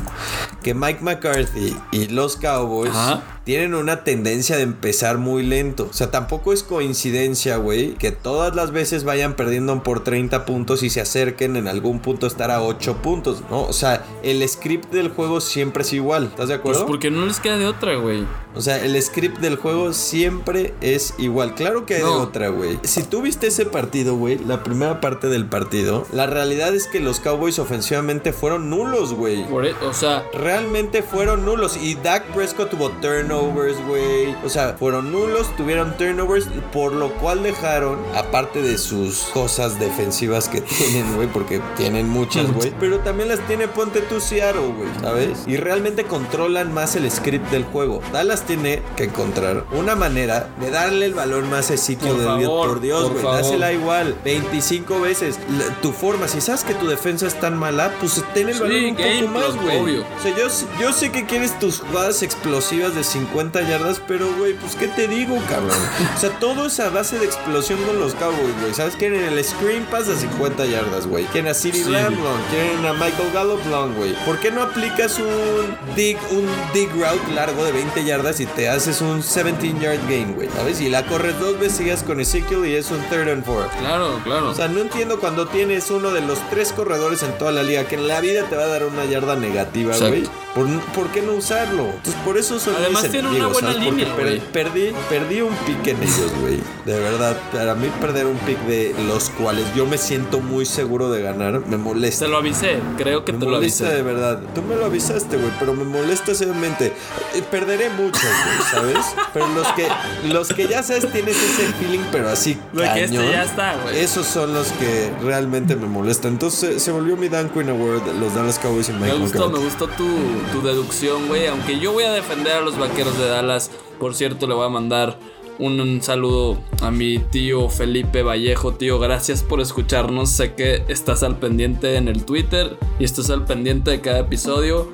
que 0.63 0.75
Mike 0.75 1.01
McCarthy 1.03 1.77
y 1.93 2.09
los 2.09 2.37
Cowboys 2.37 2.91
Ajá. 2.95 3.22
Huh? 3.23 3.42
Tienen 3.45 3.75
una 3.75 4.05
tendencia 4.05 4.57
de 4.57 4.63
empezar 4.63 5.19
muy 5.19 5.43
lento. 5.43 5.89
O 5.91 5.93
sea, 5.93 6.11
tampoco 6.11 6.53
es 6.53 6.63
coincidencia, 6.63 7.57
güey, 7.57 7.95
que 7.95 8.13
todas 8.13 8.55
las 8.55 8.71
veces 8.71 9.05
vayan 9.05 9.35
perdiendo 9.35 9.83
por 9.83 10.05
30 10.05 10.45
puntos 10.45 10.83
y 10.83 10.91
se 10.91 11.01
acerquen 11.01 11.57
en 11.57 11.69
algún 11.69 12.01
punto 12.01 12.27
a 12.27 12.29
estar 12.29 12.51
a 12.51 12.63
8 12.63 12.97
puntos, 13.03 13.43
¿no? 13.51 13.63
O 13.63 13.73
sea, 13.73 14.05
el 14.23 14.47
script 14.49 14.93
del 14.93 15.09
juego 15.09 15.41
siempre 15.41 15.83
es 15.83 15.93
igual. 15.93 16.25
¿Estás 16.25 16.49
de 16.49 16.55
acuerdo? 16.55 16.81
Pues 16.81 16.91
porque 16.91 17.11
no 17.11 17.27
les 17.27 17.41
queda 17.41 17.59
de 17.59 17.67
otra, 17.67 17.97
güey. 17.97 18.27
O 18.55 18.61
sea, 18.61 18.85
el 18.85 19.01
script 19.01 19.39
del 19.39 19.57
juego 19.57 19.93
siempre 19.93 20.75
es 20.83 21.15
igual. 21.19 21.55
Claro 21.55 21.87
que 21.87 21.95
hay 21.95 22.03
de 22.03 22.07
otra, 22.07 22.49
güey. 22.49 22.79
Si 22.83 23.03
tú 23.03 23.23
viste 23.23 23.47
ese 23.47 23.65
partido, 23.65 24.17
güey, 24.17 24.39
la 24.39 24.63
primera 24.63 25.01
parte 25.01 25.29
del 25.29 25.47
partido, 25.47 26.07
la 26.13 26.27
realidad 26.27 26.75
es 26.75 26.87
que 26.87 27.01
los 27.01 27.19
Cowboys 27.19 27.59
ofensivamente 27.59 28.33
fueron 28.33 28.69
nulos, 28.69 29.15
güey. 29.15 29.41
E, 29.41 29.75
o 29.83 29.95
sea, 29.95 30.25
realmente 30.35 31.03
fueron 31.03 31.47
nulos. 31.47 31.79
Y 31.79 31.95
Dak 31.95 32.25
Prescott 32.35 32.71
tuvo 32.71 32.91
turnovers, 33.33 33.77
güey. 33.87 34.35
O 34.45 34.49
sea, 34.49 34.77
fueron 34.79 35.11
nulos, 35.11 35.55
tuvieron 35.57 35.97
turnovers, 35.97 36.47
por 36.73 36.93
lo 36.93 37.13
cual 37.15 37.43
dejaron, 37.43 37.99
aparte 38.15 38.63
de 38.63 38.79
sus 38.79 39.25
cosas 39.33 39.79
defensivas 39.79 40.49
que 40.49 40.61
tienen, 40.61 41.15
güey, 41.15 41.29
porque 41.29 41.61
tienen 41.77 42.09
muchas, 42.09 42.53
güey. 42.53 42.73
Pero 42.79 42.99
también 43.01 43.29
las 43.29 43.41
tiene 43.47 43.69
Ponte 43.69 44.01
tu 44.01 44.21
Seattle, 44.21 44.73
güey, 44.77 44.89
¿sabes? 45.01 45.45
Y 45.47 45.57
realmente 45.57 46.05
controlan 46.05 46.73
más 46.73 46.97
el 46.97 47.11
script 47.11 47.51
del 47.51 47.65
juego. 47.65 48.01
Dallas 48.13 48.43
tiene 48.43 48.83
que 48.97 49.05
encontrar 49.05 49.65
una 49.73 49.95
manera 49.95 50.49
de 50.61 50.71
darle 50.71 51.07
el 51.07 51.15
valor 51.15 51.45
más 51.45 51.71
a 51.71 51.77
sitio 51.77 52.15
de 52.15 52.39
Dios. 52.39 52.51
Por 52.51 52.81
Dios, 52.81 53.11
güey. 53.11 53.25
Dásela 53.25 53.73
igual. 53.73 54.17
25 54.25 55.01
veces. 55.01 55.39
tu 55.81 55.93
forma. 55.93 56.29
Si 56.29 56.41
sabes 56.41 56.65
que 56.65 56.75
tu 56.75 56.87
defensa 56.87 57.27
es 57.27 57.39
tan 57.39 57.57
mala, 57.57 57.93
pues 58.01 58.23
ten 58.35 58.49
el 58.49 58.61
valor 58.61 58.83
un 58.83 58.97
poco 58.97 59.29
más, 59.33 59.57
güey. 59.63 59.99
O 59.99 60.23
sea, 60.23 60.37
yo, 60.37 60.49
yo 60.81 60.93
sé 60.93 61.11
que 61.11 61.25
quieres 61.25 61.59
tus 61.59 61.81
jugadas 61.81 62.23
explosivas 62.23 62.95
de 62.95 63.05
50 63.05 63.22
yardas, 63.67 64.01
pero, 64.07 64.27
güey, 64.39 64.55
pues, 64.55 64.75
¿qué 64.77 64.89
te 64.89 65.09
digo, 65.09 65.37
cabrón? 65.49 65.77
O 66.17 66.21
sea, 66.21 66.31
todo 66.39 66.67
es 66.67 66.81
a 66.81 66.91
base 66.91 67.19
de 67.19 67.27
explosión 67.27 67.81
con 67.85 67.99
los 68.01 68.15
Cowboys, 68.15 68.61
güey. 68.61 68.75
¿Sabes? 68.75 68.97
Quieren 68.97 69.23
el 69.23 69.45
screen 69.45 69.85
pass 69.85 70.07
de 70.07 70.17
50 70.17 70.67
yardas, 70.67 71.07
güey. 71.07 71.25
Quieren 71.27 71.51
a 71.51 71.55
City 71.55 71.79
sí. 71.79 71.85
Quieren 71.85 72.87
a 72.87 72.93
Michael 72.95 73.33
Gallup 73.33 73.65
long, 73.71 73.95
güey. 73.95 74.15
¿Por 74.25 74.39
qué 74.39 74.51
no 74.51 74.63
aplicas 74.63 75.19
un 75.19 75.95
dig, 75.97 76.19
un 76.31 76.47
dig 76.73 76.91
route 76.91 77.33
largo 77.35 77.65
de 77.65 77.73
20 77.73 78.05
yardas 78.05 78.41
y 78.41 78.47
te 78.47 78.69
haces 78.69 79.01
un 79.01 79.21
17 79.21 79.75
yard 79.81 80.01
gain, 80.09 80.35
güey? 80.35 80.49
¿Sabes? 80.51 80.81
Y 80.81 80.89
la 80.89 81.05
corres 81.07 81.39
dos 81.39 81.59
veces, 81.59 81.79
sigas 81.79 82.03
con 82.03 82.21
Ezekiel 82.21 82.67
y 82.67 82.75
es 82.75 82.91
un 82.91 83.01
third 83.09 83.29
and 83.29 83.45
four. 83.45 83.69
Claro, 83.81 84.21
claro. 84.25 84.51
O 84.51 84.55
sea, 84.55 84.69
no 84.69 84.81
entiendo 84.81 85.19
cuando 85.21 85.49
tienes 85.49 85.91
uno 85.91 86.11
de 86.11 86.21
los 86.21 86.39
tres 86.51 86.73
corredores 86.73 87.23
en 87.23 87.37
toda 87.39 87.53
la 87.53 87.63
liga 87.63 87.85
que 87.85 87.95
en 87.95 88.09
la 88.09 88.21
vida 88.21 88.45
te 88.49 88.57
va 88.57 88.65
a 88.65 88.69
dar 88.69 88.85
una 88.85 89.05
yarda 89.05 89.37
negativa, 89.37 89.97
güey. 89.97 90.25
¿Por, 90.55 91.09
qué 91.13 91.23
no 91.23 91.33
usarlo? 91.33 91.85
Entonces, 91.85 92.15
por 92.25 92.37
eso 92.37 92.61
son 92.61 92.75
Además, 92.77 93.07
tiene 93.13 93.29
una 93.29 93.47
buena 93.49 93.73
línea, 93.73 94.15
güey. 94.15 94.41
perdí, 94.53 94.93
perdí 95.09 95.41
un 95.43 95.55
pick 95.67 95.87
en 95.87 96.03
ellos, 96.03 96.33
güey. 96.41 96.61
De 96.85 96.99
verdad, 96.99 97.37
para 97.53 97.75
mí 97.75 97.89
perder 98.01 98.27
un 98.27 98.37
pick 98.39 98.59
de 98.67 98.95
los 99.07 99.31
cuales 99.31 99.65
yo 99.75 99.87
me 99.87 99.99
siento 99.99 100.41
muy 100.41 100.67
seguro 100.67 101.11
de 101.11 101.23
ganar 101.23 101.63
me 101.67 101.77
molesta. 101.77 102.25
Te 102.25 102.31
lo 102.31 102.39
avisé, 102.39 102.79
creo 102.97 103.25
que 103.25 103.33
te 103.33 103.47
lo 103.47 103.57
avisé. 103.57 103.85
de 103.87 104.03
verdad. 104.03 104.41
Tú 104.55 104.63
me 104.63 104.75
lo 104.77 104.87
avisaste, 104.87 105.37
güey, 105.37 105.51
pero 105.59 105.75
me 105.75 105.85
molesta 105.85 106.35
seriamente. 106.35 106.93
Eh, 107.35 107.43
perderé 107.51 107.91
mucho, 107.91 108.21
güey, 108.21 108.71
¿sabes? 108.71 109.07
Pero 109.33 109.49
los 109.49 109.67
que 109.69 109.89
los 110.29 110.49
que 110.49 110.69
ya 110.69 110.83
sabes 110.83 111.11
tienes 111.13 111.37
ese 111.37 111.73
feeling, 111.75 112.05
pero 112.11 112.29
así 112.29 112.59
Lo 112.73 112.83
que 112.83 113.05
este 113.05 113.17
ya 113.17 113.45
está, 113.45 113.77
güey. 113.83 113.99
Esos 113.99 114.27
son 114.27 114.55
los 114.55 114.69
que 114.73 115.13
realmente 115.23 115.77
me 115.77 115.87
molestan. 115.87 116.33
Entonces 116.33 116.83
se 116.83 116.91
volvió 116.93 117.17
mi 117.17 117.29
Dan 117.29 117.51
Quinn 117.51 117.69
Award, 117.69 118.03
los 118.21 118.35
Dallas 118.35 118.59
Cowboys 118.59 118.89
y 118.89 118.93
Mike 118.93 119.13
Me 119.13 119.19
gustó, 119.19 119.51
me 119.51 119.59
gustó 119.59 119.89
tu 119.89 120.07
tu 120.53 120.63
deducción, 120.63 121.29
güey. 121.29 121.47
Aunque 121.47 121.79
yo 121.79 121.93
voy 121.93 122.05
a 122.05 122.13
defender 122.13 122.55
a 122.55 122.61
los 122.61 122.79
vaqueros 122.79 123.02
de 123.11 123.29
Dallas. 123.29 123.71
Por 123.99 124.15
cierto, 124.15 124.47
le 124.47 124.55
voy 124.55 124.67
a 124.67 124.69
mandar 124.69 125.19
un, 125.59 126.01
saludo 126.03 126.59
a 126.81 126.91
mi 126.91 127.19
tío 127.19 127.69
Felipe 127.69 128.23
Vallejo. 128.23 128.75
Tío, 128.75 128.99
gracias 128.99 129.43
por 129.43 129.61
escucharnos. 129.61 130.31
Sé 130.31 130.55
que 130.55 130.85
estás 130.89 131.23
al 131.23 131.39
pendiente 131.39 131.97
en 131.97 132.09
el 132.09 132.25
Twitter 132.25 132.77
y 132.99 133.05
estás 133.05 133.31
al 133.31 133.45
pendiente 133.45 133.91
de 133.91 134.01
cada 134.01 134.21
episodio. 134.21 134.89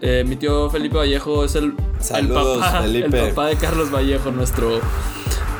Eh, 0.00 0.24
mi 0.26 0.36
tío 0.36 0.70
Felipe 0.70 0.96
Vallejo 0.96 1.44
es 1.44 1.54
el, 1.56 1.72
papá, 1.72 2.84
el 2.84 3.10
papá 3.10 3.46
de 3.48 3.56
Carlos 3.56 3.90
Vallejo, 3.90 4.30
nuestro 4.30 4.80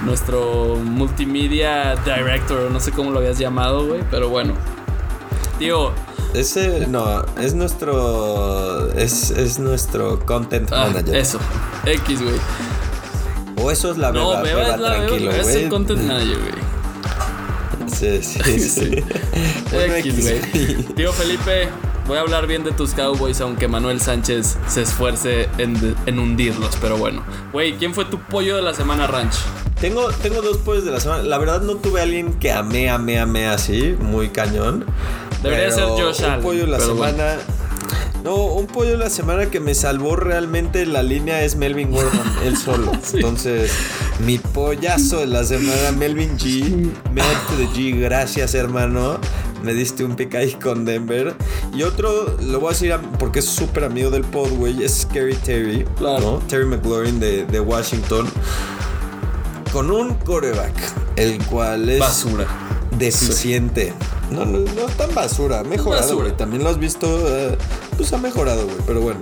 nuestro 0.05 0.77
multimedia 0.77 1.97
director, 2.05 2.71
no 2.71 2.79
sé 2.79 2.93
cómo 2.93 3.11
lo 3.11 3.19
habías 3.21 3.39
llamado, 3.39 3.87
güey, 3.87 4.03
pero 4.11 4.29
bueno. 4.29 4.55
Tío, 5.59 5.93
ese 6.35 6.87
no, 6.89 7.25
es 7.41 7.55
nuestro. 7.55 8.93
Es, 8.93 9.31
es 9.31 9.59
nuestro 9.59 10.25
content 10.27 10.71
ah, 10.73 10.87
manager. 10.87 11.17
Eso, 11.17 11.39
X, 11.87 12.23
güey. 12.23 12.37
O 13.57 13.71
eso 13.71 13.91
es 13.93 13.99
la 13.99 14.11
beba, 14.11 14.39
no, 14.39 14.43
beba, 14.43 14.63
es 14.63 14.81
la 14.81 14.95
tranquilo, 14.97 15.31
güey. 15.31 15.41
Es 15.41 15.55
el 15.55 15.69
content 15.69 16.03
manager, 16.03 16.39
güey. 16.39 16.75
Sí, 17.89 18.23
sí, 18.23 18.61
sí. 18.69 19.05
X, 19.73 20.23
güey. 20.23 20.83
Tío 20.95 21.13
Felipe, 21.13 21.69
voy 22.07 22.19
a 22.19 22.21
hablar 22.21 22.47
bien 22.47 22.65
de 22.65 22.73
tus 22.73 22.95
Cowboys, 22.95 23.41
aunque 23.41 23.69
Manuel 23.69 24.01
Sánchez 24.01 24.59
se 24.67 24.83
esfuerce 24.83 25.49
en, 25.59 25.97
en 26.07 26.19
hundirlos. 26.19 26.77
Pero 26.81 26.97
bueno, 26.97 27.23
güey, 27.53 27.75
¿quién 27.75 27.95
fue 27.95 28.05
tu 28.05 28.19
pollo 28.19 28.57
de 28.57 28.63
la 28.63 28.75
semana, 28.75 29.07
Ranch? 29.07 29.37
Tengo, 29.81 30.09
tengo 30.23 30.41
dos 30.41 30.59
pollos 30.59 30.85
de 30.85 30.91
la 30.91 31.01
semana. 31.01 31.23
La 31.23 31.39
verdad, 31.39 31.61
no 31.61 31.77
tuve 31.77 32.01
a 32.01 32.05
alguien 32.05 32.35
que 32.35 32.53
amé, 32.53 32.91
amé, 32.91 33.19
amé 33.19 33.47
así, 33.47 33.95
muy 34.01 34.29
cañón. 34.29 34.87
Debería 35.45 35.71
ser 35.71 35.85
Josh 35.85 36.23
Allen. 36.23 36.37
Un 36.39 36.43
pollo 36.43 36.67
la 36.67 36.81
semana. 36.81 37.37
No, 38.25 38.37
un 38.37 38.67
pollo 38.67 38.93
de 38.93 38.97
la 38.97 39.11
semana 39.11 39.51
que 39.51 39.61
me 39.61 39.75
salvó 39.75 40.17
realmente 40.17 40.87
la 40.87 41.03
línea 41.03 41.43
es 41.43 41.57
Melvin 41.57 41.91
Gordon, 41.91 42.33
él 42.45 42.57
solo. 42.57 42.91
Entonces, 43.13 43.71
mi 44.25 44.39
pollazo 44.39 45.19
de 45.19 45.27
la 45.27 45.45
semana, 45.45 45.93
Melvin 45.93 46.39
G. 46.39 46.91
Melvin 47.13 47.71
G, 47.75 48.01
gracias 48.01 48.55
hermano. 48.55 49.19
Me 49.63 49.75
diste 49.75 50.05
un 50.05 50.17
pick 50.17 50.35
ahí 50.35 50.53
con 50.55 50.87
Denver. 50.87 51.35
Y 51.75 51.83
otro, 51.83 52.35
lo 52.41 52.61
voy 52.61 52.71
a 52.71 52.73
decir 52.73 52.95
porque 53.19 53.41
es 53.41 53.45
súper 53.45 53.85
amigo 53.85 54.11
del 54.11 54.25
pod, 54.25 54.49
güey, 54.53 54.83
es 54.83 55.03
Scary 55.03 55.37
Terry. 55.37 55.85
Claro. 55.99 56.43
Terry 56.49 56.65
McLaurin 56.65 57.21
de, 57.21 57.45
de 57.45 57.61
Washington. 57.61 58.27
Con 59.71 59.91
un 59.91 60.15
coreback, 60.15 60.73
el 61.17 61.45
cual 61.47 61.91
es... 61.91 61.99
Basura. 61.99 62.47
Deficiente. 62.99 63.93
No, 64.31 64.45
no, 64.45 64.59
no 64.59 64.89
es 64.89 64.97
tan 64.97 65.15
basura, 65.15 65.61
ha 65.61 65.65
mejorado, 65.65 66.17
güey. 66.17 66.37
También 66.37 66.65
lo 66.65 66.71
has 66.71 66.79
visto, 66.79 67.07
eh, 67.29 67.57
pues 67.97 68.13
ha 68.13 68.19
mejorado, 68.19 68.65
güey. 68.65 68.79
Pero 68.87 69.01
bueno, 69.01 69.21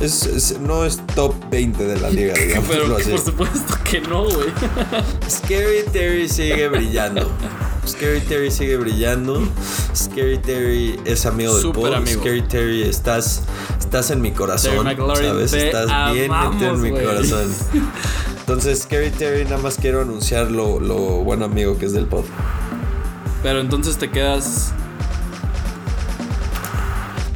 es, 0.00 0.58
no 0.60 0.84
es 0.84 1.00
top 1.14 1.34
20 1.50 1.84
de 1.84 2.00
la 2.00 2.10
liga, 2.10 2.34
digamos. 2.46 2.68
pero 2.68 2.96
por 2.96 3.18
supuesto 3.18 3.74
que 3.88 4.00
no, 4.00 4.24
güey. 4.24 4.48
Scary 5.28 5.84
Terry 5.92 6.28
sigue 6.28 6.68
brillando. 6.68 7.30
Scary 7.86 8.20
Terry 8.20 8.50
sigue 8.50 8.76
brillando. 8.76 9.48
Scary 9.94 10.38
Terry 10.38 11.00
es 11.04 11.24
amigo 11.24 11.54
del 11.54 11.62
Super 11.62 12.06
Scary 12.06 12.42
Terry, 12.42 12.82
estás, 12.82 13.42
estás 13.78 14.10
en 14.10 14.20
mi 14.20 14.32
corazón. 14.32 14.84
¿Sabes? 14.84 15.52
Estás 15.52 16.12
bien 16.12 16.32
en 16.32 16.82
mi 16.82 16.90
corazón. 16.90 17.48
Entonces, 18.40 18.82
Scary 18.82 19.10
Terry, 19.10 19.44
nada 19.44 19.58
más 19.58 19.76
quiero 19.76 20.02
anunciar 20.02 20.50
lo, 20.50 20.80
lo 20.80 20.96
buen 20.96 21.42
amigo 21.42 21.78
que 21.78 21.86
es 21.86 21.92
del 21.92 22.06
pod. 22.06 22.24
Pero 23.46 23.60
entonces 23.60 23.96
te 23.96 24.10
quedas 24.10 24.72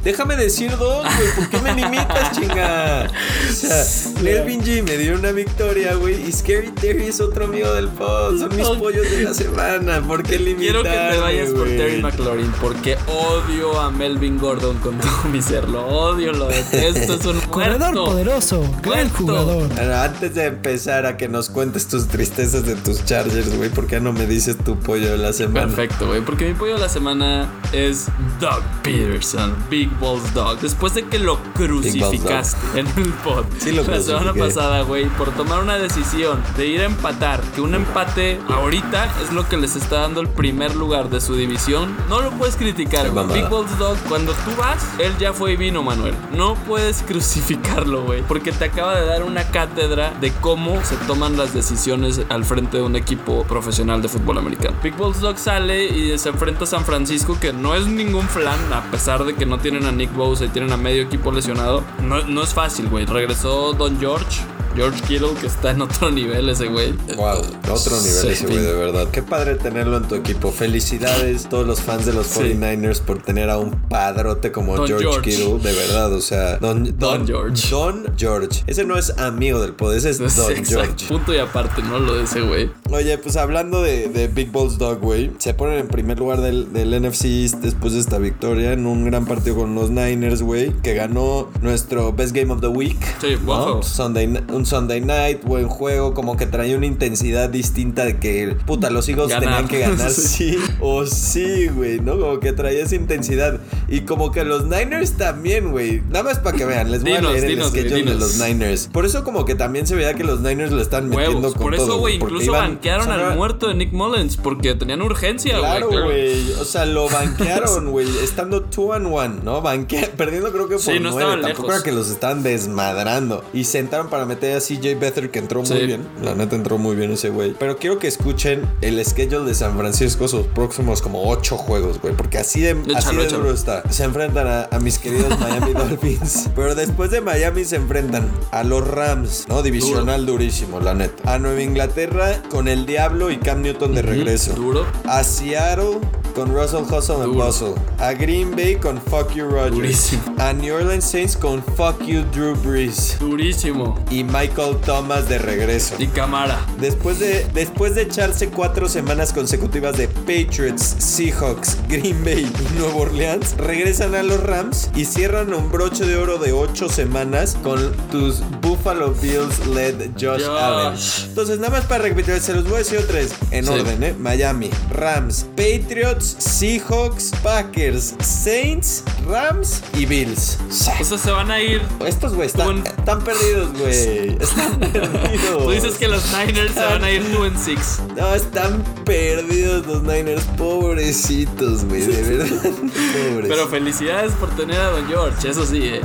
Déjame 0.05 0.35
decir 0.37 0.71
dos, 0.79 1.05
güey. 1.05 1.35
¿Por 1.37 1.51
qué 1.51 1.59
me 1.61 1.75
limitas, 1.75 2.33
chinga? 2.39 3.07
O 3.51 3.53
sea, 3.53 3.85
Melvin 4.23 4.63
G 4.63 4.83
me 4.83 4.97
dio 4.97 5.15
una 5.15 5.31
victoria, 5.33 5.95
güey. 5.95 6.27
Y 6.27 6.33
Scary 6.33 6.71
Terry 6.71 7.07
es 7.07 7.21
otro 7.21 7.45
amigo 7.45 7.73
del 7.75 7.89
pod. 7.89 8.39
Son 8.39 8.57
mis 8.57 8.67
pollos 8.67 9.11
de 9.11 9.23
la 9.25 9.35
semana. 9.35 10.01
¿Por 10.01 10.23
qué 10.23 10.39
limitar? 10.39 10.61
Quiero 10.61 10.83
que 10.83 10.89
te 11.13 11.19
vayas 11.19 11.51
por 11.51 11.69
Terry 11.69 12.01
McLaurin. 12.01 12.51
Porque 12.63 12.97
odio 13.09 13.79
a 13.79 13.91
Melvin 13.91 14.39
Gordon 14.39 14.79
con 14.79 14.97
todo 14.99 15.25
mi 15.31 15.43
ser. 15.43 15.69
Lo 15.69 15.87
odio, 15.87 16.33
lo 16.33 16.49
detesto. 16.49 17.15
Es 17.15 17.27
un 17.27 17.41
Corredor 17.51 17.95
poderoso. 17.95 18.63
Gran 18.83 19.11
jugador. 19.11 19.69
antes 19.79 20.35
de 20.35 20.47
empezar 20.47 21.05
a 21.05 21.19
que 21.19 21.29
nos 21.29 21.51
cuentes 21.51 21.89
tus 21.89 22.09
tristezas 22.09 22.65
de 22.65 22.75
tus 22.77 23.05
Chargers, 23.05 23.55
güey. 23.55 23.69
¿Por 23.69 23.87
qué 23.87 24.01
no 24.01 24.15
me 24.15 24.27
dices 24.27 24.57
tu 24.57 24.79
pollo 24.79 25.11
de 25.11 25.19
la 25.19 25.35
semana? 25.35 25.67
Perfecto, 25.67 26.07
güey. 26.07 26.23
Porque 26.23 26.47
mi 26.49 26.55
pollo 26.55 26.75
de 26.75 26.81
la 26.81 26.89
semana 26.89 27.51
es 27.73 28.07
Doug 28.41 28.63
Peterson. 28.83 29.55
Big 29.69 29.90
Balls 30.01 30.33
Dog. 30.35 30.61
Después 30.61 30.95
de 30.95 31.05
que 31.05 31.19
lo 31.19 31.39
crucificaste 31.55 32.81
en 32.81 32.87
el 32.97 33.13
pod 33.25 33.45
la 33.65 34.01
semana 34.03 34.35
pasada, 34.35 34.83
güey, 34.83 35.07
por 35.11 35.31
tomar 35.33 35.63
una 35.63 35.79
decisión 35.79 36.43
de 36.57 36.67
ir 36.67 36.81
a 36.81 36.85
empatar, 36.85 37.41
que 37.55 37.61
un 37.61 37.75
empate 37.75 38.41
ahorita 38.49 39.13
es 39.23 39.33
lo 39.33 39.49
que 39.49 39.57
les 39.57 39.77
está 39.77 40.01
dando 40.01 40.21
el 40.21 40.29
primer 40.29 40.75
lugar 40.75 41.11
de 41.11 41.21
su 41.21 41.35
división, 41.35 41.97
no 42.09 42.21
lo 42.21 42.31
puedes 42.33 42.57
criticar, 42.57 43.11
güey. 43.11 43.27
Big 43.29 43.49
Balls 43.49 43.79
Dog, 43.79 43.97
cuando 44.09 44.33
tú 44.33 44.51
vas, 44.59 44.85
él 44.99 45.13
ya 45.19 45.33
fue 45.33 45.53
y 45.53 45.57
vino, 45.57 45.83
Manuel. 45.83 46.15
No 46.33 46.55
puedes 46.55 47.03
crucificarlo, 47.07 48.05
güey, 48.05 48.23
porque 48.23 48.53
te 48.53 48.67
acaba 48.67 48.99
de 48.99 49.07
dar 49.07 49.25
una 49.25 49.45
cátedra 49.51 50.13
de 50.21 50.33
cómo 50.41 50.83
se 50.85 50.97
toman 51.07 51.37
las 51.37 51.55
decisiones 51.55 52.21
al 52.29 52.45
frente 52.45 52.79
de 52.79 52.83
un 52.83 52.97
equipo 52.97 53.45
profesional 53.45 54.03
de 54.03 54.09
fútbol 54.09 54.39
americano. 54.39 54.77
Big 54.83 54.97
Balls 54.97 55.21
Dog 55.21 55.39
sale 55.39 55.87
y 55.87 56.19
se 56.19 56.29
enfrenta 56.29 56.65
a 56.65 56.67
San 56.67 56.85
Francisco, 56.85 57.39
que 57.41 57.53
no 57.53 57.75
es 57.75 57.87
ningún 57.87 58.29
flan, 58.29 58.73
a 58.73 58.83
pesar 58.91 59.25
de 59.25 59.35
que 59.35 59.47
no 59.47 59.59
a 59.87 59.93
Nick 59.93 60.13
Bosa 60.15 60.47
y 60.47 60.49
tienen 60.49 60.73
a 60.73 60.77
medio 60.77 61.03
equipo 61.03 61.33
lesionado, 61.33 61.83
no, 62.03 62.23
no 62.23 62.43
es 62.43 62.55
fácil, 62.55 62.89
güey. 62.89 63.07
Regresó 63.07 63.73
Don 63.73 63.99
George 63.99 64.41
George 64.75 65.01
Kittle, 65.07 65.35
que 65.41 65.47
está 65.47 65.71
en 65.73 65.83
otro 65.83 66.11
nivel 66.11 66.49
ese 66.49 66.67
güey. 66.69 66.93
Wow, 67.17 67.41
otro 67.71 67.97
nivel 67.97 68.21
Sí. 68.21 68.29
ese 68.29 68.47
güey, 68.47 68.59
de 68.59 68.73
verdad. 68.75 69.09
Qué 69.11 69.23
padre 69.23 69.57
tenerlo 69.57 69.97
en 69.97 70.05
tu 70.09 70.15
equipo. 70.15 70.53
Felicidades 70.53 71.49
todos 71.49 71.67
los 71.67 71.81
fans 71.81 72.07
de 72.07 72.13
los 72.13 72.27
Sí. 72.27 72.41
49ers 72.41 73.01
por 73.01 73.23
tener 73.23 73.51
a 73.51 73.59
un 73.59 73.71
padrote 73.89 74.53
como 74.53 74.77
Don 74.77 74.87
George, 74.87 75.05
George. 75.05 75.31
Kittle, 75.31 75.59
de 75.59 75.73
verdad. 75.77 76.13
O 76.13 76.21
sea, 76.21 76.59
Don, 76.59 76.97
Don 76.99 77.27
George. 77.27 77.69
Don 77.71 78.05
George. 78.17 78.63
Ese 78.67 78.85
no 78.85 78.97
es 78.97 79.11
amigo 79.19 79.61
del 79.61 79.73
poder, 79.73 79.99
ese 79.99 80.11
es 80.11 80.19
Don 80.37 80.65
George. 80.65 81.07
Punto 81.09 81.35
y 81.35 81.39
aparte, 81.39 81.83
¿no? 81.83 81.99
Lo 81.99 82.15
de 82.15 82.25
ese 82.25 82.41
güey. 82.43 82.71
Oye, 82.91 83.19
pues 83.19 83.37
hablando 83.37 83.83
de, 83.83 84.09
de 84.09 84.29
Big 84.29 84.51
Balls 84.53 84.79
Dog, 84.79 85.01
güey, 85.01 85.31
se 85.39 85.55
ponen 85.55 85.79
en 85.79 85.89
primer 85.89 86.19
lugar 86.19 86.41
del, 86.41 86.73
del 86.73 86.91
NFC 87.01 87.25
East 87.27 87.57
después 87.57 87.95
de 87.95 88.01
esta 88.01 88.19
victoria 88.19 88.73
en 88.73 88.87
un 88.87 89.05
gran 89.05 89.27
partido 89.27 89.57
con 89.57 89.75
los 89.75 89.91
Niners, 89.91 90.43
güey, 90.43 90.73
que 90.83 90.95
ganó 90.95 91.49
nuestro 91.63 92.13
Best 92.13 92.35
Game 92.35 92.53
of 92.53 92.61
the 92.61 92.69
Week. 92.69 92.99
Sí, 93.21 93.37
¿no? 93.45 93.83
Sunday, 93.83 94.27
un 94.61 94.67
Sunday 94.67 95.01
night, 95.01 95.43
buen 95.43 95.67
juego, 95.69 96.15
como 96.15 96.37
que 96.37 96.47
traía 96.47 96.77
una 96.77 96.87
intensidad 96.87 97.49
distinta 97.49 98.05
de 98.05 98.19
que, 98.19 98.57
puta, 98.67 98.91
los 98.91 99.09
Eagles 99.09 99.29
Ganar. 99.29 99.43
tenían 99.45 99.69
que 99.69 99.79
ganar, 99.81 100.11
Sí. 100.11 100.53
sí 100.53 100.59
o 100.81 101.07
sí, 101.07 101.69
güey, 101.69 101.99
¿no? 102.01 102.19
Como 102.19 102.41
que 102.41 102.53
traía 102.53 102.83
esa 102.85 102.95
intensidad. 102.95 103.59
Y 103.89 104.01
como 104.03 104.31
que 104.33 104.45
los 104.45 104.65
Niners 104.67 105.13
también, 105.13 105.71
güey. 105.73 106.03
Nada 106.09 106.23
más 106.25 106.39
para 106.39 106.57
que 106.57 106.65
vean, 106.65 106.91
les 106.91 107.03
voy 107.03 107.13
Dinos, 107.13 107.31
a 107.31 107.33
leer 107.35 107.49
dinos, 107.49 107.75
el 107.75 107.81
schedule 107.89 108.13
de 108.13 108.19
los 108.19 108.39
Niners. 108.39 108.89
Por 108.93 109.05
eso 109.07 109.25
como 109.25 109.45
que 109.45 109.55
también 109.55 109.87
se 109.87 109.95
veía 109.95 110.15
que 110.15 110.25
los 110.25 110.41
Niners 110.41 110.71
lo 110.73 110.81
están 110.83 111.09
metiendo 111.09 111.53
con 111.53 111.61
Por 111.63 111.75
eso, 111.75 111.99
güey, 111.99 112.17
incluso 112.17 112.47
iban- 112.53 112.61
banquearon 112.75 113.09
o 113.11 113.15
sea, 113.15 113.31
al 113.31 113.37
muerto 113.37 113.69
de 113.69 113.75
Nick 113.75 113.93
Mullins 113.93 114.37
porque 114.37 114.75
tenían 114.75 115.03
urgencia, 115.03 115.53
güey. 115.59 115.63
Claro, 115.63 115.89
güey. 116.05 116.53
O 116.61 116.65
sea, 116.65 116.85
lo 116.85 117.09
banquearon, 117.11 117.91
güey. 117.91 118.07
Estando 118.23 118.61
2 118.61 118.95
and 118.97 119.07
1, 119.07 119.29
¿no? 119.43 119.61
Banquea, 119.63 120.11
perdiendo 120.17 120.53
creo 120.53 120.69
que 120.69 120.75
por 120.75 120.83
Sí, 120.85 121.01
no 121.01 121.11
9. 121.11 121.19
estaban 121.23 121.41
Tampoco 121.43 121.63
lejos. 121.69 121.75
era 121.77 121.85
que 121.85 121.93
los 121.93 122.11
estaban 122.11 122.43
desmadrando. 122.43 123.45
Y 123.53 123.65
sentaron 123.65 124.09
para 124.11 124.27
meter 124.27 124.50
a 124.55 124.61
CJ 124.61 124.99
Beathard, 124.99 125.31
que 125.31 125.39
entró 125.39 125.63
muy 125.63 125.87
bien. 125.87 126.07
La 126.23 126.35
neta 126.35 126.57
entró 126.57 126.79
muy 126.79 126.97
bien 126.97 127.13
ese 127.13 127.31
güey. 127.31 127.55
Pero 127.59 127.77
quiero 127.77 127.99
que 127.99 128.09
escuchen 128.09 128.63
el 128.81 129.05
schedule 129.05 129.47
de 129.47 129.55
San 129.55 129.77
Francisco, 129.77 130.29
sus 130.29 130.47
próximos 130.47 131.03
como 131.03 131.29
8 131.29 131.57
juegos, 131.57 132.01
güey. 132.01 132.15
Porque 132.15 132.39
así 132.39 132.61
de, 132.61 132.71
Échalo, 132.71 132.99
así 132.99 133.17
de 133.17 133.29
duro 133.29 133.53
está. 133.53 133.83
Se 133.91 134.05
enfrentan 134.05 134.47
a, 134.47 134.69
a 134.71 134.79
mis 134.81 134.99
queridos 134.99 135.39
Miami 135.41 135.73
Dolphins. 135.73 136.51
Pero 136.55 136.75
después 136.75 137.11
de 137.11 137.21
Miami 137.21 137.65
se 137.65 137.77
enfrentan 137.77 138.31
a 138.51 138.65
los 138.65 138.87
Rams, 138.87 139.47
¿no? 139.49 139.63
Divisional 139.63 140.27
durísimo, 140.27 140.81
la 140.81 140.95
neta. 140.95 141.35
A 141.35 141.39
Nueva 141.39 141.63
Inglaterra 141.63 142.43
con 142.51 142.69
el 142.69 142.87
Diablo 142.87 143.31
y 143.31 143.39
Cam 143.39 143.63
Newton 143.63 143.95
de 143.95 144.03
regreso. 144.03 144.53
Duro. 144.55 144.87
A 145.05 145.25
Seattle 145.25 145.99
con 146.35 146.53
Russell 146.55 146.83
Hustle 146.91 147.23
and. 147.23 147.35
Bustle. 147.35 147.75
A 147.99 148.13
Green 148.13 148.55
Bay 148.55 148.77
con 148.77 149.01
Fuck 149.01 149.35
You 149.35 149.47
Rodgers. 149.49 149.73
Durísimo. 149.75 150.23
A 150.39 150.53
New 150.53 150.75
Orleans 150.75 151.05
Saints 151.05 151.37
con 151.37 151.63
Fuck 151.77 152.03
You 152.05 152.23
Drew 152.33 152.55
Brees. 152.57 153.17
Durísimo. 153.19 153.99
Y 154.11 154.25
Michael 154.25 154.77
Thomas 154.85 155.29
de 155.29 155.39
regreso. 155.39 155.95
Y 155.99 156.07
cámara. 156.09 156.65
Después 156.81 157.19
de, 157.19 157.47
después 157.55 157.95
de 157.95 158.03
echarse 158.03 158.49
cuatro 158.49 158.89
semanas 158.89 159.33
consecutivas 159.33 159.97
de 159.97 160.09
Patriots, 160.09 160.97
Seahawks, 160.99 161.77
Green 161.89 162.23
Bay 162.25 162.51
y 162.59 162.75
Nueva 162.79 162.97
Orleans, 162.97 163.57
regresan 163.57 164.15
a 164.15 164.23
los 164.23 164.41
Rams 164.43 164.91
y 164.95 165.05
cierran 165.05 165.53
un 165.55 165.71
broche 165.71 166.05
de 166.07 166.17
oro 166.17 166.39
de 166.39 166.53
ocho 166.53 166.89
semanas 166.89 167.57
con 167.63 167.93
tus 168.11 168.41
Buffalo 168.61 169.13
Bills 169.21 169.67
led 169.67 170.11
Josh, 170.21 170.45
Josh. 170.45 170.49
Allen. 170.49 170.99
Entonces, 171.29 171.59
nada 171.59 171.71
más 171.71 171.85
para 171.87 172.05
repetir, 172.05 172.41
se 172.41 172.55
los 172.55 172.65
voy 172.65 172.75
a 172.75 172.79
decir 172.79 173.01
vez 173.13 173.33
en 173.51 173.65
Sí. 173.65 173.71
orden, 173.73 174.03
¿eh? 174.03 174.15
Miami, 174.19 174.71
Rams, 174.91 175.47
Patriots, 175.57 176.20
Seahawks, 176.25 177.33
Packers, 177.43 178.15
Saints, 178.21 179.03
Rams 179.27 179.83
y 179.97 180.07
Bills. 180.07 180.59
O 180.69 180.73
sea, 180.73 181.05
se 181.05 181.31
van 181.31 181.51
a 181.51 181.61
ir. 181.61 181.83
Estos, 182.07 182.35
güey, 182.35 182.47
están, 182.47 182.83
perdidos, 183.25 183.73
güey. 183.79 184.37
Están 184.41 184.79
perdidos. 184.79 185.65
Tú 185.65 185.71
dices 185.71 185.95
que 185.97 186.09
los 186.09 186.25
Niners 186.33 186.75
se 186.75 186.81
van 186.81 187.05
a 187.05 187.11
ir 187.11 187.31
2 187.33 187.47
en 187.47 187.59
6. 187.59 188.03
No, 188.17 188.35
están 188.35 188.83
perdidos 189.05 189.87
los 189.87 190.03
Niners. 190.03 190.45
Pobrecitos, 190.57 191.85
güey. 191.85 192.03
De 192.03 192.23
verdad. 192.23 192.57
Pobres. 192.71 193.49
Pero 193.49 193.69
felicidades 193.69 194.33
por 194.33 194.51
tener 194.51 194.81
a 194.81 194.91
Don 194.91 195.07
George, 195.07 195.49
eso 195.49 195.65
sí, 195.67 195.83
eh. 195.85 196.01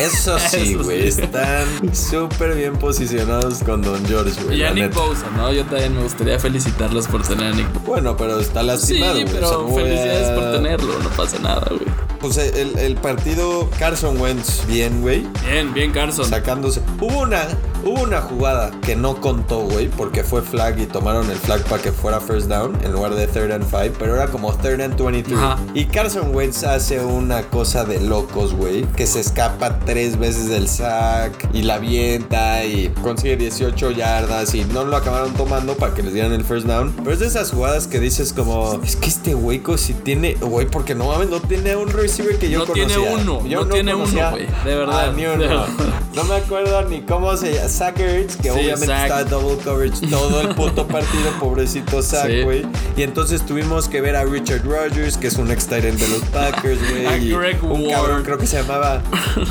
Eso 0.00 0.38
sí, 0.50 0.74
güey. 0.74 1.10
sí. 1.10 1.22
Están 1.22 1.94
súper 1.94 2.54
bien 2.54 2.76
posicionados 2.76 3.58
con 3.62 3.82
Don 3.82 4.04
George, 4.06 4.42
güey. 4.44 4.58
Y 4.60 4.64
a 4.64 4.72
Nick. 4.72 4.94
Bosa, 4.94 5.28
¿no? 5.36 5.52
Yo 5.52 5.64
también 5.64 5.94
me 5.94 6.02
gustaría 6.02 6.38
felicitarlos 6.38 7.08
por 7.08 7.22
tener 7.22 7.52
a 7.52 7.54
Nick 7.54 7.72
Bosa. 7.72 7.86
Bueno, 7.86 8.16
pero 8.16 8.38
está 8.40 8.62
lastimado, 8.62 9.14
güey. 9.14 9.33
Pero 9.34 9.68
a- 9.70 9.74
felicidades 9.74 10.30
por 10.30 10.52
tenerlo, 10.52 10.98
no 11.02 11.08
pasa 11.10 11.38
nada, 11.38 11.66
güey. 11.70 12.04
Pues 12.20 12.38
el, 12.38 12.78
el 12.78 12.96
partido 12.96 13.68
Carson 13.78 14.18
Wentz, 14.18 14.66
bien, 14.66 15.02
güey. 15.02 15.26
Bien, 15.46 15.74
bien, 15.74 15.92
Carson. 15.92 16.24
Sacándose. 16.24 16.80
Hubo 16.98 17.20
una, 17.20 17.42
hubo 17.84 18.00
una 18.02 18.22
jugada 18.22 18.70
que 18.80 18.96
no 18.96 19.20
contó, 19.20 19.60
güey, 19.60 19.88
porque 19.88 20.24
fue 20.24 20.40
flag 20.40 20.78
y 20.80 20.86
tomaron 20.86 21.30
el 21.30 21.36
flag 21.36 21.62
para 21.64 21.82
que 21.82 21.92
fuera 21.92 22.20
first 22.20 22.48
down 22.48 22.78
en 22.82 22.92
lugar 22.92 23.14
de 23.14 23.26
third 23.26 23.52
and 23.52 23.66
five, 23.66 23.92
pero 23.98 24.14
era 24.14 24.28
como 24.28 24.54
third 24.54 24.80
and 24.80 24.96
23. 24.98 25.38
Ajá. 25.38 25.58
Y 25.74 25.84
Carson 25.84 26.34
Wentz 26.34 26.64
hace 26.64 26.98
una 27.04 27.42
cosa 27.42 27.84
de 27.84 28.00
locos, 28.00 28.54
güey, 28.54 28.86
que 28.96 29.06
se 29.06 29.20
escapa 29.20 29.80
tres 29.80 30.18
veces 30.18 30.48
del 30.48 30.66
sack 30.66 31.50
y 31.52 31.60
la 31.60 31.74
avienta 31.74 32.64
y 32.64 32.88
consigue 33.02 33.36
18 33.36 33.90
yardas 33.90 34.54
y 34.54 34.64
no 34.64 34.84
lo 34.84 34.96
acabaron 34.96 35.34
tomando 35.34 35.74
para 35.76 35.92
que 35.92 36.02
les 36.02 36.14
dieran 36.14 36.32
el 36.32 36.44
first 36.44 36.66
down. 36.66 36.90
Pero 36.96 37.12
es 37.12 37.18
de 37.18 37.26
esas 37.26 37.50
jugadas 37.50 37.86
que 37.86 38.00
dices 38.00 38.32
como, 38.32 38.80
es 38.82 38.96
que 38.96 39.08
este 39.08 39.23
güey 39.32 39.60
co- 39.60 39.78
si 39.78 39.94
tiene, 39.94 40.34
güey, 40.34 40.66
porque 40.66 40.94
no 40.94 41.06
mames, 41.06 41.30
no 41.30 41.40
tiene 41.40 41.74
un 41.76 41.88
receiver 41.88 42.38
que 42.38 42.50
yo 42.50 42.58
No 42.58 42.66
conocía. 42.66 42.86
tiene 42.98 43.14
uno, 43.14 43.46
Yo 43.46 43.64
no 43.64 43.72
tiene 43.72 43.92
conocía 43.92 44.28
uno, 44.28 44.36
güey, 44.36 44.46
de 44.64 44.74
verdad, 44.76 45.12
ni 45.14 45.22
de 45.22 45.28
uno. 45.30 45.38
verdad. 45.38 45.66
No 46.14 46.24
me 46.24 46.34
acuerdo 46.34 46.82
ni 46.88 47.00
cómo 47.00 47.34
se 47.36 47.54
llama. 47.54 47.68
Zach 47.68 47.98
Ertz, 47.98 48.36
que 48.36 48.42
Sí, 48.44 48.48
obviamente 48.50 48.86
Zach. 48.86 49.04
está 49.06 49.24
double 49.24 49.56
coverage 49.64 50.06
todo 50.08 50.40
el 50.42 50.48
puto 50.48 50.86
partido, 50.88 51.30
pobrecito 51.40 52.02
Zach, 52.02 52.26
Sí. 52.30 52.42
güey. 52.42 52.66
Y 52.96 53.02
entonces 53.02 53.40
tuvimos 53.46 53.88
que 53.88 54.00
ver 54.00 54.14
a 54.16 54.24
Richard 54.24 54.64
Rogers, 54.64 55.16
que 55.16 55.28
es 55.28 55.36
un 55.38 55.50
ex 55.50 55.64
de 55.70 55.92
los 55.92 56.20
Packers, 56.32 56.78
güey. 56.90 57.06
A 57.06 57.16
Greg 57.16 57.64
un 57.64 57.82
Ward. 57.82 57.90
cabrón, 57.94 58.22
creo 58.24 58.36
que 58.38 58.46
se 58.46 58.56
llamaba 58.60 59.00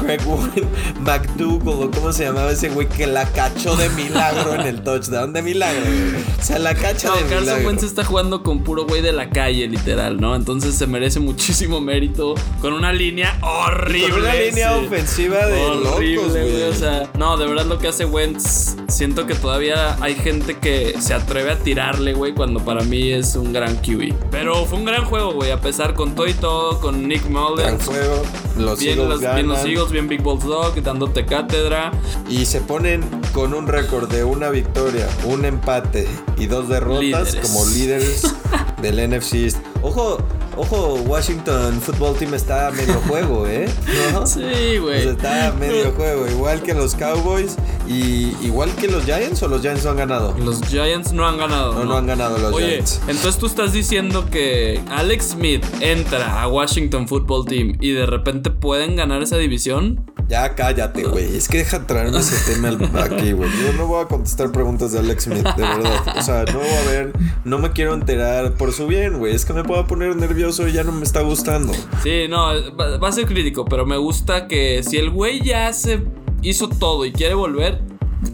Greg 0.02 0.22
Ward, 0.28 0.64
McDougal, 1.02 1.88
o 1.88 1.92
cómo 1.92 2.12
se 2.14 2.26
llamaba 2.26 2.52
ese 2.52 2.70
güey 2.70 2.88
que 2.88 3.08
la 3.08 3.26
cachó 3.26 3.76
de 3.76 3.90
milagro 3.90 4.56
en 4.56 4.62
el 4.62 4.82
touchdown. 4.84 5.34
De 5.34 5.42
milagro, 5.42 5.82
güey. 5.86 6.24
O 6.40 6.44
sea, 6.44 6.60
la 6.60 6.76
cacha 6.76 7.10
No, 7.10 7.16
de 7.16 7.22
Carson 7.24 7.40
milagro. 7.42 7.68
Wentz 7.68 7.84
está 7.84 8.04
jugando 8.04 8.44
con 8.44 8.64
puro 8.64 8.86
güey 8.86 9.02
de 9.02 9.12
la 9.12 9.30
calle, 9.30 9.63
literal, 9.68 10.20
¿no? 10.20 10.36
Entonces 10.36 10.76
se 10.76 10.88
merece 10.88 11.20
muchísimo 11.20 11.82
mérito 11.82 12.36
con 12.62 12.74
una 12.74 12.94
línea 12.94 13.38
horrible. 13.42 14.10
Con 14.10 14.22
una 14.22 14.36
línea 14.36 14.78
sí. 14.80 14.86
ofensiva 14.86 15.46
de 15.46 15.62
horrible, 15.62 16.16
locos, 16.16 16.32
güey. 16.32 16.64
O 16.64 16.74
sea, 16.74 17.10
no, 17.18 17.38
de 17.38 17.48
verdad 17.48 17.66
lo 17.66 17.80
que 17.80 17.88
hace 17.88 18.06
Wentz, 18.06 18.76
siento 18.88 19.26
que 19.26 19.36
todavía 19.36 19.98
hay 20.02 20.16
gente 20.16 20.58
que 20.60 20.96
se 21.00 21.14
atreve 21.14 21.52
a 21.52 21.58
tirarle, 21.58 22.14
güey, 22.14 22.34
cuando 22.34 22.60
para 22.60 22.84
mí 22.84 23.12
es 23.12 23.36
un 23.36 23.54
gran 23.54 23.76
QB. 23.78 24.14
Pero 24.32 24.66
fue 24.66 24.80
un 24.80 24.86
gran 24.86 25.06
juego, 25.06 25.34
güey, 25.34 25.52
a 25.52 25.62
pesar 25.62 25.94
con 25.94 26.16
todo 26.16 26.28
y 26.28 26.34
todo, 26.34 26.80
con 26.80 27.08
Nick 27.08 27.24
Gran 27.24 27.34
Mullins. 27.34 27.86
juego. 27.86 28.24
Los 28.58 28.80
Bien 28.80 29.00
Eagles 29.00 29.22
los, 29.22 29.34
bien 29.34 29.48
los. 29.48 29.66
Eagles, 29.66 29.92
bien 29.92 30.08
Big 30.08 30.22
Balls 30.22 30.44
Dog, 30.44 30.82
dándote 30.82 31.26
cátedra. 31.26 31.92
Y 32.30 32.46
se 32.46 32.62
ponen 32.62 33.04
con 33.34 33.54
un 33.54 33.68
récord 33.68 34.10
de 34.12 34.24
una 34.24 34.50
victoria, 34.50 35.08
un 35.26 35.46
empate 35.46 36.08
y 36.38 36.46
dos 36.46 36.70
derrotas 36.70 37.02
Líderes. 37.34 37.36
como 37.42 37.66
líderes 37.66 38.36
del 38.84 39.10
NFC. 39.10 39.56
Ojo, 39.82 40.20
ojo, 40.56 40.94
Washington 41.08 41.82
Football 41.82 42.16
Team 42.18 42.34
está 42.36 42.68
a 42.68 42.72
medio 42.72 42.94
juego, 43.08 43.48
¿eh? 43.48 43.68
¿No? 44.14 44.26
Sí, 44.28 44.78
güey. 44.80 45.08
está 45.08 45.48
a 45.48 45.54
medio 45.54 45.92
juego, 45.94 46.28
igual 46.28 46.62
que 46.62 46.74
los 46.76 46.94
Cowboys 46.96 47.56
y 47.88 48.36
igual 48.46 48.70
que 48.76 48.88
los 48.88 49.04
Giants 49.06 49.42
o 49.44 49.48
los 49.48 49.62
Giants 49.62 49.84
no 49.84 49.92
han 49.92 49.98
ganado. 49.98 50.36
Los 50.38 50.62
Giants 50.62 51.12
no 51.14 51.28
han 51.28 51.38
ganado. 51.38 51.74
No, 51.74 51.86
no 51.86 51.98
han 51.98 52.06
ganado 52.08 52.38
los 52.38 52.54
Oye, 52.54 52.68
Giants. 52.68 53.02
entonces 53.08 53.38
tú 53.38 53.48
estás 53.48 53.74
diciendo 53.74 54.26
que 54.30 54.80
Alex 54.92 55.32
Smith 55.32 55.66
entra 55.82 56.42
a 56.42 56.48
Washington 56.48 57.08
Football 57.08 57.46
Team 57.46 57.78
y 57.82 57.92
de 57.92 58.06
repente 58.06 58.52
pueden 58.52 58.96
ganar 58.96 59.22
esa 59.24 59.38
división. 59.38 60.06
Ya 60.34 60.56
cállate, 60.56 61.04
güey. 61.04 61.38
Es 61.38 61.48
que 61.48 61.60
deja 61.60 61.86
traerme 61.86 62.18
ese 62.18 62.56
tema 62.56 62.70
aquí, 63.04 63.34
güey. 63.34 63.52
Yo 63.62 63.72
no 63.74 63.86
voy 63.86 64.04
a 64.04 64.08
contestar 64.08 64.52
preguntas 64.52 64.92
de 64.92 64.98
Alex 64.98 65.26
Smith, 65.26 65.46
de 65.46 65.62
verdad. 65.62 66.18
O 66.18 66.24
sea, 66.24 66.44
no 66.46 66.58
voy 66.58 66.68
a 66.68 66.90
ver, 66.90 67.14
no 67.46 67.60
me 67.60 67.72
quiero 67.72 67.94
enterar 67.94 68.54
por 68.54 68.74
su 68.74 68.88
bien, 68.88 69.20
güey. 69.20 69.36
Es 69.36 69.46
que 69.46 69.54
me 69.54 69.64
puedo 69.64 69.86
poner 69.86 70.16
nervioso 70.16 70.68
y 70.68 70.72
ya 70.72 70.84
no 70.84 70.92
me 70.92 71.04
está 71.04 71.22
gustando. 71.22 71.72
Sí, 72.02 72.26
no, 72.28 72.48
va, 72.76 72.98
va 72.98 73.10
a 73.10 73.12
ser 73.12 73.28
crítico, 73.28 73.66
pero 73.66 73.86
me 73.86 73.98
gusta 73.98 74.48
que 74.48 74.82
si 74.82 74.98
el 74.98 75.12
güey 75.12 75.40
ya 75.44 75.72
se 75.72 76.04
hizo 76.42 76.68
todo 76.68 77.06
y 77.06 77.12
quiere 77.12 77.36
volver, 77.36 77.84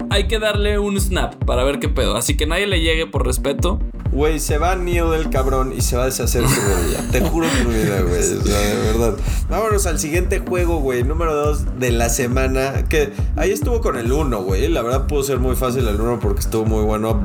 hay 0.10 0.28
que 0.28 0.40
darle 0.40 0.80
un 0.80 1.00
snap 1.00 1.36
para 1.46 1.64
ver 1.64 1.80
qué 1.80 1.90
pedo. 1.90 2.16
Así 2.16 2.36
que 2.38 2.46
nadie 2.46 2.68
le 2.68 2.82
llegue 2.82 3.06
por 3.08 3.26
respeto. 3.26 3.80
Güey, 4.12 4.40
se 4.40 4.58
va 4.58 4.76
Neo 4.76 5.12
del 5.12 5.30
cabrón 5.30 5.72
y 5.78 5.82
se 5.82 5.96
va 5.96 6.04
a 6.04 6.06
deshacer 6.08 6.42
su 6.48 6.60
rodilla. 6.60 7.12
Te 7.12 7.22
juro 7.22 7.48
por 7.48 7.68
mi 7.68 7.76
vida, 7.84 8.02
güey. 8.02 8.20
O 8.20 8.42
sea, 8.44 8.60
de 8.60 8.82
verdad. 8.92 9.14
Vámonos 9.50 9.86
al 9.86 10.00
siguiente 10.00 10.40
juego, 10.40 10.80
güey. 10.80 11.04
Número 11.04 11.36
2 11.36 11.80
de 11.80 11.92
la 11.92 12.10
semana. 12.10 12.86
Que 12.90 13.14
ahí 13.36 13.52
estuvo 13.52 13.82
con 13.82 13.98
el 13.98 14.12
1, 14.12 14.42
güey. 14.42 14.68
La 14.68 14.82
verdad 14.82 15.06
pudo 15.06 15.22
ser 15.22 15.38
muy 15.38 15.56
fácil 15.56 15.88
el 15.88 16.02
1 16.02 16.20
porque 16.20 16.40
estuvo 16.40 16.66
muy 16.66 16.84
bueno. 16.84 17.22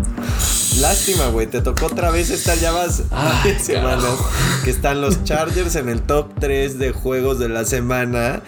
Lástima, 0.81 1.29
güey. 1.29 1.47
Te 1.47 1.63
tocó 1.63 1.87
otra 1.87 2.11
vez 2.11 2.29
estar 2.31 2.59
ya 2.59 2.73
más 2.73 3.05
Ay, 3.11 3.33
varias 3.45 3.65
semanas. 3.65 4.05
carajo. 4.05 4.29
Que 4.65 4.71
están 4.71 5.01
los 5.01 5.25
Chargers 5.25 5.77
en 5.77 5.89
el 5.89 6.03
top 6.03 6.33
3 6.39 6.79
de 6.79 6.93
juegos 6.93 7.39
de 7.39 7.49
la 7.49 7.65
semana. 7.65 8.43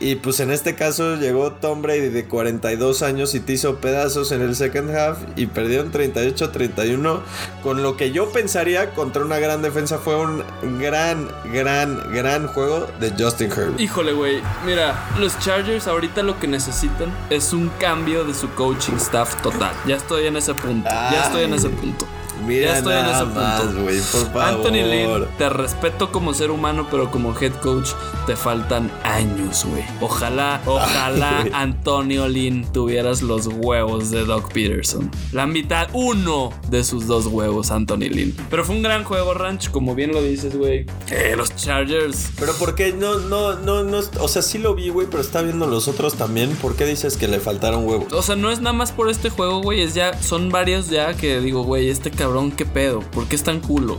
Y 0.00 0.16
pues 0.16 0.40
en 0.40 0.50
este 0.50 0.74
caso 0.74 1.16
llegó 1.16 1.52
Tom 1.52 1.82
Brady 1.82 2.08
de 2.08 2.26
42 2.26 3.02
años 3.02 3.34
y 3.34 3.40
te 3.40 3.54
hizo 3.54 3.76
pedazos 3.76 4.30
en 4.32 4.42
el 4.42 4.54
second 4.54 4.90
half 4.94 5.18
y 5.36 5.46
perdieron 5.46 5.90
38-31. 5.90 7.20
Con 7.62 7.82
lo 7.82 7.96
que 7.96 8.12
yo 8.12 8.30
pensaría 8.30 8.90
contra 8.90 9.24
una 9.24 9.38
gran 9.38 9.62
defensa 9.62 9.98
fue 9.98 10.14
un 10.16 10.44
gran, 10.78 11.28
gran, 11.52 12.12
gran 12.12 12.46
juego 12.46 12.86
de 13.00 13.12
Justin 13.18 13.50
Herbert. 13.50 13.80
Híjole, 13.80 14.12
güey. 14.12 14.40
Mira, 14.64 15.08
los 15.18 15.38
Chargers 15.40 15.88
ahorita 15.88 16.22
lo 16.22 16.38
que 16.38 16.46
necesitan 16.46 17.12
es 17.30 17.52
un 17.52 17.68
cambio 17.80 18.24
de 18.24 18.34
su 18.34 18.48
coaching 18.50 18.94
staff 18.94 19.40
total. 19.42 19.72
Ya 19.86 19.96
estoy 19.96 20.26
en 20.26 20.36
ese 20.36 20.54
punto. 20.54 20.88
Ya 20.88 21.24
estoy 21.24 21.44
en 21.44 21.54
ese 21.54 21.68
punto. 21.70 22.06
Mira 22.46 22.72
ya 22.72 22.78
estoy 22.78 22.94
en 22.94 23.06
ese 23.06 23.24
más, 23.24 23.60
punto. 23.62 23.84
por 23.84 24.32
favor. 24.32 24.42
Anthony 24.42 24.84
Lynn, 24.84 25.26
te 25.38 25.48
respeto 25.48 26.10
como 26.12 26.34
ser 26.34 26.50
humano, 26.50 26.86
pero 26.90 27.10
como 27.10 27.36
head 27.38 27.52
coach 27.54 27.90
te 28.26 28.36
faltan 28.36 28.90
años, 29.02 29.64
güey. 29.68 29.84
Ojalá, 30.00 30.60
ojalá 30.66 31.40
Ay. 31.44 31.50
Antonio 31.54 32.28
Lynn 32.28 32.70
tuvieras 32.72 33.22
los 33.22 33.46
huevos 33.46 34.10
de 34.10 34.24
Doc 34.24 34.52
Peterson. 34.52 35.10
La 35.32 35.46
mitad, 35.46 35.88
uno 35.92 36.52
de 36.68 36.84
sus 36.84 37.06
dos 37.06 37.26
huevos, 37.26 37.70
Anthony 37.70 38.08
Lynn. 38.10 38.36
Pero 38.50 38.64
fue 38.64 38.76
un 38.76 38.82
gran 38.82 39.04
juego, 39.04 39.34
Ranch, 39.34 39.70
como 39.70 39.94
bien 39.94 40.12
lo 40.12 40.22
dices, 40.22 40.56
güey. 40.56 40.86
Eh, 41.10 41.34
los 41.36 41.54
Chargers. 41.56 42.30
Pero 42.38 42.52
¿por 42.54 42.74
qué 42.74 42.92
no, 42.92 43.18
no, 43.18 43.54
no, 43.54 43.82
no? 43.84 44.00
O 44.20 44.28
sea, 44.28 44.42
sí 44.42 44.58
lo 44.58 44.74
vi, 44.74 44.90
güey, 44.90 45.06
pero 45.10 45.22
está 45.22 45.42
viendo 45.42 45.66
los 45.66 45.88
otros 45.88 46.14
también. 46.14 46.50
¿Por 46.56 46.76
qué 46.76 46.86
dices 46.86 47.16
que 47.16 47.28
le 47.28 47.40
faltaron 47.40 47.86
huevos? 47.86 48.12
O 48.12 48.22
sea, 48.22 48.36
no 48.36 48.50
es 48.50 48.60
nada 48.60 48.72
más 48.72 48.92
por 48.92 49.08
este 49.08 49.30
juego, 49.30 49.60
güey. 49.62 49.82
Es 49.82 49.94
ya, 49.94 50.20
son 50.22 50.50
varios 50.50 50.88
ya 50.90 51.14
que 51.14 51.40
digo, 51.40 51.62
güey, 51.62 51.88
este 51.88 52.10
cabrón, 52.10 52.27
¿qué 52.56 52.66
pedo? 52.66 53.00
¿Por 53.00 53.26
qué 53.26 53.36
es 53.36 53.42
tan 53.42 53.60
culo? 53.60 53.98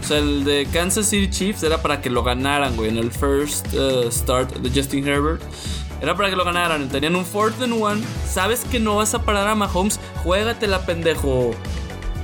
O 0.00 0.04
sea, 0.04 0.18
el 0.18 0.44
de 0.44 0.66
Kansas 0.72 1.06
City 1.06 1.28
Chiefs 1.30 1.62
era 1.62 1.82
para 1.82 2.00
que 2.00 2.10
lo 2.10 2.22
ganaran, 2.22 2.76
güey, 2.76 2.88
en 2.88 2.98
el 2.98 3.10
first 3.10 3.72
uh, 3.74 4.10
start 4.10 4.56
de 4.56 4.70
Justin 4.70 5.06
Herbert. 5.06 5.42
Era 6.00 6.16
para 6.16 6.30
que 6.30 6.36
lo 6.36 6.44
ganaran. 6.44 6.88
Tenían 6.88 7.16
un 7.16 7.24
fourth 7.24 7.60
and 7.62 7.74
one. 7.80 8.02
Sabes 8.26 8.64
que 8.64 8.80
no 8.80 8.96
vas 8.96 9.14
a 9.14 9.22
parar 9.22 9.46
a 9.48 9.54
Mahomes. 9.54 10.00
Juégatela, 10.22 10.86
pendejo. 10.86 11.50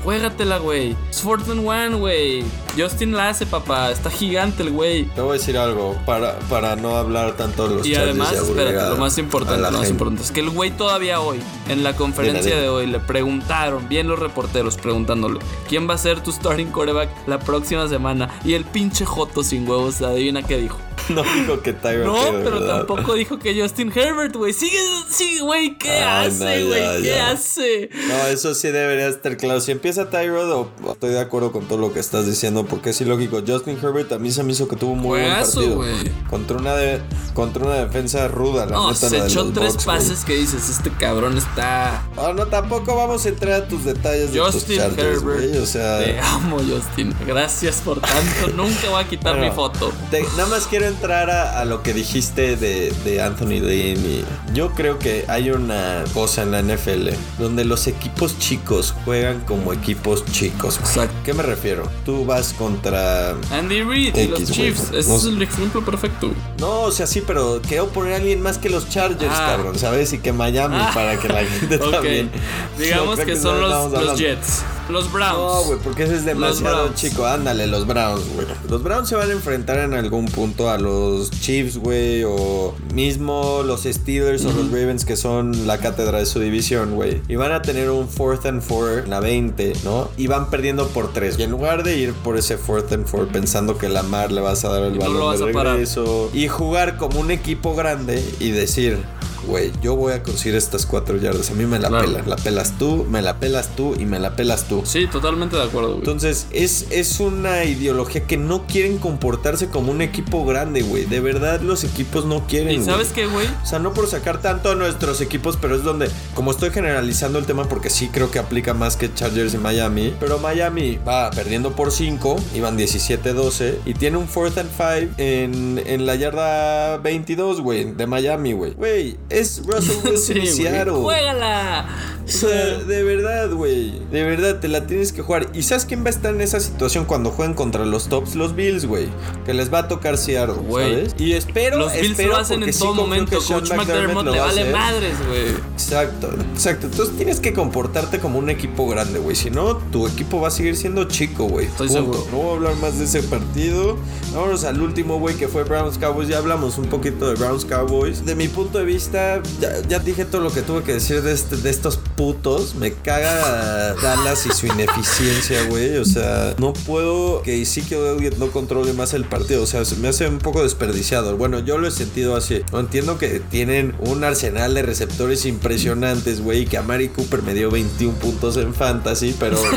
Juégatela, 0.04 0.58
güey. 0.58 0.96
Es 1.10 1.20
fourth 1.20 1.48
and 1.50 1.66
one, 1.66 1.96
güey. 1.96 2.44
Justin 2.76 3.12
la 3.16 3.30
hace, 3.30 3.46
papá. 3.46 3.90
Está 3.90 4.10
gigante 4.10 4.62
el 4.62 4.70
güey. 4.70 5.04
Te 5.14 5.20
voy 5.20 5.30
a 5.30 5.32
decir 5.38 5.56
algo 5.56 5.96
para, 6.06 6.38
para 6.48 6.76
no 6.76 6.96
hablar 6.96 7.36
tanto 7.36 7.68
de 7.68 7.74
los 7.76 7.86
Y 7.86 7.94
además, 7.94 8.32
espérate, 8.32 8.78
a- 8.78 8.90
lo 8.90 8.96
más 8.96 9.18
importante, 9.18 9.60
lo 9.62 9.70
más 9.78 9.88
importante 9.90 10.22
es 10.22 10.30
que 10.30 10.40
el 10.40 10.50
güey 10.50 10.70
todavía 10.70 11.20
hoy, 11.20 11.38
en 11.68 11.82
la 11.84 11.94
conferencia 11.96 12.56
de 12.60 12.68
hoy, 12.68 12.86
le 12.86 13.00
preguntaron, 13.00 13.88
bien 13.88 14.08
los 14.08 14.18
reporteros 14.18 14.76
preguntándole, 14.76 15.40
¿quién 15.68 15.88
va 15.88 15.94
a 15.94 15.98
ser 15.98 16.20
tu 16.22 16.32
starting 16.32 16.66
quarterback 16.66 17.08
la 17.26 17.38
próxima 17.38 17.88
semana? 17.88 18.28
Y 18.44 18.54
el 18.54 18.64
pinche 18.64 19.04
Joto 19.04 19.42
sin 19.42 19.68
huevos, 19.68 20.00
adivina 20.02 20.42
qué 20.42 20.58
dijo. 20.58 20.78
No 21.08 21.22
digo 21.22 21.62
que 21.62 21.72
Tyler 21.72 22.04
No, 22.04 22.16
pero 22.42 22.58
¿verdad? 22.58 22.78
tampoco 22.78 23.14
dijo 23.14 23.38
que 23.38 23.60
Justin 23.60 23.92
Herbert, 23.94 24.34
güey. 24.34 24.52
Sigue, 24.52 24.76
sigue, 25.08 25.40
güey, 25.40 25.78
¿qué 25.78 25.92
Ay, 25.92 26.26
hace, 26.26 26.64
güey? 26.64 27.02
¿Qué 27.02 27.08
ya. 27.10 27.30
hace? 27.30 27.90
No, 28.08 28.26
eso 28.26 28.54
sí 28.56 28.68
debería 28.72 29.06
estar 29.06 29.36
claro. 29.36 29.60
Si 29.60 29.70
empieza 29.70 30.10
Tyrod, 30.10 30.66
estoy 30.90 31.10
de 31.10 31.20
acuerdo 31.20 31.52
con 31.52 31.66
todo 31.68 31.78
lo 31.78 31.92
que 31.92 32.00
estás 32.00 32.26
diciendo, 32.26 32.65
porque 32.66 32.90
es 32.90 33.00
ilógico. 33.00 33.40
Justin 33.46 33.78
Herbert 33.82 34.12
a 34.12 34.18
mí 34.18 34.30
se 34.30 34.42
me 34.42 34.52
hizo 34.52 34.68
que 34.68 34.76
tuvo 34.76 34.92
un 34.92 35.00
muy 35.00 35.20
buen 35.20 35.32
partido. 35.32 35.82
Contra 36.30 36.56
una, 36.56 36.74
de, 36.76 37.00
contra 37.34 37.64
una 37.64 37.74
defensa 37.74 38.28
ruda, 38.28 38.66
la 38.66 38.72
No, 38.72 38.92
neta, 38.92 39.08
se 39.08 39.18
la 39.18 39.26
echó 39.26 39.46
tres 39.52 39.76
pases 39.84 40.24
que 40.24 40.34
dices, 40.36 40.68
este 40.68 40.90
cabrón 40.90 41.36
está... 41.38 42.02
Ah, 42.16 42.32
no, 42.34 42.46
tampoco 42.46 42.96
vamos 42.96 43.24
a 43.26 43.28
entrar 43.28 43.62
a 43.62 43.68
tus 43.68 43.84
detalles 43.84 44.32
de 44.32 44.40
Justin 44.40 44.60
tus 44.66 44.76
Chargers, 44.76 45.22
Herbert. 45.22 45.56
O 45.62 45.66
sea, 45.66 45.98
Te 45.98 46.18
amo, 46.20 46.58
Justin. 46.58 47.14
Gracias 47.26 47.76
por 47.76 48.00
tanto. 48.00 48.48
Nunca 48.56 48.90
voy 48.90 49.02
a 49.02 49.08
quitar 49.08 49.36
Bueno, 49.36 49.50
mi 49.50 49.54
foto. 49.56 49.92
te- 50.10 50.22
nada 50.36 50.46
más 50.46 50.66
quiero 50.66 50.86
entrar 50.86 51.30
a, 51.30 51.60
a 51.60 51.64
lo 51.64 51.82
que 51.82 51.92
dijiste 51.92 52.56
de, 52.56 52.92
de 53.04 53.22
Anthony. 53.22 53.46
Y 53.66 54.24
yo 54.54 54.72
creo 54.72 54.98
que 54.98 55.24
hay 55.28 55.50
una 55.50 56.04
cosa 56.14 56.42
en 56.42 56.50
la 56.52 56.62
NFL 56.62 57.10
donde 57.38 57.64
los 57.64 57.86
equipos 57.86 58.38
chicos 58.38 58.94
juegan 59.04 59.40
como 59.40 59.72
equipos 59.72 60.24
chicos. 60.26 60.78
Exacto. 60.78 61.14
¿Qué 61.24 61.34
me 61.34 61.42
refiero? 61.42 61.88
Tú 62.04 62.24
vas 62.24 62.52
contra. 62.58 63.30
Andy 63.50 63.82
Reid 63.82 64.16
y 64.16 64.28
los. 64.28 64.44
Chiefs. 64.44 64.92
Ese 64.92 65.08
No 65.08 65.16
es 65.16 65.24
el 65.24 65.42
ejemplo 65.42 65.84
perfecto. 65.84 66.32
No, 66.58 66.82
o 66.82 66.90
sea, 66.90 67.06
sí, 67.06 67.22
pero 67.26 67.60
quiero 67.66 67.88
poner 67.88 68.14
a 68.14 68.16
alguien 68.16 68.40
más 68.42 68.58
que 68.58 68.70
los 68.70 68.88
Chargers, 68.88 69.32
Ah. 69.34 69.54
cabrón, 69.56 69.78
¿sabes? 69.78 70.12
Y 70.12 70.18
que 70.18 70.32
Miami 70.32 70.76
Ah. 70.78 70.90
para 70.94 71.18
que 71.18 71.28
la 71.28 71.44
gente 71.44 71.76
Ok. 71.82 71.90
también. 71.90 72.30
Digamos 72.78 73.18
No, 73.18 73.24
creo 73.24 73.26
que 73.36 73.40
son 73.40 73.60
los, 73.60 73.92
los. 73.92 74.18
Jets. 74.18 74.62
Los 74.88 75.10
Browns. 75.12 75.36
No, 75.36 75.64
güey, 75.64 75.78
porque 75.80 76.04
ese 76.04 76.14
es 76.14 76.24
demasiado 76.24 76.92
chico. 76.94 77.26
Ándale, 77.26 77.66
los 77.66 77.88
Browns, 77.88 78.22
güey. 78.34 78.46
Los 78.70 78.84
Browns 78.84 79.08
se 79.08 79.16
van 79.16 79.28
a 79.28 79.32
enfrentar 79.32 79.78
en 79.80 79.94
algún 79.94 80.26
punto 80.26 80.70
a 80.70 80.78
los 80.78 81.28
Chiefs, 81.32 81.78
güey, 81.78 82.22
o 82.24 82.72
mismo 82.94 83.62
los 83.66 83.82
Steelers 83.82 84.44
o 84.44 84.52
los 84.52 84.66
Ravens, 84.70 85.04
que 85.04 85.16
son 85.16 85.66
la 85.66 85.78
cátedra 85.78 86.18
de 86.20 86.26
su 86.26 86.38
división, 86.38 86.94
güey. 86.94 87.20
Y 87.26 87.34
van 87.34 87.50
a 87.50 87.62
tener 87.62 87.90
un 87.90 88.08
fourth 88.08 88.46
and 88.46 88.62
four 88.62 89.00
en 89.04 89.10
la 89.10 89.18
20, 89.18 89.72
¿no? 89.82 90.08
Y 90.16 90.28
van 90.28 90.50
perdiendo 90.50 90.86
por 90.88 91.12
3. 91.12 91.36
Y 91.38 91.42
en 91.42 91.50
lugar 91.50 91.82
de 91.82 91.96
ir 91.98 92.12
por 92.12 92.36
ese 92.46 92.56
fourth 92.56 92.92
and 92.92 93.06
four 93.06 93.26
pensando 93.26 93.76
que 93.76 93.88
Lamar 93.88 94.30
le 94.30 94.40
vas 94.40 94.64
a 94.64 94.68
dar 94.68 94.84
el 94.84 94.94
Y 94.94 94.98
no 94.98 95.04
balón 95.04 95.20
vas 95.30 95.40
de 95.40 95.52
regreso 95.52 96.30
y 96.32 96.46
jugar 96.46 96.96
como 96.96 97.18
un 97.18 97.30
equipo 97.32 97.74
grande 97.74 98.22
y 98.38 98.50
decir. 98.50 98.98
Güey, 99.46 99.72
yo 99.82 99.96
voy 99.96 100.12
a 100.12 100.22
conseguir 100.22 100.56
estas 100.56 100.86
cuatro 100.86 101.16
yardas. 101.18 101.50
A 101.50 101.54
mí 101.54 101.64
me 101.66 101.78
la 101.78 101.88
Claro. 101.88 102.06
pelas. 102.06 102.26
La 102.26 102.36
pelas 102.36 102.78
tú, 102.78 103.04
me 103.08 103.22
la 103.22 103.38
pelas 103.38 103.68
tú 103.76 103.94
y 103.98 104.04
me 104.04 104.18
la 104.18 104.34
pelas 104.36 104.64
tú. 104.68 104.82
Sí, 104.84 105.06
totalmente 105.06 105.56
de 105.56 105.62
acuerdo, 105.62 105.88
güey. 105.90 105.98
Entonces, 106.00 106.46
es, 106.50 106.86
es 106.90 107.20
una 107.20 107.64
ideología 107.64 108.26
que 108.26 108.36
no 108.36 108.66
quieren 108.66 108.98
comportarse 108.98 109.68
como 109.68 109.92
un 109.92 110.02
equipo 110.02 110.44
grande, 110.44 110.82
güey. 110.82 111.04
De 111.04 111.20
verdad, 111.20 111.60
los 111.60 111.84
equipos 111.84 112.24
no 112.24 112.46
quieren. 112.46 112.80
¿Y 112.80 112.84
sabes 112.84 113.08
qué, 113.08 113.26
güey? 113.26 113.46
O 113.62 113.66
sea, 113.66 113.78
no 113.78 113.92
por 113.94 114.06
sacar 114.08 114.40
tanto 114.42 114.70
a 114.70 114.74
nuestros 114.74 115.20
equipos, 115.20 115.56
pero 115.60 115.76
es 115.76 115.82
donde, 115.84 116.08
como 116.34 116.50
estoy 116.50 116.70
generalizando 116.70 117.38
el 117.38 117.46
tema, 117.46 117.68
porque 117.68 117.90
sí 117.90 118.08
creo 118.12 118.30
que 118.30 118.38
aplica 118.38 118.74
más 118.74 118.96
que 118.96 119.12
Chargers 119.12 119.54
y 119.54 119.58
Miami, 119.58 120.14
pero 120.18 120.38
Miami 120.38 120.98
va 121.06 121.30
perdiendo 121.30 121.72
por 121.76 121.92
5, 121.92 122.36
iban 122.54 122.76
17-12, 122.78 123.76
y 123.84 123.94
tiene 123.94 124.16
un 124.16 124.28
fourth 124.28 124.58
and 124.58 124.70
five 124.70 125.08
en, 125.18 125.80
en 125.86 126.06
la 126.06 126.14
yarda 126.16 126.98
22, 126.98 127.60
güey, 127.60 127.92
de 127.92 128.06
Miami, 128.06 128.52
güey. 128.52 128.72
Güey, 128.74 129.16
es 129.40 129.62
Russell 129.66 129.96
Wilson 130.04 130.36
Sí. 130.36 130.46
Seattle. 130.46 130.92
¡Juégala! 130.94 131.86
O 132.24 132.28
sea, 132.28 132.78
de 132.78 133.04
verdad, 133.04 133.52
güey. 133.52 134.00
De 134.10 134.24
verdad, 134.24 134.58
te 134.58 134.66
la 134.66 134.84
tienes 134.88 135.12
que 135.12 135.22
jugar. 135.22 135.46
¿Y 135.54 135.62
sabes 135.62 135.84
quién 135.84 136.02
va 136.02 136.08
a 136.08 136.10
estar 136.10 136.34
en 136.34 136.40
esa 136.40 136.58
situación 136.58 137.04
cuando 137.04 137.30
jueguen 137.30 137.54
contra 137.54 137.84
los 137.84 138.08
tops? 138.08 138.34
Los 138.34 138.56
Bills, 138.56 138.84
güey. 138.84 139.06
Que 139.44 139.54
les 139.54 139.72
va 139.72 139.80
a 139.80 139.88
tocar 139.88 140.18
Seattle, 140.18 140.56
Güey. 140.56 141.06
¿sabes? 141.06 141.14
Y 141.18 141.34
espero, 141.34 141.78
Los 141.78 141.92
Bills 141.92 142.10
espero 142.10 142.30
lo 142.30 142.36
hacen 142.38 142.58
porque 142.60 142.72
en 142.72 142.78
todo 142.80 142.94
momento. 142.94 143.30
que 143.38 143.40
Sean 143.44 143.60
Coach 143.60 143.70
McDermott 143.76 144.24
le 144.26 144.40
vale 144.40 144.72
madres, 144.72 145.14
güey. 145.28 145.50
Exacto, 145.74 146.30
exacto. 146.52 146.86
Entonces 146.88 147.16
tienes 147.16 147.38
que 147.38 147.52
comportarte 147.52 148.18
como 148.18 148.40
un 148.40 148.50
equipo 148.50 148.88
grande, 148.88 149.20
güey. 149.20 149.36
Si 149.36 149.50
no, 149.50 149.76
tu 149.76 150.08
equipo 150.08 150.40
va 150.40 150.48
a 150.48 150.50
seguir 150.50 150.76
siendo 150.76 151.04
chico, 151.04 151.44
güey. 151.44 151.66
Estoy 151.66 151.86
Punto. 151.86 152.02
seguro. 152.12 152.26
No 152.32 152.38
voy 152.38 152.48
a 152.50 152.56
hablar 152.56 152.74
más 152.82 152.98
de 152.98 153.04
ese 153.04 153.22
partido. 153.22 153.96
Vámonos 154.34 154.64
al 154.64 154.80
último, 154.82 155.20
güey, 155.20 155.36
que 155.36 155.46
fue 155.46 155.62
Browns 155.62 155.96
Cowboys. 155.98 156.28
Ya 156.28 156.38
hablamos 156.38 156.76
un 156.76 156.86
poquito 156.86 157.28
de 157.28 157.36
Browns 157.36 157.64
Cowboys. 157.64 158.24
De 158.26 158.34
mi 158.34 158.48
punto 158.48 158.78
de 158.78 158.84
vista, 158.84 159.25
ya, 159.60 159.82
ya 159.88 159.98
dije 159.98 160.24
todo 160.24 160.40
lo 160.40 160.52
que 160.52 160.62
tuve 160.62 160.82
que 160.82 160.94
decir 160.94 161.22
de, 161.22 161.32
este- 161.32 161.56
de 161.56 161.70
estos 161.70 161.98
putos. 162.16 162.74
Me 162.76 162.92
caga 162.92 163.94
Dallas 163.94 164.46
y 164.46 164.50
su 164.52 164.66
ineficiencia, 164.66 165.64
güey. 165.68 165.96
O 165.98 166.04
sea, 166.04 166.54
no 166.58 166.72
puedo 166.72 167.42
que 167.42 167.60
Ezekiel 167.62 168.00
Elliott 168.18 168.36
no 168.38 168.48
controle 168.50 168.92
más 168.92 169.14
el 169.14 169.24
partido. 169.24 169.62
O 169.62 169.66
sea, 169.66 169.84
se 169.84 169.96
me 169.96 170.08
hace 170.08 170.26
un 170.28 170.38
poco 170.38 170.62
desperdiciado. 170.62 171.36
Bueno, 171.36 171.58
yo 171.60 171.78
lo 171.78 171.86
he 171.88 171.90
sentido 171.90 172.36
así. 172.36 172.62
Entiendo 172.72 173.18
que 173.18 173.40
tienen 173.40 173.94
un 174.00 174.24
arsenal 174.24 174.74
de 174.74 174.82
receptores 174.82 175.46
impresionantes, 175.46 176.40
güey. 176.42 176.62
y 176.62 176.66
Que 176.66 176.78
a 176.78 176.82
Mari 176.82 177.08
Cooper 177.08 177.42
me 177.42 177.54
dio 177.54 177.70
21 177.70 178.14
puntos 178.18 178.56
en 178.56 178.74
fantasy, 178.74 179.34
pero, 179.38 179.58
güey. 179.58 179.72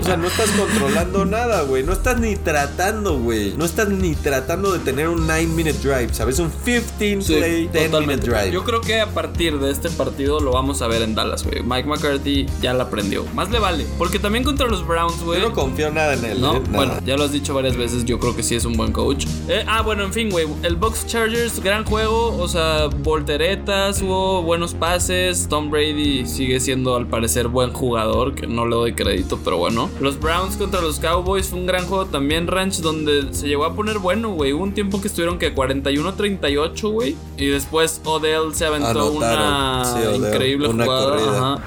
O 0.00 0.04
sea, 0.04 0.16
no 0.16 0.28
estás 0.28 0.50
controlando 0.50 1.24
nada, 1.24 1.62
güey. 1.62 1.82
No 1.82 1.92
estás 1.92 2.18
ni 2.20 2.36
tratando, 2.36 3.18
güey. 3.18 3.54
No 3.56 3.64
estás 3.64 3.88
ni 3.88 4.14
tratando 4.14 4.72
de 4.72 4.78
tener 4.80 5.08
un 5.08 5.26
9-minute 5.26 5.78
drive, 5.82 6.14
¿sabes? 6.14 6.38
Un 6.38 6.50
15 6.50 7.22
Sí, 7.22 7.34
play, 7.36 7.68
10-minute 7.68 7.84
totalmente. 7.90 8.27
Drive. 8.28 8.52
Yo 8.52 8.64
creo 8.64 8.80
que 8.80 9.00
a 9.00 9.06
partir 9.08 9.58
de 9.58 9.70
este 9.70 9.90
partido 9.90 10.40
lo 10.40 10.52
vamos 10.52 10.82
a 10.82 10.88
ver 10.88 11.02
en 11.02 11.14
Dallas, 11.14 11.44
güey. 11.44 11.62
Mike 11.62 11.88
McCarthy 11.88 12.46
ya 12.60 12.74
la 12.74 12.84
aprendió. 12.84 13.24
Más 13.34 13.50
le 13.50 13.58
vale. 13.58 13.86
Porque 13.98 14.18
también 14.18 14.44
contra 14.44 14.66
los 14.66 14.86
Browns, 14.86 15.22
güey. 15.22 15.40
Yo 15.40 15.48
no 15.48 15.54
confío 15.54 15.90
nada 15.90 16.14
en 16.14 16.24
él, 16.24 16.40
No, 16.40 16.56
¿eh? 16.56 16.62
Bueno, 16.70 16.94
ya 17.04 17.16
lo 17.16 17.24
has 17.24 17.32
dicho 17.32 17.54
varias 17.54 17.76
veces, 17.76 18.04
yo 18.04 18.18
creo 18.18 18.34
que 18.36 18.42
sí 18.42 18.54
es 18.54 18.64
un 18.64 18.76
buen 18.76 18.92
coach. 18.92 19.26
Eh, 19.48 19.64
ah, 19.66 19.82
bueno, 19.82 20.04
en 20.04 20.12
fin, 20.12 20.30
güey, 20.30 20.46
el 20.62 20.76
Box 20.76 21.06
Chargers, 21.06 21.60
gran 21.60 21.84
juego, 21.84 22.36
o 22.36 22.48
sea, 22.48 22.86
volteretas, 22.86 24.02
hubo 24.02 24.42
buenos 24.42 24.74
pases, 24.74 25.48
Tom 25.48 25.70
Brady 25.70 26.26
sigue 26.26 26.60
siendo 26.60 26.96
al 26.96 27.06
parecer 27.06 27.48
buen 27.48 27.72
jugador, 27.72 28.34
que 28.34 28.46
no 28.46 28.66
le 28.66 28.76
doy 28.76 28.92
crédito, 28.94 29.38
pero 29.44 29.56
bueno. 29.56 29.90
Los 30.00 30.18
Browns 30.20 30.56
contra 30.56 30.80
los 30.80 30.98
Cowboys 30.98 31.48
fue 31.48 31.58
un 31.58 31.66
gran 31.66 31.86
juego 31.86 32.06
también, 32.06 32.46
Ranch, 32.46 32.76
donde 32.80 33.32
se 33.32 33.48
llegó 33.48 33.64
a 33.64 33.74
poner 33.74 33.98
bueno, 33.98 34.30
güey. 34.30 34.52
Hubo 34.52 34.62
un 34.62 34.72
tiempo 34.72 35.00
que 35.00 35.08
estuvieron 35.08 35.38
que 35.38 35.54
41-38, 35.54 36.90
güey, 36.90 37.16
y 37.36 37.46
después 37.46 38.00
Odell 38.08 38.54
se 38.54 38.66
aventó 38.66 38.88
Anotaron. 38.88 39.16
una 39.16 39.84
Sí, 39.84 39.98
Odell, 40.06 40.16
increíble 40.16 40.68
una 40.68 40.84
jugada. 40.84 41.04
corrida. 41.10 41.38
Ajá. 41.54 41.58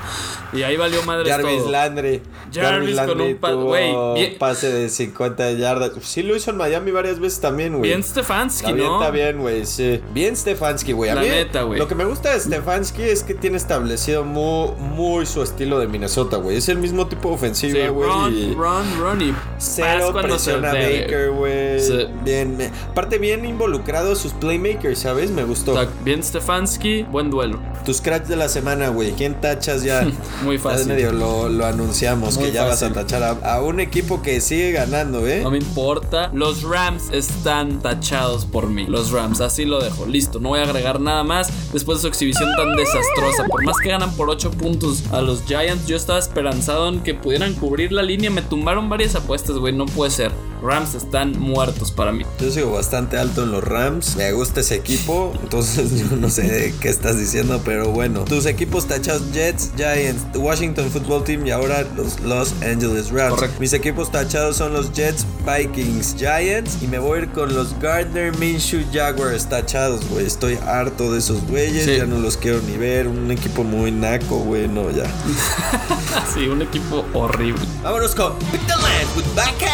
Y 0.54 0.64
ahí 0.64 0.76
valió 0.78 1.02
madre 1.04 1.30
Jarvis 1.30 1.60
todo. 1.60 1.72
Landry. 1.72 2.22
Jarvis 2.54 3.00
con 3.02 3.22
un 3.22 3.36
pa- 3.38 4.14
bien- 4.14 4.38
pase 4.38 4.72
de 4.72 4.90
50 4.90 5.52
yardas. 5.54 5.92
Sí 6.02 6.24
lo 6.24 6.36
hizo 6.36 6.52
en 6.52 6.58
Miami 6.58 6.92
varias 6.92 7.20
veces 7.20 7.40
también, 7.40 7.78
güey. 7.78 7.90
Bien 7.90 8.04
Stefanski, 8.04 8.74
¿no? 8.74 8.96
avienta 8.98 9.12
bien, 9.12 9.40
güey, 9.40 9.66
sí. 9.66 10.02
Bien 10.14 10.36
Stefanski, 10.36 10.92
güey. 10.94 11.14
La 11.14 11.22
mí, 11.22 11.28
neta, 11.30 11.64
güey. 11.64 11.80
Lo 11.80 11.88
que 11.88 11.96
me 11.96 12.06
gusta 12.06 12.32
de 12.34 12.40
Stefanski 12.40 13.04
es 13.04 13.24
que 13.24 13.34
tiene 13.34 13.58
establecido 13.58 14.24
muy, 14.24 14.72
muy 14.80 15.26
su 15.26 15.42
estilo 15.44 15.80
de 15.80 15.88
Minnesota, 15.88 16.38
güey. 16.38 16.58
Es 16.58 16.70
el 16.70 16.78
mismo 16.78 17.08
tipo 17.08 17.30
de 17.30 17.36
Sí, 17.36 17.38
ofensiva, 17.38 17.88
güey. 17.90 18.10
y 18.34 18.54
run, 18.54 18.58
run, 18.58 19.00
run 19.00 19.22
y 19.22 19.36
Cero 19.58 20.00
pass 20.04 20.12
cuando 20.12 20.40
se 20.40 20.52
presión 20.54 20.66
a 20.66 20.74
debe. 20.74 21.02
Baker, 21.02 21.32
güey. 21.32 21.80
Sí. 21.80 22.06
Bien, 22.24 22.60
eh, 22.62 22.72
aparte 22.90 23.18
bien 23.18 23.46
involucrado 23.46 24.16
sus 24.16 24.34
playmakers, 24.34 25.00
¿sabes? 25.00 25.32
Me 25.32 25.44
gustó. 25.44 25.76
Bien 26.04 26.24
Stefanski, 26.24 27.04
buen 27.04 27.30
duelo. 27.30 27.60
Tus 27.86 28.02
cracks 28.02 28.28
de 28.30 28.36
la 28.36 28.50
semana, 28.50 28.90
güey. 28.90 29.12
¿Quién 29.14 29.40
tachas 29.42 29.84
ya? 29.84 30.08
Muy 30.44 30.58
Ya 30.58 30.64
fácil. 30.64 30.88
medio 30.88 31.12
lo, 31.12 31.50
lo 31.50 31.66
anunciamos, 31.66 32.38
que 32.42 32.52
ya 32.52 32.66
vas 32.66 32.84
a 32.84 32.92
tachar 32.92 33.24
a, 33.24 33.32
a 33.32 33.62
un 33.62 33.80
equipo 33.80 34.22
que 34.22 34.42
sigue 34.42 34.72
ganando, 34.72 35.28
¿eh? 35.28 35.42
No 35.44 35.52
me 35.52 35.58
importa. 35.58 36.30
Los 36.34 36.64
Rams 36.64 37.12
están 37.12 37.82
tachados 37.82 38.46
por 38.46 38.68
mí. 38.68 38.86
Los 38.88 39.12
Rams, 39.12 39.42
así 39.42 39.66
lo 39.66 39.82
dejo. 39.82 40.06
Listo, 40.06 40.40
no 40.40 40.50
voy 40.50 40.60
a 40.60 40.64
agregar 40.64 41.00
nada 41.00 41.24
más 41.24 41.50
después 41.74 42.00
de 42.00 42.02
su 42.04 42.08
exhibición 42.08 42.50
tan 42.56 42.76
desastrosa. 42.76 43.46
Por 43.48 43.64
más 43.64 43.78
que 43.82 43.90
ganan 43.90 44.14
por 44.16 44.30
8 44.30 44.52
puntos 44.52 45.04
a 45.12 45.22
los 45.22 45.44
Giants, 45.44 45.88
yo 45.88 45.96
estaba 45.96 46.20
esperanzado 46.20 46.90
en 46.90 47.02
que 47.02 47.14
pudieran 47.14 47.54
cubrir 47.54 47.92
la 47.92 48.04
línea. 48.04 48.30
Me 48.30 48.42
tumbaron 48.42 48.90
varias 48.90 49.16
apuestas, 49.16 49.58
güey. 49.58 49.74
No 49.74 49.86
puede 49.86 50.12
ser. 50.12 50.32
Rams 50.62 50.94
están 50.94 51.40
muertos 51.40 51.92
para 51.92 52.12
mí. 52.12 52.24
Yo 52.40 52.52
sigo 52.52 52.72
bastante 52.72 53.18
alto 53.18 53.44
en 53.44 53.52
los 53.52 53.64
Rams. 53.64 54.16
Me 54.16 54.32
gusta 54.32 54.62
ese 54.62 54.76
equipo. 54.76 55.34
Entonces 55.42 55.92
yo 56.10 56.16
no 56.16 56.30
sé 56.30 56.44
de 56.44 56.74
qué 56.80 56.90
estás 56.90 57.18
diciendo, 57.18 57.62
pero 57.66 57.90
bueno. 57.90 58.26
Tus 58.26 58.46
equipos 58.46 58.88
tachados 58.88 59.32
Jets, 59.32 59.72
Giants, 59.76 60.24
Washington 60.36 60.90
Football 60.92 61.24
Team 61.24 61.48
y 61.48 61.52
ahora 61.52 61.86
los 61.96 62.20
Los 62.32 62.54
Angeles 62.64 63.12
Rams. 63.12 63.36
Correcto. 63.36 63.60
Mis 63.60 63.74
equipos 63.74 64.10
tachados 64.10 64.56
son 64.56 64.72
los 64.72 64.94
Jets, 64.94 65.26
Vikings, 65.46 66.16
Giants 66.18 66.78
y 66.82 66.88
me 66.88 66.98
voy 66.98 67.20
a 67.20 67.22
ir 67.24 67.30
con 67.32 67.54
los 67.54 67.78
Gardner 67.78 68.34
Minshew 68.38 68.84
Jaguars 68.94 69.50
tachados, 69.50 70.08
güey. 70.08 70.26
Estoy 70.26 70.58
harto 70.66 71.12
de 71.12 71.20
esos 71.20 71.46
güeyes. 71.46 71.84
Sí. 71.84 71.98
Ya 71.98 72.06
no 72.06 72.20
los 72.20 72.38
quiero 72.38 72.62
ni 72.62 72.78
ver. 72.78 73.10
Un 73.10 73.30
equipo 73.32 73.66
muy 73.66 73.92
naco, 73.92 74.38
güey. 74.38 74.70
No, 74.70 74.90
ya. 74.92 75.04
Sí, 76.34 76.48
un 76.48 76.62
equipo 76.62 77.01
horrible. 77.14 77.62
Vámonos 77.84 78.16
con 78.16 78.34
Pick 78.52 78.62
the 78.68 78.74
Land 78.76 79.16
with 79.18 79.26
Backhand 79.36 79.72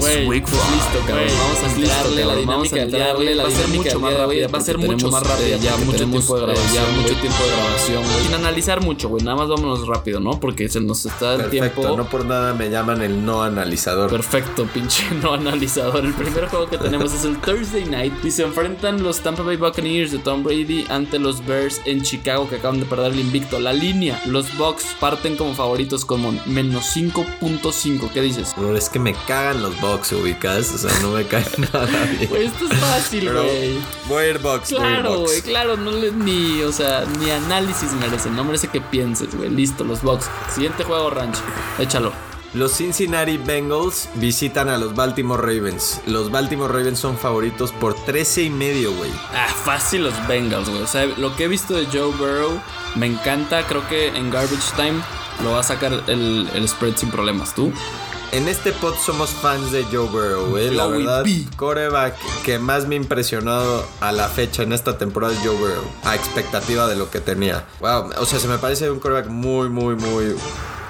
pues 0.00 0.16
listo, 0.16 0.98
cabrón. 1.06 1.26
Vamos 1.38 1.58
a 1.58 1.66
listo, 1.78 1.80
entrarle 1.80 2.16
la 2.16 2.26
cabrón. 2.26 2.40
dinámica 2.40 2.76
del 2.76 2.90
día 2.90 3.14
de 3.14 3.36
Va 3.36 3.48
a 3.48 3.50
ser 3.50 3.66
dinámica 3.66 3.76
mucho 3.98 4.00
más 4.00 4.14
rápida. 4.14 4.48
Va 4.48 4.58
a 4.58 4.60
ser 4.60 4.78
mucho 4.78 5.10
más 5.10 5.22
rápida. 5.26 5.46
eh, 5.48 5.58
Ya 5.60 5.70
ya 5.70 5.76
mucho 5.84 5.96
tiempo 6.08 6.34
de 6.36 6.42
grabación. 6.42 6.74
Ya 6.74 7.00
mucho 7.00 7.14
tiempo 7.20 7.42
de 7.44 7.50
grabación. 7.50 8.04
Sin 8.22 8.34
analizar 8.34 8.80
mucho, 8.80 9.08
güey. 9.08 9.24
Nada 9.24 9.36
más 9.36 9.48
vámonos 9.48 9.86
rápido, 9.86 10.20
¿no? 10.20 10.38
Porque 10.40 10.68
se 10.68 10.80
nos 10.80 11.04
está 11.04 11.34
el 11.34 11.42
Perfecto, 11.42 11.80
tiempo. 11.80 11.96
no 11.96 12.08
por 12.08 12.24
nada 12.24 12.54
me 12.54 12.70
llaman 12.70 13.02
el 13.02 13.24
no 13.24 13.42
analizador. 13.42 14.10
Perfecto, 14.10 14.66
pinche 14.72 15.04
no 15.22 15.34
analizador. 15.34 16.04
El 16.04 16.14
primer 16.14 16.46
juego 16.48 16.66
que 16.68 16.78
tenemos 16.78 17.12
es 17.12 17.24
el 17.24 17.36
Thursday 17.38 17.84
Night 17.84 18.12
y 18.24 18.30
se 18.30 18.42
enfrentan 18.44 19.02
los 19.02 19.20
Tampa 19.20 19.42
Bay 19.42 19.56
Buccaneers 19.56 20.12
de 20.12 20.18
Tom 20.18 20.42
Brady 20.44 20.86
ante 20.88 21.18
los 21.18 21.44
Bears 21.44 21.80
en 21.84 22.02
Chicago 22.02 22.48
que 22.48 22.56
acaban 22.56 22.78
de 22.80 22.86
perder 22.86 23.12
el 23.12 23.20
invicto. 23.20 23.58
La 23.60 23.72
línea, 23.72 24.20
los 24.26 24.56
Bucks 24.56 24.86
parten 25.00 25.36
como 25.36 25.54
favoritos 25.54 25.71
como 26.06 26.32
menos 26.46 26.84
5.5. 26.96 28.10
¿Qué 28.12 28.20
dices? 28.20 28.54
No, 28.56 28.76
es 28.76 28.88
que 28.88 28.98
me 28.98 29.14
cagan 29.26 29.62
los 29.62 29.80
box 29.80 30.12
ubicas, 30.12 30.72
o 30.72 30.78
sea, 30.78 30.90
no 31.02 31.10
me 31.12 31.24
caen 31.28 31.46
nada 31.72 31.86
bien. 32.04 32.34
Esto 32.36 32.66
es 32.70 32.78
fácil, 32.78 33.32
güey. 33.32 33.78
voy 34.08 34.24
a 34.24 34.28
ir 34.30 34.38
box, 34.38 34.68
Claro, 34.70 35.10
box. 35.18 35.30
güey, 35.30 35.42
claro, 35.42 35.76
no 35.76 35.90
le 35.92 36.12
ni, 36.12 36.62
o 36.62 36.72
sea, 36.72 37.04
ni 37.18 37.30
análisis 37.30 37.92
merece, 37.92 38.30
no 38.30 38.44
merece 38.44 38.68
que 38.68 38.80
pienses, 38.80 39.34
güey. 39.34 39.50
Listo, 39.50 39.84
los 39.84 40.02
Bucks. 40.02 40.28
Siguiente 40.54 40.84
juego, 40.84 41.10
Ranch. 41.10 41.36
Échalo. 41.78 42.12
Los 42.54 42.72
Cincinnati 42.76 43.38
Bengals 43.38 44.10
visitan 44.16 44.68
a 44.68 44.76
los 44.76 44.94
Baltimore 44.94 45.40
Ravens. 45.40 46.02
Los 46.06 46.30
Baltimore 46.30 46.70
Ravens 46.70 46.98
son 46.98 47.16
favoritos 47.16 47.72
por 47.72 47.94
13 47.94 48.42
y 48.42 48.50
medio, 48.50 48.92
güey. 48.92 49.10
Ah, 49.34 49.48
fácil 49.64 50.04
los 50.04 50.28
Bengals, 50.28 50.68
güey. 50.68 50.82
O 50.82 50.86
sea, 50.86 51.06
lo 51.06 51.34
que 51.34 51.44
he 51.44 51.48
visto 51.48 51.72
de 51.72 51.86
Joe 51.86 52.12
Burrow 52.18 52.60
me 52.94 53.06
encanta. 53.06 53.66
Creo 53.66 53.88
que 53.88 54.08
en 54.08 54.30
Garbage 54.30 54.70
Time 54.76 55.00
lo 55.42 55.52
va 55.52 55.60
a 55.60 55.62
sacar 55.62 55.92
el, 56.06 56.48
el 56.54 56.68
spread 56.68 56.96
sin 56.96 57.10
problemas. 57.10 57.54
¿Tú? 57.54 57.72
En 58.32 58.48
este 58.48 58.72
pod 58.72 58.94
somos 58.94 59.28
fans 59.28 59.72
de 59.72 59.84
Joe 59.84 60.08
Burrow, 60.08 60.46
güey. 60.46 60.70
La 60.70 60.86
verdad, 60.86 61.22
coreback 61.56 62.16
que 62.42 62.58
más 62.58 62.86
me 62.86 62.94
ha 62.94 62.98
impresionado 62.98 63.86
a 64.00 64.10
la 64.10 64.26
fecha 64.28 64.62
en 64.62 64.72
esta 64.72 64.96
temporada 64.96 65.34
es 65.34 65.40
Joe 65.40 65.54
Burrow. 65.54 65.84
A 66.04 66.14
expectativa 66.14 66.86
de 66.86 66.96
lo 66.96 67.10
que 67.10 67.20
tenía. 67.20 67.66
Wow, 67.80 68.10
o 68.18 68.24
sea, 68.24 68.38
se 68.38 68.48
me 68.48 68.56
parece 68.56 68.90
un 68.90 69.00
coreback 69.00 69.26
muy, 69.28 69.68
muy, 69.68 69.96
muy 69.96 70.34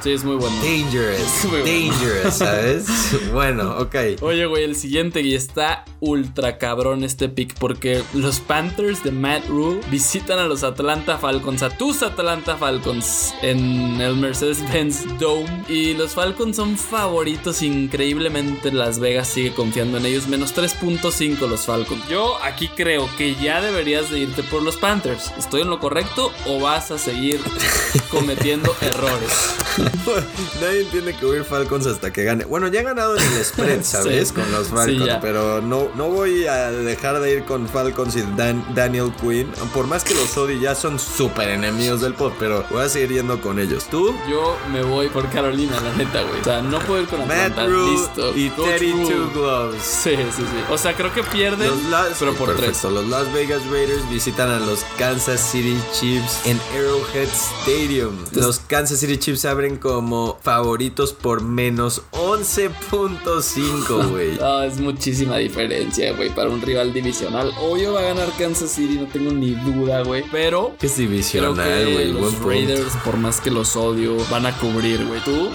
Sí, 0.03 0.13
es 0.13 0.25
muy 0.25 0.37
bueno. 0.37 0.57
dangerous. 0.63 1.45
Muy 1.45 1.61
bueno. 1.61 1.95
Dangerous, 1.95 2.35
¿sabes? 2.35 2.87
bueno, 3.33 3.79
ok. 3.79 3.95
Oye, 4.21 4.47
güey, 4.47 4.65
el 4.65 4.75
siguiente 4.77 5.21
y 5.21 5.35
está 5.35 5.85
ultra 6.01 6.59
cabrón 6.59 7.05
este 7.05 7.29
pick 7.29 7.55
porque 7.59 8.03
los 8.13 8.41
Panthers 8.41 9.05
de 9.05 9.13
Matt 9.13 9.47
Rule 9.49 9.81
visitan 9.91 10.39
a 10.41 10.47
los 10.47 10.65
Atlanta 10.65 11.19
Falcons, 11.19 11.63
a 11.63 11.71
tus 11.71 12.03
Atlanta 12.03 12.57
Falcons 12.57 13.33
en 13.43 14.01
el 14.01 14.17
Mercedes-Benz 14.17 15.19
Dome 15.21 15.65
y 15.69 15.95
los 15.95 16.13
Falcons 16.13 16.57
son 16.57 16.77
favoritos 16.77 17.63
increíblemente 17.63 18.73
Las 18.73 18.99
Vegas 18.99 19.29
sigue 19.29 19.53
confiando 19.53 19.99
en 19.99 20.07
ellos 20.07 20.27
menos 20.27 20.55
3.5 20.55 21.49
los 21.49 21.67
Falcons. 21.67 22.09
Yo 22.09 22.37
aquí 22.43 22.69
creo 22.69 23.09
que 23.17 23.37
ya 23.37 23.61
deberías 23.61 24.11
de 24.11 24.21
irte 24.21 24.43
por 24.43 24.63
los 24.63 24.77
Panthers. 24.77 25.33
¿Estoy 25.39 25.63
en 25.63 25.71
lo 25.71 25.79
correcto 25.79 26.33
o 26.47 26.61
vas 26.61 26.91
a 26.91 26.99
seguir 26.99 27.41
cometiendo 28.11 28.75
errores? 28.81 29.92
Nadie 30.61 30.83
entiende 30.83 31.15
que 31.15 31.27
voy 31.27 31.37
a 31.37 31.39
ir 31.41 31.45
Falcons 31.45 31.87
hasta 31.87 32.13
que 32.13 32.25
gane. 32.25 32.45
Bueno, 32.45 32.69
ya 32.69 32.81
he 32.81 32.83
ganado 32.83 33.17
en 33.17 33.23
el 33.23 33.45
spread, 33.45 33.83
¿sabes? 33.85 34.29
Sí. 34.29 34.35
Con 34.35 34.51
los 34.53 34.69
Falcons, 34.69 35.19
pero 35.21 35.61
no, 35.61 35.89
no 35.95 36.09
voy 36.09 36.47
a 36.47 36.71
dejar 36.71 37.21
de 37.21 37.33
ir 37.35 37.45
con 37.45 37.69
Falcons 37.69 38.17
y 38.17 38.23
Dan- 38.37 38.65
Daniel 38.75 39.13
Quinn. 39.21 39.49
Por 39.73 39.87
más 39.87 40.05
que 40.05 40.15
los 40.15 40.37
odie, 40.37 40.59
ya 40.61 40.75
son 40.75 40.99
súper 40.99 41.49
enemigos 41.51 42.01
del 42.01 42.15
pod, 42.15 42.33
pero 42.39 42.65
voy 42.71 42.83
a 42.85 42.89
seguir 42.89 43.13
yendo 43.13 43.41
con 43.41 43.59
ellos. 43.59 43.85
¿Tú? 43.91 44.15
Yo 44.29 44.57
me 44.73 44.83
voy 44.83 45.09
por 45.09 45.29
Carolina, 45.31 45.79
la 45.81 45.93
neta, 45.95 46.23
güey. 46.23 46.41
O 46.41 46.45
sea, 46.45 46.63
no 46.63 46.79
puedo 46.81 47.03
ir 47.03 47.09
con 47.09 47.21
Atlanta. 47.23 47.67
Listo. 47.67 48.37
y 48.37 48.51
Coach 48.51 48.67
Teddy 48.69 48.93
Rule. 48.93 49.07
Two 49.15 49.31
Gloves. 49.35 49.83
Sí, 49.83 50.11
sí, 50.17 50.43
sí. 50.43 50.73
O 50.73 50.79
sea, 50.79 50.95
creo 50.95 51.13
que 51.13 51.23
pierden, 51.23 51.69
Los 51.69 51.83
Las- 51.85 52.17
pero 52.19 52.35
por 52.35 52.55
Perfecto. 52.55 52.91
Los 52.91 53.07
Las 53.09 53.33
Vegas 53.33 53.63
Raiders 53.71 54.09
visitan 54.11 54.51
a 54.51 54.59
los 54.59 54.81
Kansas 54.99 55.41
City 55.41 55.79
Chiefs 55.93 56.41
en 56.47 56.61
Arrowhead 56.77 57.29
Stadium. 57.29 58.17
Los 58.33 58.61
Kansas 58.61 58.99
City 59.01 59.17
Chiefs 59.19 59.45
abren 59.45 59.77
como 59.83 60.39
favoritos 60.43 61.13
por 61.13 61.43
menos 61.43 62.03
11.5, 62.13 64.09
güey. 64.11 64.39
No, 64.39 64.63
es 64.63 64.79
muchísima 64.79 65.37
diferencia, 65.39 66.13
güey, 66.13 66.31
para 66.31 66.49
un 66.51 66.61
rival 66.63 66.93
divisional. 66.93 67.53
Obvio 67.61 67.95
va 67.95 68.01
a 68.01 68.05
ganar 68.05 68.29
Kansas 68.39 68.71
City, 68.71 68.99
no 69.01 69.07
tengo 69.07 69.33
ni 69.33 69.51
duda, 69.51 70.03
güey. 70.03 70.25
Pero 70.31 70.75
es 70.81 70.97
divisional, 70.97 71.55
güey. 71.57 72.13
Buen 72.13 72.15
los 72.23 72.35
punto. 72.35 72.49
Raiders, 72.49 72.93
por 73.05 73.17
más 73.17 73.41
que 73.41 73.51
los 73.51 73.75
odio, 73.77 74.17
van 74.31 74.47
a 74.47 74.57
cubrir, 74.59 75.05
güey. 75.05 75.21
¿Tú? 75.25 75.49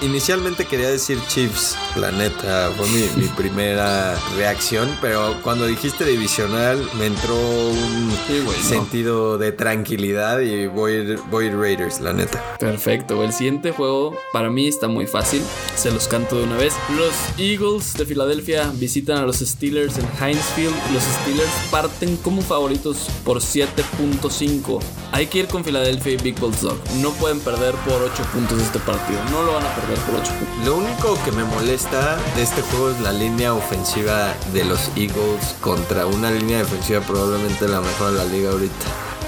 Inicialmente 0.00 0.64
quería 0.64 0.88
decir 0.88 1.18
Chiefs, 1.28 1.76
la 1.96 2.10
neta, 2.10 2.70
fue 2.76 2.86
mi, 2.88 3.22
mi 3.22 3.28
primera 3.28 4.18
reacción, 4.36 4.88
pero 5.00 5.36
cuando 5.42 5.66
dijiste 5.66 6.04
divisional 6.04 6.82
me 6.98 7.06
entró 7.06 7.34
un 7.36 8.06
Sí, 8.26 8.40
güey, 8.44 8.56
no. 8.58 8.64
sentido 8.64 9.38
de 9.38 9.52
tranquilidad 9.52 10.40
y 10.40 10.66
voy 10.66 11.16
voy 11.30 11.50
Raiders, 11.50 12.00
la 12.00 12.12
neta. 12.12 12.42
Perfecto, 12.58 13.22
el 13.22 13.32
siguiente 13.32 13.65
juego 13.72 14.16
para 14.32 14.50
mí 14.50 14.66
está 14.66 14.88
muy 14.88 15.06
fácil, 15.06 15.42
se 15.76 15.90
los 15.90 16.08
canto 16.08 16.36
de 16.36 16.44
una 16.44 16.56
vez. 16.56 16.74
Los 16.96 17.14
Eagles 17.38 17.94
de 17.94 18.06
Filadelfia 18.06 18.70
visitan 18.74 19.18
a 19.18 19.22
los 19.22 19.36
Steelers 19.38 19.98
en 19.98 20.08
Heinz 20.20 20.44
Field. 20.54 20.74
Los 20.92 21.02
Steelers 21.02 21.50
parten 21.70 22.16
como 22.18 22.42
favoritos 22.42 23.08
por 23.24 23.38
7.5. 23.38 24.80
Hay 25.12 25.26
que 25.26 25.38
ir 25.38 25.46
con 25.46 25.64
Filadelfia 25.64 26.12
y 26.12 26.16
Big 26.16 26.38
Balls 26.40 26.60
Dog. 26.62 26.78
No 27.00 27.10
pueden 27.12 27.40
perder 27.40 27.74
por 27.86 28.02
8 28.02 28.22
puntos 28.32 28.60
este 28.60 28.78
partido. 28.80 29.18
No 29.30 29.42
lo 29.42 29.54
van 29.54 29.66
a 29.66 29.74
perder 29.74 29.98
por 30.00 30.14
8 30.20 30.32
puntos. 30.32 30.66
Lo 30.66 30.76
único 30.76 31.18
que 31.24 31.32
me 31.32 31.44
molesta 31.44 32.16
de 32.34 32.42
este 32.42 32.62
juego 32.62 32.90
es 32.90 33.00
la 33.00 33.12
línea 33.12 33.54
ofensiva 33.54 34.34
de 34.52 34.64
los 34.64 34.88
Eagles 34.96 35.54
contra 35.60 36.06
una 36.06 36.30
línea 36.30 36.58
defensiva 36.58 37.00
probablemente 37.00 37.68
la 37.68 37.80
mejor 37.80 38.12
de 38.12 38.18
la 38.18 38.24
liga 38.24 38.50
ahorita. 38.50 38.86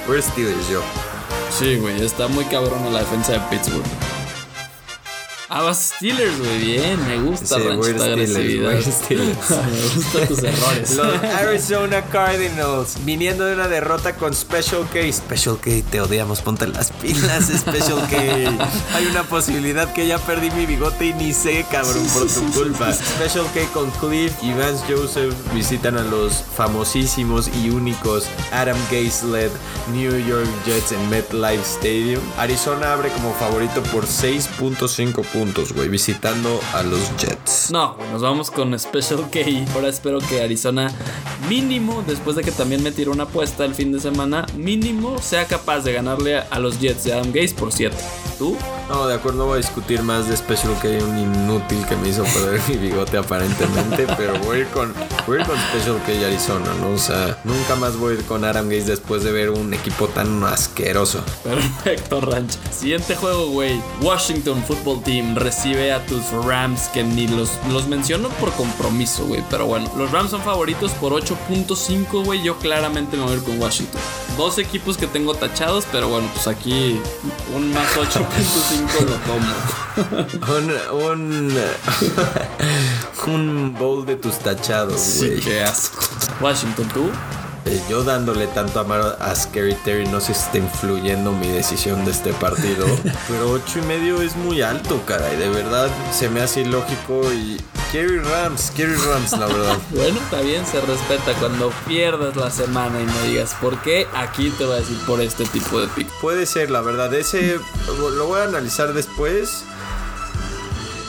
We're 0.09 0.22
Steelers, 0.22 0.68
yo. 0.68 0.80
Sí, 1.51 1.76
güey, 1.76 2.03
está 2.03 2.28
muy 2.28 2.45
cabrón 2.45 2.93
la 2.93 3.01
defensa 3.01 3.32
de 3.32 3.41
Pittsburgh. 3.51 4.07
Ah, 5.51 5.62
vas 5.62 5.92
Steelers, 5.96 6.38
güey. 6.38 6.59
Bien, 6.59 7.09
me 7.09 7.16
gusta, 7.20 7.57
Sí, 7.57 7.62
Ranch, 7.62 7.78
voy 7.78 7.88
a 7.88 7.92
tu 7.94 7.99
Steelers, 8.01 8.36
agresividad. 8.36 8.70
voy 8.70 8.74
a 8.78 8.82
Steelers. 8.82 9.51
me 9.51 9.94
gustan 9.94 10.28
tus 10.28 10.42
errores. 10.42 10.94
Los 10.94 11.24
Arizona 11.24 12.03
Cardinals, 12.12 12.96
viniendo 13.07 13.46
de 13.46 13.55
una 13.55 13.66
derrota 13.66 14.14
con 14.16 14.34
Special 14.34 14.86
K. 14.92 15.11
Special 15.11 15.59
K, 15.59 15.70
te 15.90 16.03
odiamos, 16.03 16.42
ponte 16.42 16.66
las 16.66 16.92
pilas, 16.92 17.46
Special 17.59 18.07
K. 18.11 18.16
Hay 18.94 19.07
una 19.11 19.22
posibilidad 19.22 19.90
que 19.94 20.07
ya 20.07 20.18
perdí 20.18 20.51
mi 20.51 20.66
bigote 20.66 21.07
y 21.07 21.12
ni 21.14 21.32
sé, 21.32 21.64
cabrón, 21.70 22.07
por 22.12 22.26
tu 22.26 22.53
culpa. 22.53 22.92
Special 22.92 23.46
K 23.55 23.61
con 23.72 23.90
Cliff 23.92 24.32
y 24.42 24.53
Vance 24.53 24.84
Joseph 24.86 25.34
visitan 25.55 25.96
a 25.96 26.03
los 26.03 26.44
famosísimos 26.57 27.49
y 27.62 27.70
únicos 27.70 28.26
Adam 28.53 28.76
Gase 28.90 29.26
led 29.26 29.51
New 29.94 30.18
York 30.26 30.46
Jets 30.66 30.92
en 30.92 31.09
MetLife 31.09 31.62
Stadium. 31.62 32.22
Arizona 32.36 32.92
abre 32.92 33.09
como 33.12 33.32
favorito 33.34 33.82
por 33.84 34.05
6.5 34.05 34.49
puntos, 34.59 34.99
güey, 35.74 35.89
visitando 35.89 36.61
a 36.74 36.82
los 36.82 37.16
Jets. 37.16 37.70
No, 37.70 37.95
güey, 37.95 38.11
nos 38.11 38.22
vamos 38.22 38.51
con 38.51 38.76
Special 38.76 39.30
K. 39.30 39.41
Ahora 39.74 39.89
espero 39.89 40.18
que 40.18 40.43
Arizona, 40.43 40.91
mínimo, 41.49 42.03
después 42.07 42.34
de 42.34 42.43
que 42.43 42.51
también 42.51 42.82
me 42.82 42.91
tiró 42.91 43.12
una 43.12 43.22
apuesta 43.24 43.64
el 43.64 43.74
fin 43.74 43.93
de 43.93 44.01
semana, 44.01 44.47
mínimo 44.57 45.18
sea 45.18 45.47
capaz 45.47 45.80
de 45.80 45.93
ganarle 45.93 46.39
a 46.39 46.59
los 46.59 46.80
Jets 46.80 47.05
de 47.05 47.12
Adam 47.12 47.30
Gaze 47.32 47.55
por 47.55 47.72
7. 47.72 47.97
¿Tú? 48.36 48.57
No, 48.89 49.07
de 49.07 49.14
acuerdo, 49.14 49.39
no 49.39 49.47
voy 49.47 49.55
a 49.55 49.57
discutir 49.59 50.03
más 50.03 50.28
de 50.28 50.36
Special 50.36 50.74
K, 50.80 50.89
un 51.05 51.18
inútil 51.18 51.84
que 51.86 51.97
me 51.97 52.09
hizo 52.09 52.24
perder 52.24 52.61
mi 52.68 52.76
bigote 52.76 53.18
aparentemente, 53.18 54.07
pero 54.16 54.39
voy 54.41 54.57
a 54.57 54.61
ir 54.61 54.66
con, 54.68 54.95
voy 55.26 55.39
a 55.39 55.41
ir 55.43 55.47
con 55.47 55.57
Special 55.57 56.01
K 56.07 56.12
y 56.14 56.24
Arizona, 56.24 56.72
¿no? 56.80 56.91
O 56.91 56.99
sea, 56.99 57.39
nunca 57.45 57.76
más 57.76 57.97
voy 57.97 58.14
a 58.14 58.18
ir 58.18 58.24
con 58.24 58.45
Adam 58.45 58.68
Gaze 58.68 58.86
después 58.86 59.22
de 59.22 59.32
ver 59.32 59.51
un 59.51 59.74
equipo 59.74 60.09
tan 60.09 60.43
asqueroso. 60.45 61.22
Perfecto, 61.45 62.20
Ranch. 62.20 62.53
Siguiente 62.70 63.14
juego, 63.14 63.49
güey. 63.49 63.80
Washington 64.01 64.62
Football 64.64 65.03
Team 65.03 65.28
recibe 65.35 65.93
a 65.93 66.05
tus 66.07 66.31
Rams, 66.45 66.89
que 66.89 67.03
ni 67.05 67.26
los, 67.29 67.51
los 67.70 67.87
menciono 67.89 68.29
por 68.31 68.53
compromiso, 68.53 69.24
güey. 69.26 69.43
Pero 69.51 69.66
bueno, 69.66 69.91
los 69.97 70.11
Rams 70.11 70.31
son 70.31 70.43
favoritos 70.43 70.93
por 70.93 71.12
8.5, 71.12 72.24
güey. 72.24 72.43
Yo 72.43 72.57
claramente 72.59 73.16
me 73.16 73.24
voy 73.24 73.33
a 73.33 73.37
ir 73.37 73.43
con 73.45 73.61
Washington. 73.61 74.01
Dos 74.37 74.59
equipos 74.59 74.97
que 74.97 75.07
tengo 75.07 75.35
tachados, 75.35 75.85
pero 75.91 76.09
bueno, 76.09 76.29
pues 76.35 76.47
aquí 76.47 77.01
un 77.55 77.72
más 77.72 77.89
8.5 77.97 79.01
lo 79.05 79.16
tomo. 79.16 79.55
Un, 79.99 80.72
un, 81.03 81.55
un 83.26 83.74
bowl 83.76 84.07
de 84.07 84.14
tus 84.14 84.39
tachados, 84.39 85.16
güey. 85.18 85.41
qué 85.41 85.62
asco. 85.64 85.99
Washington, 86.41 86.89
¿tú? 86.95 87.11
Eh, 87.69 87.83
Yo 87.89 88.03
dándole 88.03 88.47
tanto 88.49 88.81
amor 88.81 89.16
a 89.21 89.35
Scary 89.35 89.75
Terry, 89.85 90.07
no 90.07 90.21
sé 90.21 90.33
si 90.33 90.41
está 90.41 90.59
influyendo 90.59 91.33
mi 91.33 91.49
decisión 91.49 92.05
de 92.05 92.12
este 92.12 92.33
partido. 92.33 92.87
pero 93.29 93.51
ocho 93.51 93.79
y 93.79 93.83
medio 93.83 94.23
es 94.23 94.37
muy 94.37 94.62
alto, 94.62 95.01
caray. 95.07 95.37
De 95.37 95.49
verdad 95.51 95.91
se 96.12 96.29
me 96.31 96.41
hace 96.41 96.62
ilógico 96.62 97.31
y. 97.33 97.61
Kerry 97.93 98.19
Rams, 98.19 98.71
Kerry 98.77 98.97
Rams, 98.97 99.33
la 99.33 99.47
verdad. 99.47 99.79
Bueno, 99.91 100.19
está 100.19 100.41
bien, 100.43 100.64
se 100.66 100.81
respeta. 100.81 101.33
Cuando 101.41 101.71
pierdas 101.87 102.37
la 102.37 102.51
semana 102.51 103.01
y 103.01 103.05
me 103.05 103.29
digas 103.29 103.55
por 103.61 103.81
qué, 103.83 104.07
aquí 104.14 104.51
te 104.51 104.64
voy 104.64 104.77
a 104.77 104.81
decir 104.81 104.99
por 105.07 105.21
este 105.23 105.45
tipo 105.47 105.81
de 105.81 105.89
pick. 105.89 106.09
Puede 106.21 106.45
ser, 106.47 106.71
la 106.71 106.81
verdad. 106.83 107.12
Ese 107.14 107.59
lo 107.87 108.27
voy 108.27 108.41
a 108.41 108.45
analizar 108.45 108.93
después. 108.93 109.64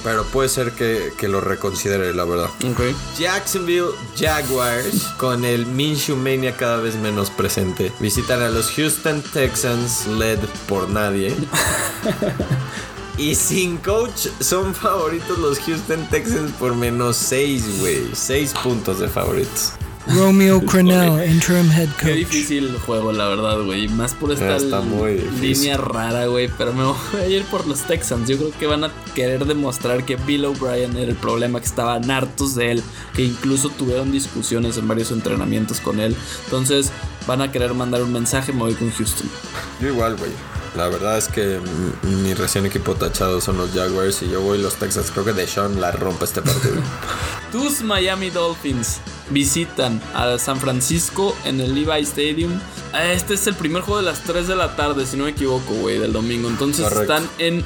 Pero 0.04 0.24
puede 0.26 0.50
ser 0.50 0.72
que, 0.72 1.12
que 1.18 1.28
lo 1.28 1.42
reconsidere, 1.42 2.14
la 2.14 2.26
verdad. 2.26 2.50
Ok. 2.70 2.96
Jacksonville 3.18 3.90
Jaguars, 4.18 5.04
con 5.18 5.44
el 5.44 5.66
Minshew 5.66 6.16
Mania 6.16 6.56
cada 6.56 6.78
vez 6.78 6.96
menos 6.96 7.30
presente, 7.30 7.92
visitan 8.00 8.42
a 8.42 8.50
los 8.50 8.72
Houston 8.72 9.22
Texans, 9.34 10.08
led 10.08 10.40
por 10.68 10.90
nadie. 10.90 11.36
y 13.18 13.36
sin 13.36 13.78
coach, 13.78 14.28
son 14.40 14.74
favoritos 14.74 15.38
los 15.38 15.60
Houston 15.60 16.08
Texans 16.10 16.52
por 16.54 16.76
menos 16.76 17.18
6, 17.18 17.80
güey. 17.80 18.10
6 18.14 18.54
puntos 18.64 19.00
de 19.00 19.10
favoritos. 19.10 19.74
Romeo 20.08 20.62
Crennel, 20.66 21.30
interim 21.30 21.70
head 21.72 21.90
Qué 22.00 22.06
coach. 22.08 22.16
difícil 22.16 22.68
el 22.70 22.78
juego, 22.80 23.12
la 23.12 23.28
verdad, 23.28 23.62
güey. 23.64 23.88
Más 23.90 24.14
por 24.16 24.32
esta 24.32 24.56
Está 24.58 24.82
muy 24.82 25.16
difícil. 25.16 25.42
línea 25.42 25.78
rara, 25.78 26.26
güey. 26.26 26.50
Pero 26.58 26.74
me 26.74 26.84
voy 26.84 26.96
a 27.20 27.28
ir 27.28 27.44
por 27.46 27.68
los 27.68 27.82
Texans. 27.82 28.28
Yo 28.28 28.38
creo 28.38 28.52
que 28.58 28.66
van 28.66 28.84
a 28.86 28.92
querer 29.14 29.46
demostrar 29.46 30.06
que 30.06 30.16
Bill 30.16 30.46
O'Brien 30.46 30.96
era 30.98 31.12
el 31.12 31.16
problema, 31.18 31.60
que 31.60 31.66
estaban 31.68 32.10
hartos 32.10 32.56
de 32.56 32.72
él, 32.72 32.84
que 33.14 33.24
incluso 33.24 33.70
tuvieron 33.70 34.12
discusiones 34.12 34.78
en 34.78 34.88
varios 34.88 35.12
entrenamientos 35.12 35.80
con 35.80 36.00
él. 36.00 36.16
Entonces 36.46 36.92
van 37.28 37.42
a 37.42 37.52
querer 37.52 37.74
mandar 37.76 38.02
un 38.02 38.12
mensaje. 38.12 38.52
Me 38.52 38.60
voy 38.60 38.74
con 38.74 38.90
Houston. 38.92 39.30
Yo 39.82 39.90
igual, 39.90 40.16
güey. 40.16 40.32
La 40.76 40.88
verdad 40.88 41.18
es 41.18 41.28
que 41.28 41.60
mi 42.04 42.34
recién 42.34 42.66
equipo 42.66 42.96
tachado 42.96 43.42
son 43.42 43.58
los 43.58 43.72
Jaguars 43.72 44.22
y 44.22 44.30
yo 44.30 44.42
voy 44.42 44.58
los 44.60 44.76
Texans. 44.76 45.12
Creo 45.12 45.26
que 45.26 45.34
Deshaun 45.34 45.82
la 45.82 45.92
rompe 45.92 46.26
este 46.26 46.42
partido. 46.42 46.76
Tus 47.52 47.82
Miami 47.82 48.30
Dolphins 48.30 49.00
visitan 49.32 50.02
a 50.14 50.38
San 50.38 50.60
Francisco 50.60 51.36
en 51.46 51.60
el 51.60 51.74
Levi 51.74 52.02
Stadium. 52.04 52.60
Este 52.94 53.34
es 53.34 53.48
el 53.48 53.56
primer 53.56 53.82
juego 53.82 54.00
de 54.00 54.06
las 54.06 54.22
3 54.24 54.48
de 54.48 54.56
la 54.56 54.76
tarde, 54.76 55.06
si 55.06 55.18
no 55.18 55.26
me 55.26 55.32
equivoco, 55.32 55.74
güey, 55.74 55.98
del 55.98 56.14
domingo. 56.14 56.48
Entonces 56.48 56.84
Correcto. 56.88 57.14
están 57.14 57.30
en 57.40 57.64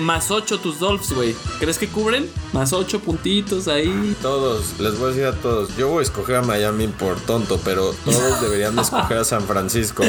más 0.00 0.30
8 0.30 0.58
tus 0.58 0.78
Dolphs, 0.78 1.12
güey. 1.12 1.34
¿Crees 1.58 1.78
que 1.78 1.88
cubren? 1.88 2.28
Más 2.52 2.72
8 2.72 3.00
puntitos 3.00 3.68
ahí. 3.68 4.16
Todos, 4.20 4.78
les 4.80 4.98
voy 4.98 5.06
a 5.06 5.08
decir 5.08 5.24
a 5.26 5.32
todos, 5.32 5.76
yo 5.76 5.88
voy 5.88 6.00
a 6.00 6.02
escoger 6.02 6.36
a 6.36 6.42
Miami 6.42 6.88
por 6.88 7.20
tonto, 7.20 7.60
pero 7.64 7.94
todos 8.04 8.40
deberían 8.42 8.76
de 8.76 8.82
escoger 8.82 9.18
a 9.18 9.24
San 9.24 9.42
Francisco. 9.42 10.02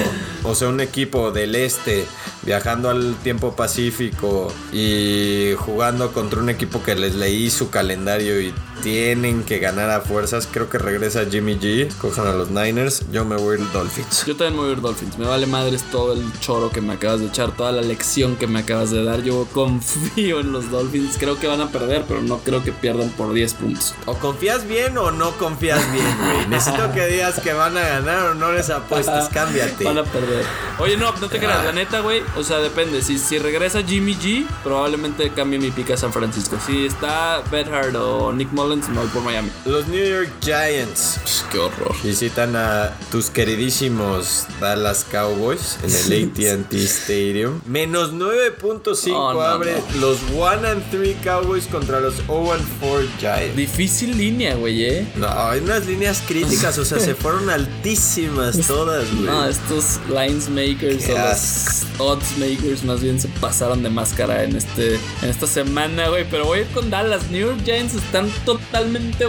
O 0.44 0.56
sea, 0.56 0.70
un 0.70 0.80
equipo 0.80 1.32
del 1.32 1.56
este 1.56 2.06
viajando 2.44 2.90
al 2.90 3.16
tiempo 3.18 3.56
pacífico 3.56 4.52
y 4.72 5.54
jugando 5.58 6.12
contra 6.12 6.40
un 6.40 6.50
equipo 6.50 6.82
que 6.84 6.96
les 6.96 7.16
leí 7.16 7.50
su 7.50 7.70
calendario 7.70 8.42
y 8.42 8.54
tienen 8.82 9.44
que 9.44 9.60
ganar 9.60 9.90
a 9.90 10.02
fuerzas. 10.02 10.48
Creo 10.52 10.70
que 10.70 10.78
regresa 10.78 11.26
Jimmy 11.30 11.58
G, 11.58 11.94
cojan 11.98 12.28
a 12.28 12.34
los 12.34 12.50
Niners, 12.50 13.04
yo 13.12 13.26
me 13.26 13.36
voy 13.36 13.58
a 13.58 13.60
ir 13.62 13.72
Dolphins. 13.72 14.26
Yo 14.26 14.36
también 14.36 14.56
me 14.56 14.62
voy 14.62 14.70
a 14.70 14.74
ir 14.74 14.82
Dolphins. 14.82 15.18
Me 15.18 15.26
vale 15.26 15.46
madres 15.46 15.84
todo 15.92 16.14
el 16.14 16.24
choro 16.40 16.70
que 16.70 16.82
me 16.82 16.94
acabas 16.94 17.20
de 17.20 17.28
echar, 17.28 17.52
toda 17.52 17.72
la 17.72 17.82
lección 17.82 18.36
que 18.36 18.48
me 18.48 18.60
acabas 18.60 18.92
de 18.92 19.04
dar. 19.04 19.22
Yo 19.22 19.48
confío 19.52 20.40
en 20.40 20.52
los 20.52 20.70
Dolphins. 20.72 21.18
Creo 21.18 21.40
que 21.40 21.48
van 21.48 21.62
a 21.62 21.70
perder, 21.70 22.06
pero 22.08 22.22
no 22.22 22.40
creo 22.40 22.64
que 22.64 22.72
pierdan 22.72 23.10
por 23.10 23.34
10 23.34 23.54
puntos. 23.56 23.94
O 24.06 24.16
confías 24.16 24.68
bien 24.68 24.98
o 24.98 25.12
no 25.12 25.32
confías 25.38 25.82
bien, 25.92 26.18
güey. 26.24 26.48
Necesito 26.50 26.92
que 26.92 27.08
digas 27.08 27.40
que 27.40 27.54
van 27.54 27.78
a 27.78 27.82
ganar 27.82 28.32
o 28.32 28.34
no 28.34 28.52
les 28.52 28.70
apuestas, 28.70 29.30
cámbiate. 29.34 29.84
Van 29.84 29.98
a 29.98 30.04
perder. 30.04 30.46
Oye, 30.80 30.98
no, 30.98 31.12
no 31.12 31.28
te 31.28 31.38
creas, 31.38 31.64
la 31.64 31.72
neta, 31.72 32.00
güey. 32.00 32.22
O 32.38 32.44
sea, 32.44 32.58
depende. 32.58 33.02
Si, 33.02 33.18
si 33.20 33.38
regresa 33.38 33.84
Jimmy 33.84 34.16
G, 34.16 34.46
probablemente 34.64 35.30
cambie 35.32 35.60
mi 35.60 35.72
pica 35.72 35.94
a 35.94 35.98
San 35.98 36.12
Francisco. 36.12 36.58
Si 36.66 36.86
está 36.86 37.44
Bedhard 37.52 37.96
o 37.96 38.34
Nick 38.34 38.52
Mullins, 38.52 38.71
me 38.78 38.98
voy 39.00 39.08
por 39.10 39.22
Miami. 39.24 39.50
Los 39.66 39.88
New 39.88 40.04
York 40.06 40.30
Giants 40.42 41.20
Psh, 41.26 41.42
qué 41.52 41.58
horror. 41.60 41.96
visitan 42.04 42.56
a 42.56 42.92
tus 43.12 43.30
queridísimos 43.30 44.46
Dallas 44.60 45.06
Cowboys 45.12 45.78
en 45.84 46.14
el 46.14 46.32
ATT 46.64 46.74
Stadium. 46.76 47.62
Menos 47.66 48.14
9.5 48.14 49.12
Oh, 49.14 49.34
no, 49.34 49.42
abre 49.42 49.76
no. 49.96 50.02
los 50.02 50.18
1 50.34 50.68
and 50.68 50.84
3 50.92 51.18
Cowboys 51.24 51.66
contra 51.68 52.00
los 52.00 52.16
0 52.28 52.54
and 52.54 52.66
4 52.80 53.08
Giants. 53.20 53.56
Difícil 53.56 54.18
línea, 54.18 54.56
güey, 54.56 54.86
eh. 54.86 55.08
No, 55.16 55.28
hay 55.28 55.60
unas 55.60 55.86
líneas 55.86 56.22
críticas, 56.28 56.78
o 56.78 56.86
sea, 56.86 57.00
se 57.00 57.14
fueron 57.22 57.50
altísimas 57.50 58.58
todas, 58.68 59.10
güey. 59.12 59.26
No, 59.26 59.46
estos 59.48 60.00
lines 60.10 60.50
makers 60.50 61.06
Qué 61.06 61.14
o 61.14 61.18
los 61.18 61.84
odds 62.00 62.38
makers 62.38 62.84
más 62.84 63.02
bien 63.02 63.20
se 63.20 63.28
pasaron 63.28 63.84
de 63.84 63.90
máscara 63.90 64.44
en 64.44 64.56
este 64.56 64.96
en 65.22 65.30
esta 65.30 65.48
semana, 65.48 66.08
güey. 66.10 66.26
Pero 66.30 66.46
voy 66.46 66.60
a 66.60 66.62
ir 66.62 66.68
con 66.68 66.90
Dallas. 66.90 67.30
New 67.30 67.48
York 67.48 67.62
Giants 67.66 67.94
están 67.96 68.30
totalmente 68.46 68.61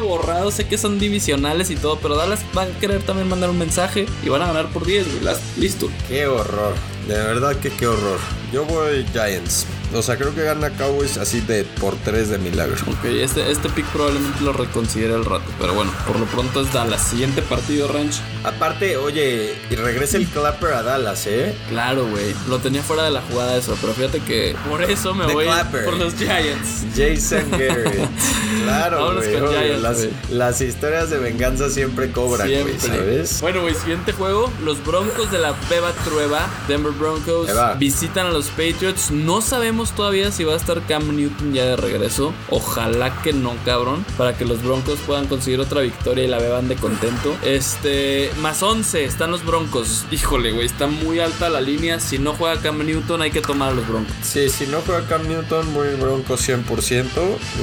borrados. 0.01 0.55
Sé 0.55 0.67
que 0.67 0.79
son 0.79 0.99
divisionales 0.99 1.71
y 1.71 1.77
todo, 1.77 1.99
pero 1.99 2.17
Dallas 2.17 2.41
va 2.57 2.63
a 2.63 2.67
querer 2.79 3.03
también 3.03 3.29
mandar 3.29 3.51
un 3.51 3.59
mensaje 3.59 4.07
y 4.25 4.29
van 4.29 4.43
a 4.43 4.47
ganar 4.47 4.69
por 4.69 4.85
10, 4.87 5.23
güey. 5.23 5.37
Listo. 5.57 5.91
Qué 6.09 6.27
horror. 6.27 6.75
De 7.09 7.15
verdad 7.15 7.57
que 7.57 7.71
qué 7.71 7.87
horror. 7.87 8.19
Yo 8.53 8.65
voy 8.65 9.05
Giants. 9.13 9.67
O 9.95 10.03
sea, 10.03 10.17
creo 10.17 10.35
que 10.35 10.43
gana 10.43 10.71
Cowboys 10.71 11.19
así 11.19 11.41
de 11.41 11.65
por 11.65 11.95
3 11.97 12.31
de 12.31 12.39
milagro. 12.39 12.75
Ok, 12.89 13.05
este, 13.05 13.51
este 13.51 13.69
pick 13.69 13.87
probablemente 13.87 14.41
lo 14.43 14.53
reconsidere 14.53 15.15
al 15.15 15.25
rato. 15.25 15.45
Pero 15.61 15.75
bueno, 15.75 15.93
por 16.07 16.19
lo 16.19 16.27
pronto 16.27 16.61
es 16.63 16.73
Dallas. 16.73 17.03
Siguiente 17.03 17.43
partido, 17.43 17.89
Ranch. 17.89 18.17
Aparte, 18.45 18.97
oye, 18.97 19.55
y 19.71 19.75
regresa 19.77 20.17
el 20.17 20.27
Clapper 20.27 20.73
a 20.75 20.83
Dallas, 20.83 21.27
¿eh? 21.27 21.55
Claro, 21.69 22.07
güey. 22.09 22.35
Lo 22.49 22.59
tenía 22.59 22.83
fuera 22.83 23.05
de 23.05 23.11
la 23.11 23.21
jugada 23.23 23.57
eso. 23.57 23.77
Pero 23.81 23.93
fíjate 23.93 24.21
que 24.21 24.57
por 24.69 24.83
eso 24.83 25.15
me 25.15 25.27
The 25.27 25.33
voy 25.35 25.45
Clapper. 25.45 25.85
por 25.85 25.95
los 25.97 26.15
Giants. 26.15 26.85
Jason 26.97 27.51
Garrett. 27.51 28.09
Claro, 28.63 29.15
güey. 29.17 29.81
las, 29.81 30.07
las 30.31 30.61
historias 30.61 31.11
de 31.11 31.19
venganza 31.19 31.69
siempre 31.71 32.13
cobran, 32.13 32.49
güey. 32.49 32.79
¿sabes? 32.79 33.41
Bueno, 33.41 33.63
güey, 33.63 33.75
siguiente 33.75 34.13
juego. 34.13 34.53
Los 34.63 34.85
Broncos 34.85 35.33
de 35.33 35.39
la 35.39 35.53
Beba 35.69 35.93
Trueba, 36.05 36.47
Denver 36.69 36.93
Broncos, 36.93 37.49
visitan 37.79 38.27
a 38.27 38.31
los 38.31 38.47
Patriots. 38.49 39.11
No 39.11 39.41
sabemos 39.41 39.82
sabemos 39.83 39.97
todavía 39.97 40.31
si 40.31 40.45
va 40.45 40.55
a 40.55 40.57
estar 40.57 40.81
Cam 40.87 41.17
Newton 41.17 41.53
ya 41.53 41.65
de 41.65 41.77
regreso. 41.77 42.33
Ojalá 42.51 43.23
que 43.23 43.33
no, 43.33 43.55
cabrón. 43.65 44.05
Para 44.17 44.37
que 44.37 44.45
los 44.45 44.63
Broncos 44.63 44.99
puedan 45.07 45.27
conseguir 45.27 45.61
otra 45.61 45.81
victoria 45.81 46.25
y 46.25 46.29
la 46.29 46.39
beban 46.39 46.69
de 46.69 46.77
contento. 46.77 47.35
Este, 47.43 48.31
más 48.41 48.63
11 48.63 49.05
están 49.05 49.31
los 49.31 49.45
Broncos. 49.45 50.05
Híjole, 50.11 50.53
güey, 50.53 50.67
está 50.67 50.87
muy 50.87 51.21
alta 51.21 51.49
la 51.49 51.61
línea. 51.61 52.01
Si 52.01 52.19
no 52.19 52.35
juega 52.35 52.61
Cam 52.61 52.85
Newton, 52.85 53.23
hay 53.23 53.31
que 53.31 53.41
tomar 53.41 53.73
a 53.73 53.75
los 53.75 53.89
Broncos. 53.89 54.15
Sí, 54.23 54.49
si 54.49 54.67
no 54.67 54.81
juega 54.87 55.07
Cam 55.07 55.27
Newton, 55.27 55.75
voy 55.75 55.95
Broncos 55.95 56.49
100%. 56.49 57.07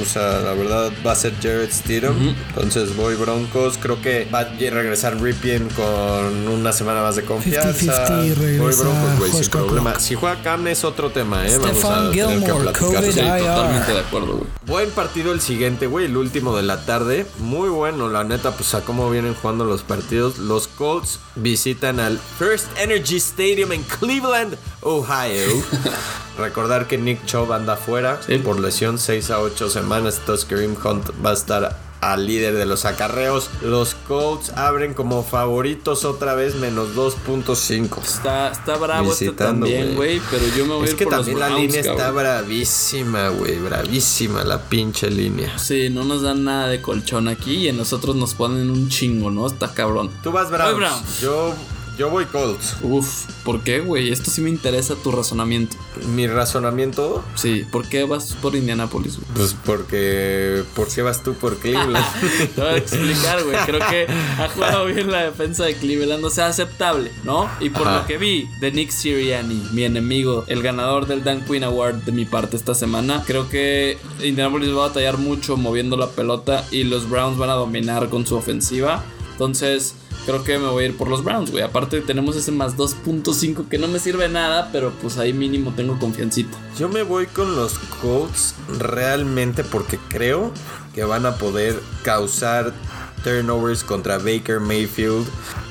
O 0.02 0.04
sea, 0.04 0.40
la 0.40 0.52
verdad 0.54 0.92
va 1.06 1.12
a 1.12 1.16
ser 1.16 1.32
Jared 1.42 1.70
Stidham. 1.72 2.34
Entonces 2.48 2.96
voy 2.96 3.14
Broncos. 3.14 3.78
Creo 3.78 4.00
que 4.02 4.26
va 4.32 4.40
a 4.40 4.44
regresar 4.44 5.20
Ripien 5.20 5.68
con 5.70 6.48
una 6.48 6.72
semana 6.72 7.02
más 7.02 7.16
de 7.16 7.24
confianza. 7.24 7.70
50-50 7.70 8.34
voy 8.34 8.34
regresa 8.34 8.82
Broncos, 8.82 9.18
güey, 9.18 9.32
sin 9.32 9.50
problema. 9.50 9.98
Si 9.98 10.14
juega 10.14 10.42
Cam 10.42 10.66
es 10.66 10.84
otro 10.84 11.10
tema, 11.10 11.46
¿eh? 11.46 11.58
Vamos 11.58 11.84
a 11.84 12.09
Stephon 12.12 12.28
tener 12.32 12.40
que 12.40 12.46
Gilmore, 12.46 12.72
platicar. 12.72 13.02
COVID 13.02 13.12
Sí, 13.12 13.20
IR. 13.20 13.38
totalmente 13.54 13.92
de 13.92 14.00
acuerdo, 14.00 14.26
güey. 14.36 14.50
Buen 14.66 14.90
partido 14.90 15.32
el 15.32 15.40
siguiente, 15.40 15.86
güey, 15.86 16.06
el 16.06 16.16
último 16.16 16.56
de 16.56 16.62
la 16.62 16.84
tarde. 16.86 17.26
Muy 17.38 17.68
bueno, 17.68 18.08
la 18.08 18.24
neta, 18.24 18.52
pues 18.52 18.74
a 18.74 18.82
cómo 18.82 19.10
vienen 19.10 19.34
jugando 19.34 19.64
los 19.64 19.82
partidos. 19.82 20.38
Los 20.38 20.68
Colts 20.68 21.18
visitan 21.36 22.00
al 22.00 22.18
First 22.38 22.66
Energy 22.78 23.16
Stadium 23.16 23.72
en 23.72 23.82
Cleveland, 23.82 24.56
Ohio. 24.82 25.46
Recordar 26.38 26.86
que 26.86 26.96
Nick 26.98 27.24
Chubb 27.26 27.52
anda 27.52 27.74
afuera 27.74 28.20
Sí. 28.26 28.38
por 28.38 28.58
lesión 28.60 28.98
6 28.98 29.30
a 29.30 29.40
8 29.40 29.68
semanas. 29.70 30.18
Entonces 30.20 30.46
Kareem 30.46 30.76
Hunt 30.82 31.10
va 31.24 31.30
a 31.30 31.34
estar 31.34 31.76
al 32.00 32.26
líder 32.26 32.54
de 32.54 32.66
los 32.66 32.84
acarreos. 32.84 33.50
Los 33.62 33.94
Colts 33.94 34.50
abren 34.50 34.94
como 34.94 35.22
favoritos 35.22 36.04
otra 36.04 36.34
vez 36.34 36.54
menos 36.54 36.94
2.5. 36.94 38.02
Está, 38.02 38.50
está 38.50 38.76
bravo 38.76 39.12
este 39.12 39.32
también, 39.32 39.94
güey. 39.94 40.20
Pero 40.30 40.44
yo 40.56 40.66
me 40.66 40.74
voy 40.74 40.82
a 40.82 40.84
Es 40.86 40.90
ir 40.92 40.96
que 40.96 41.04
por 41.04 41.14
los 41.14 41.26
también 41.26 41.38
la 41.40 41.46
Browns, 41.48 41.62
línea 41.62 41.80
está 41.80 42.10
bravísima, 42.10 43.28
güey. 43.28 43.58
Bravísima 43.58 44.44
la 44.44 44.62
pinche 44.62 45.10
línea. 45.10 45.58
Sí, 45.58 45.90
no 45.90 46.04
nos 46.04 46.22
dan 46.22 46.44
nada 46.44 46.68
de 46.68 46.80
colchón 46.80 47.28
aquí 47.28 47.56
y 47.56 47.68
a 47.68 47.72
nosotros 47.72 48.16
nos 48.16 48.34
ponen 48.34 48.70
un 48.70 48.88
chingo, 48.88 49.30
¿no? 49.30 49.46
Está 49.46 49.72
cabrón. 49.72 50.10
Tú 50.22 50.32
vas 50.32 50.50
Browns. 50.50 50.76
Browns. 50.76 51.20
Yo, 51.20 51.54
yo 51.98 52.10
voy 52.10 52.24
Colts. 52.26 52.76
Uf, 52.82 53.24
¿por 53.44 53.60
qué, 53.62 53.80
güey? 53.80 54.10
Esto 54.10 54.30
sí 54.30 54.40
me 54.40 54.50
interesa 54.50 54.94
tu 54.96 55.10
razonamiento. 55.12 55.76
Mi 56.14 56.26
razonamiento, 56.26 57.24
Sí, 57.34 57.64
¿por 57.70 57.88
qué 57.88 58.04
vas 58.04 58.34
por 58.40 58.54
Indianapolis, 58.56 59.16
güey? 59.16 59.26
pues 59.34 59.56
porque. 59.64 60.62
¿Por 60.74 60.88
qué 60.88 61.02
vas 61.02 61.22
tú 61.22 61.34
por 61.34 61.56
Cleveland? 61.58 62.04
Te 62.54 62.60
voy 62.60 62.70
a 62.70 62.76
explicar, 62.76 63.42
güey. 63.44 63.56
Creo 63.66 63.80
que 63.88 64.06
ha 64.38 64.48
jugado 64.54 64.86
bien 64.86 65.10
la 65.10 65.24
defensa 65.24 65.64
de 65.64 65.74
Cleveland. 65.74 66.24
O 66.24 66.30
sea, 66.30 66.46
aceptable, 66.46 67.10
¿no? 67.24 67.48
Y 67.60 67.70
por 67.70 67.86
Ajá. 67.88 68.00
lo 68.00 68.06
que 68.06 68.18
vi 68.18 68.48
de 68.60 68.72
Nick 68.72 68.90
Sirianni, 68.90 69.62
mi 69.72 69.84
enemigo, 69.84 70.44
el 70.48 70.62
ganador 70.62 71.06
del 71.06 71.22
Dan 71.24 71.44
Quinn 71.44 71.64
Award 71.64 72.04
de 72.04 72.12
mi 72.12 72.24
parte 72.24 72.56
esta 72.56 72.74
semana, 72.74 73.22
creo 73.26 73.48
que 73.48 73.98
Indianapolis 74.22 74.70
va 74.70 74.84
a 74.84 74.88
batallar 74.88 75.18
mucho 75.18 75.56
moviendo 75.56 75.96
la 75.96 76.08
pelota 76.10 76.64
y 76.70 76.84
los 76.84 77.08
Browns 77.08 77.38
van 77.38 77.50
a 77.50 77.54
dominar 77.54 78.08
con 78.08 78.26
su 78.26 78.36
ofensiva. 78.36 79.04
Entonces, 79.32 79.94
creo 80.26 80.44
que 80.44 80.58
me 80.58 80.68
voy 80.68 80.84
a 80.84 80.86
ir 80.88 80.96
por 80.96 81.08
los 81.08 81.24
Browns, 81.24 81.50
güey. 81.50 81.62
Aparte, 81.62 82.00
tenemos 82.00 82.36
ese 82.36 82.52
más 82.52 82.76
2.5 82.76 83.68
que 83.68 83.78
no 83.78 83.88
me 83.88 83.98
sirve 83.98 84.28
nada, 84.28 84.70
pero 84.72 84.92
pues 85.00 85.18
ahí 85.18 85.32
mínimo 85.32 85.72
tengo 85.74 85.98
confiancita. 85.98 86.56
Yo 86.78 86.88
me 86.88 87.02
voy 87.02 87.26
con 87.26 87.56
los 87.56 87.78
Colts 88.00 88.54
realmente 88.78 89.64
porque 89.64 89.98
creo 90.08 90.52
que 90.94 91.04
van 91.04 91.26
a 91.26 91.36
poder 91.36 91.80
causar 92.02 92.72
turnovers 93.22 93.84
contra 93.84 94.18
Baker 94.18 94.60
Mayfield. 94.60 95.26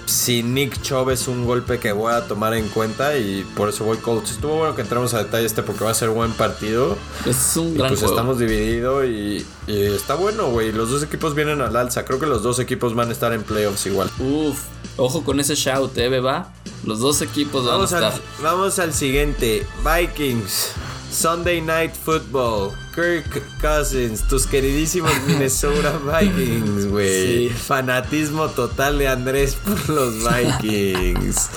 Si 0.05 0.41
Nick 0.41 0.81
Chubb 0.81 1.11
es 1.11 1.27
un 1.27 1.45
golpe 1.45 1.77
que 1.79 1.91
voy 1.91 2.11
a 2.11 2.27
tomar 2.27 2.55
en 2.55 2.67
cuenta 2.69 3.15
y 3.17 3.45
por 3.55 3.69
eso 3.69 3.83
voy 3.83 3.97
Colts. 3.97 4.31
Estuvo 4.31 4.55
bueno 4.57 4.75
que 4.75 4.81
entremos 4.81 5.13
a 5.13 5.19
detalle 5.19 5.45
este 5.45 5.61
porque 5.61 5.83
va 5.83 5.91
a 5.91 5.93
ser 5.93 6.09
buen 6.09 6.31
partido. 6.31 6.97
Es 7.27 7.55
un 7.57 7.73
Y 7.73 7.77
gran 7.77 7.89
pues 7.89 7.99
juego. 7.99 8.15
estamos 8.15 8.39
divididos 8.39 9.05
y, 9.05 9.45
y 9.67 9.83
está 9.83 10.15
bueno, 10.15 10.47
güey. 10.47 10.71
Los 10.71 10.89
dos 10.89 11.03
equipos 11.03 11.35
vienen 11.35 11.61
al 11.61 11.75
alza. 11.75 12.05
Creo 12.05 12.19
que 12.19 12.25
los 12.25 12.41
dos 12.41 12.57
equipos 12.59 12.95
van 12.95 13.09
a 13.09 13.11
estar 13.11 13.33
en 13.33 13.43
playoffs 13.43 13.85
igual. 13.85 14.09
Uf, 14.19 14.63
ojo 14.97 15.23
con 15.23 15.39
ese 15.39 15.53
shout, 15.53 15.95
eh, 15.99 16.09
beba. 16.09 16.51
Los 16.85 16.99
dos 16.99 17.21
equipos 17.21 17.65
van 17.65 17.75
a 17.75 17.77
al, 17.77 17.83
estar. 17.83 18.13
vamos 18.41 18.79
al 18.79 18.93
siguiente. 18.93 19.67
Vikings. 19.85 20.71
Sunday 21.11 21.61
Night 21.61 21.93
Football. 21.93 22.71
Kirk 22.93 23.41
Cousins. 23.61 24.27
Tus 24.27 24.45
queridísimos 24.45 25.11
Minnesota 25.27 25.97
Vikings, 25.99 26.87
güey. 26.87 27.49
Sí. 27.49 27.55
Fanatismo 27.55 28.49
total 28.49 28.97
de 28.99 29.07
Andrés 29.07 29.55
por 29.55 29.89
los 29.89 30.15
Vikings. 30.23 31.49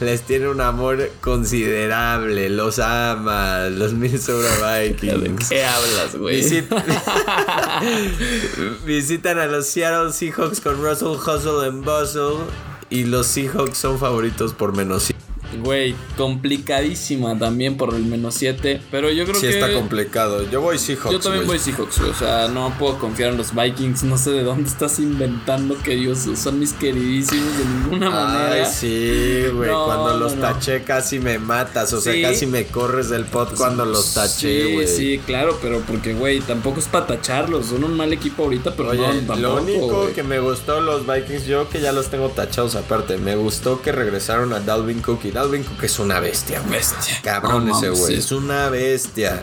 Les 0.00 0.22
tiene 0.22 0.48
un 0.48 0.60
amor 0.60 1.10
considerable. 1.20 2.48
Los 2.48 2.78
ama. 2.78 3.66
Los 3.68 3.92
Minnesota 3.92 4.76
¿De 4.78 4.88
Vikings. 4.90 5.48
qué 5.50 5.64
hablas, 5.64 6.16
güey? 6.16 6.42
Visit- 6.42 6.68
Visitan 8.86 9.38
a 9.38 9.46
los 9.46 9.66
Seattle 9.66 10.12
Seahawks 10.12 10.60
con 10.60 10.82
Russell 10.82 11.08
Hustle 11.18 11.66
en 11.68 11.82
Bustle. 11.82 12.44
Y 12.88 13.04
los 13.04 13.26
Seahawks 13.26 13.78
son 13.78 13.98
favoritos 13.98 14.52
por 14.54 14.74
menos 14.76 15.02
100. 15.04 15.25
Güey, 15.62 15.94
complicadísima 16.16 17.38
también 17.38 17.76
por 17.76 17.94
el 17.94 18.04
menos 18.04 18.34
7. 18.34 18.80
Pero 18.90 19.10
yo 19.10 19.24
creo 19.24 19.36
Sí 19.36 19.42
que. 19.48 19.54
está 19.58 19.72
complicado. 19.72 20.48
Yo 20.50 20.60
voy 20.60 20.78
Seahawks. 20.78 21.12
Yo 21.12 21.20
también 21.20 21.46
voy. 21.46 21.58
Seahawks. 21.58 21.98
O 22.00 22.14
sea, 22.14 22.48
no 22.48 22.72
puedo 22.78 22.98
confiar 22.98 23.30
en 23.32 23.36
los 23.38 23.54
Vikings. 23.54 24.02
No 24.04 24.18
sé 24.18 24.30
de 24.30 24.42
dónde 24.42 24.68
estás 24.68 24.98
inventando 24.98 25.76
que 25.82 25.94
ellos 25.94 26.26
son 26.36 26.58
mis 26.58 26.72
queridísimos 26.72 27.56
de 27.58 27.64
ninguna 27.64 28.10
manera. 28.10 28.52
Ay, 28.66 28.72
sí, 28.72 29.44
güey. 29.54 29.70
No, 29.70 29.84
cuando 29.86 30.16
los 30.18 30.36
no, 30.36 30.42
taché 30.42 30.82
casi 30.82 31.18
me 31.18 31.38
matas. 31.38 31.92
O 31.92 32.00
sea, 32.00 32.12
Sí. 32.12 32.22
casi 32.22 32.46
me 32.46 32.66
corres 32.66 33.08
del 33.10 33.24
pod 33.24 33.54
cuando 33.56 33.84
los 33.84 34.14
taché, 34.14 34.66
Sí, 34.66 34.72
güey. 34.74 34.86
sí, 34.86 35.20
claro, 35.26 35.58
pero 35.60 35.80
porque, 35.80 36.14
güey, 36.14 36.40
tampoco 36.40 36.80
es 36.80 36.86
para 36.86 37.06
tacharlos. 37.06 37.66
Son 37.66 37.84
un 37.84 37.96
mal 37.96 38.12
equipo 38.12 38.44
ahorita, 38.44 38.74
pero 38.76 38.90
Oye, 38.90 39.00
no, 39.00 39.12
tampoco, 39.26 39.36
lo 39.40 39.62
único 39.62 40.12
que 40.14 40.22
me 40.22 40.38
gustó 40.40 40.80
los 40.80 41.06
Vikings, 41.06 41.46
yo 41.46 41.68
que 41.68 41.80
ya 41.80 41.92
los 41.92 42.08
tengo 42.08 42.28
tachados 42.30 42.74
aparte, 42.76 43.16
me 43.18 43.36
gustó 43.36 43.82
que 43.82 43.92
regresaron 43.92 44.52
a 44.52 44.60
Dalvin 44.60 45.00
Cook 45.02 45.20
y 45.24 45.30
Dalvin 45.36 45.64
Cook 45.64 45.84
es 45.84 45.98
una 45.98 46.18
bestia, 46.18 46.60
güey. 46.60 46.72
Bestia. 46.78 47.20
Cabrón 47.22 47.66
No 47.68 47.76
ese 47.76 47.90
güey, 47.90 48.14
sí. 48.14 48.14
es 48.14 48.32
una 48.32 48.70
bestia. 48.70 49.42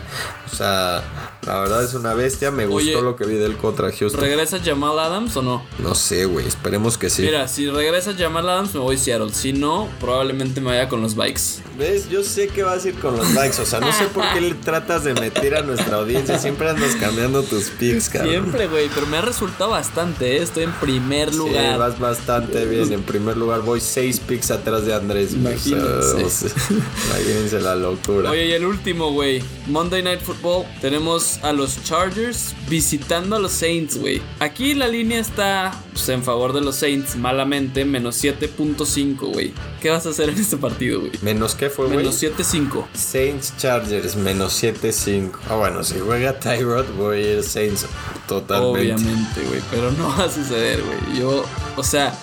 O 0.52 0.56
sea, 0.56 1.02
la 1.46 1.60
verdad 1.60 1.84
es 1.84 1.94
una 1.94 2.14
bestia, 2.14 2.50
me 2.50 2.66
gustó 2.66 3.00
lo 3.00 3.16
que 3.16 3.24
vi 3.24 3.34
del 3.34 3.56
contra 3.56 3.90
Houston. 3.90 4.20
¿Regresa 4.20 4.58
Jamal 4.64 4.98
Adams 4.98 5.36
o 5.36 5.42
no? 5.42 5.64
no 5.78 5.94
sé, 5.94 6.24
güey, 6.26 6.46
esperemos 6.46 6.96
que 6.98 7.10
sí. 7.10 7.22
Mira, 7.22 7.46
si 7.48 7.68
regresa 7.70 8.14
Jamal 8.16 8.48
Adams, 8.48 8.74
me 8.74 8.80
voy 8.80 8.96
a 8.96 8.98
Seattle. 8.98 9.32
Si 9.32 9.52
no, 9.52 9.88
probablemente 10.00 10.60
me 10.60 10.68
vaya 10.70 10.88
con 10.88 11.00
los 11.00 11.14
Bikes. 11.16 11.62
¿Ves? 11.78 12.08
Yo 12.08 12.22
sé 12.22 12.48
que 12.48 12.62
vas 12.62 12.84
a 12.84 12.88
ir 12.88 12.94
con 13.00 13.16
los 13.16 13.28
Vikes, 13.30 13.58
o 13.60 13.64
sea, 13.66 13.80
no 13.80 13.92
sé 13.92 14.06
por 14.06 14.24
qué 14.32 14.40
le 14.40 14.54
tratas 14.54 15.02
de 15.04 15.14
meter 15.14 15.56
a 15.56 15.62
nuestra 15.62 15.96
audiencia, 15.96 16.38
siempre 16.38 16.68
andas 16.70 16.94
cambiando 16.96 17.42
tus 17.42 17.64
picks, 17.70 18.08
cabrón. 18.10 18.30
Siempre, 18.30 18.66
güey, 18.68 18.88
pero 18.94 19.06
me 19.06 19.16
ha 19.16 19.22
resultado 19.22 19.70
bastante, 19.70 20.36
¿eh? 20.36 20.42
Estoy 20.42 20.64
en 20.64 20.72
primer 20.72 21.30
Sí, 21.30 21.36
lugar. 21.38 21.78
vas 21.78 21.98
bastante 21.98 22.64
bien. 22.66 22.92
En 22.92 23.02
primer 23.02 23.36
lugar, 23.36 23.62
voy 23.62 23.80
seis 23.80 24.20
picks 24.20 24.50
atrás 24.52 24.86
de 24.86 24.94
Andrés. 24.94 25.40
güey. 25.40 25.54
Imagínense 27.10 27.60
la 27.60 27.74
locura. 27.74 28.30
Oye, 28.30 28.46
y 28.46 28.52
el 28.52 28.64
último, 28.64 29.12
güey. 29.12 29.42
Monday 29.66 30.02
Night 30.02 30.20
Football. 30.20 30.66
Tenemos 30.80 31.38
a 31.42 31.52
los 31.52 31.82
Chargers 31.84 32.54
visitando 32.68 33.36
a 33.36 33.38
los 33.38 33.52
Saints, 33.52 33.98
güey. 33.98 34.20
Aquí 34.40 34.74
la 34.74 34.88
línea 34.88 35.20
está 35.20 35.72
pues, 35.92 36.08
en 36.08 36.22
favor 36.22 36.52
de 36.52 36.60
los 36.60 36.76
Saints, 36.76 37.16
malamente, 37.16 37.84
menos 37.84 38.22
7.5, 38.22 39.32
güey. 39.32 39.52
¿Qué 39.80 39.90
vas 39.90 40.06
a 40.06 40.10
hacer 40.10 40.28
en 40.28 40.38
este 40.38 40.56
partido, 40.56 41.00
güey? 41.00 41.12
¿Menos 41.22 41.54
qué 41.54 41.70
fue, 41.70 41.86
güey? 41.86 41.98
Menos 41.98 42.22
7.5. 42.22 42.86
Saints 42.94 43.54
Chargers, 43.56 44.16
menos 44.16 44.62
7-5. 44.62 45.32
Ah, 45.48 45.56
bueno, 45.56 45.84
si 45.84 45.98
juega 45.98 46.38
Tyrod, 46.38 46.86
voy 46.96 47.16
a 47.18 47.32
ir 47.34 47.42
Saints 47.42 47.86
totalmente. 48.26 48.94
Obviamente, 48.94 49.40
güey. 49.48 49.60
Pero 49.70 49.92
no 49.92 50.08
va 50.08 50.24
a 50.24 50.30
suceder, 50.30 50.82
güey. 50.82 51.18
Yo, 51.18 51.44
o 51.76 51.82
sea, 51.82 52.16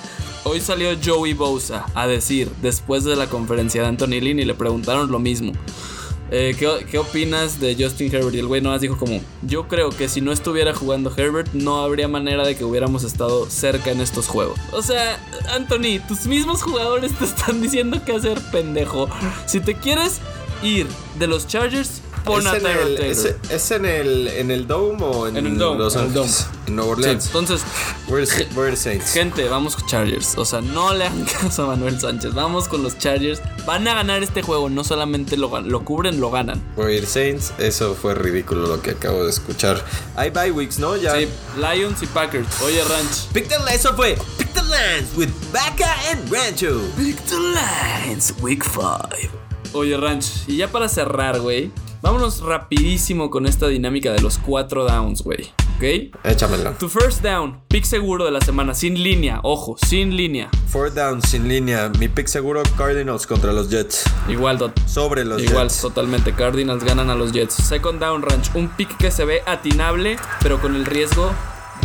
hoy 0.44 0.62
salió 0.62 0.90
Joey 1.04 1.34
Bosa 1.34 1.86
a 1.94 2.08
decir, 2.08 2.52
después 2.62 3.04
de 3.04 3.16
la 3.16 3.28
conferencia 3.28 3.82
de 3.82 3.88
Anthony 3.88 4.22
Lynn, 4.22 4.40
y 4.40 4.46
le 4.46 4.54
preguntaron 4.54 5.12
lo 5.12 5.20
mismo. 5.20 5.54
Eh, 6.34 6.56
¿qué, 6.58 6.86
qué 6.90 6.98
opinas 6.98 7.60
de 7.60 7.76
Justin 7.78 8.14
Herbert? 8.14 8.34
Y 8.34 8.40
el 8.40 8.48
güey 8.48 8.62
nomás 8.62 8.80
dijo 8.80 8.98
como, 8.98 9.20
yo 9.42 9.68
creo 9.68 9.90
que 9.90 10.08
si 10.08 10.22
no 10.22 10.32
estuviera 10.32 10.74
jugando 10.74 11.12
Herbert, 11.16 11.52
no 11.54 11.82
habría 11.82 12.08
manera 12.08 12.46
de 12.46 12.56
que 12.56 12.64
hubiéramos 12.64 13.04
estado 13.04 13.50
cerca 13.50 13.92
en 13.92 14.00
estos 14.00 14.30
juegos. 14.30 14.58
O 14.72 14.82
sea, 14.82 15.20
Anthony, 15.54 16.00
tus 16.08 16.28
mismos 16.28 16.64
jugadores 16.64 17.12
te 17.18 17.26
están 17.26 17.62
diciendo 17.62 18.02
qué 18.06 18.14
hacer, 18.16 18.40
pendejo. 18.50 19.10
Si 19.46 19.60
te 19.60 19.76
quieres 19.76 20.22
ir 20.64 20.88
de 21.20 21.28
los 21.28 21.48
Chargers, 21.48 22.02
pon 22.24 22.42
¿Es 22.46 22.54
en, 22.54 22.56
el, 22.56 22.62
Taylor. 22.64 23.02
es, 23.02 23.36
es 23.50 23.72
en 23.72 23.86
el 23.86 24.28
en 24.28 24.52
el 24.52 24.68
Dome 24.68 25.04
o 25.04 25.28
en, 25.28 25.38
En 25.38 25.46
el 25.48 25.58
Dome, 25.58 25.80
Los 25.80 25.96
Ángeles? 25.96 26.48
En 26.68 26.76
Nueva 26.76 26.96
Sí, 26.96 27.02
Orleans. 27.02 27.26
entonces, 27.28 27.62
We're, 28.08 28.28
we're 28.56 28.76
Saints. 28.76 29.12
Gente, 29.14 29.48
vamos 29.48 29.76
con 29.76 29.88
Chargers. 29.88 30.38
O 30.38 30.46
sea, 30.46 30.62
no 30.62 30.94
le 30.94 31.06
hagan 31.06 31.26
caso 31.42 31.64
a 31.64 31.68
Manuel 31.68 32.00
Sánchez. 32.00 32.34
Vamos 32.34 32.68
con 32.68 32.84
los 32.84 32.98
Chargers. 32.98 33.42
Van 33.66 33.88
a 33.88 33.94
ganar 33.96 34.22
este 34.24 34.42
juego. 34.42 34.70
No 34.70 34.84
solamente 34.84 35.38
lo, 35.38 35.60
lo 35.62 35.84
cubren, 35.86 36.20
lo 36.20 36.32
ganan. 36.32 36.62
Ir 36.78 37.06
Saints. 37.06 37.54
Eso 37.58 37.96
fue 37.96 38.14
ridículo 38.16 38.68
lo 38.68 38.82
que 38.82 38.92
acabo 38.92 39.24
de 39.24 39.30
escuchar. 39.30 39.84
Hay 40.16 40.30
bye 40.30 40.52
weeks, 40.52 40.80
¿no? 40.80 40.96
Ya. 40.98 41.16
Sí, 41.16 41.28
Lions 41.58 42.02
y 42.04 42.08
Packers. 42.08 42.48
Oye, 42.62 42.84
Ranch. 42.84 43.28
Pick 43.34 43.48
the 43.48 43.56
eso 43.74 43.94
fue 43.96 44.18
Pick 44.38 44.54
the 44.54 44.62
Lines 44.64 45.10
with 45.16 45.30
Vaca 45.52 45.96
and 46.12 46.32
Rancho. 46.32 46.82
Pick 46.98 47.18
the 47.26 47.38
Lions, 47.38 48.34
Week 48.42 48.64
5. 48.64 49.08
Oye, 49.74 49.96
Ranch. 49.98 50.26
Y 50.48 50.58
ya 50.58 50.70
para 50.72 50.90
cerrar, 50.90 51.40
güey. 51.40 51.72
Vámonos 52.02 52.42
rapidísimo 52.42 53.30
con 53.30 53.46
esta 53.46 53.68
dinámica 53.68 54.12
de 54.12 54.22
los 54.22 54.38
cuatro 54.40 54.86
downs, 54.86 55.22
güey. 55.24 55.52
¿Ok? 55.78 56.16
Échamela. 56.24 56.72
Tu 56.78 56.90
first 56.90 57.22
down, 57.24 57.62
pick 57.68 57.84
seguro 57.86 58.26
de 58.26 58.32
la 58.32 58.42
semana, 58.42 58.74
sin 58.74 59.02
línea, 59.04 59.40
ojo, 59.44 59.76
sin 59.88 60.16
línea. 60.16 60.50
Four 60.68 60.94
down, 60.94 61.22
sin 61.22 61.48
línea. 61.48 61.92
Mi 62.00 62.08
pick 62.08 62.28
seguro, 62.28 62.64
Cardinals 62.78 63.26
contra 63.28 63.52
los 63.54 63.70
Jets. 63.70 64.04
Igual, 64.28 64.58
dot- 64.58 64.80
Sobre 64.88 65.26
los 65.26 65.42
Igual, 65.42 65.68
Jets. 65.70 65.82
totalmente. 65.82 66.34
Cardinals 66.34 66.84
ganan 66.84 67.10
a 67.10 67.16
los 67.16 67.32
Jets. 67.34 67.54
Second 67.56 68.00
down 68.00 68.22
ranch. 68.24 68.50
Un 68.56 68.70
pick 68.70 68.96
que 68.98 69.12
se 69.12 69.26
ve 69.26 69.42
atinable, 69.46 70.18
pero 70.42 70.60
con 70.60 70.76
el 70.76 70.86
riesgo 70.86 71.32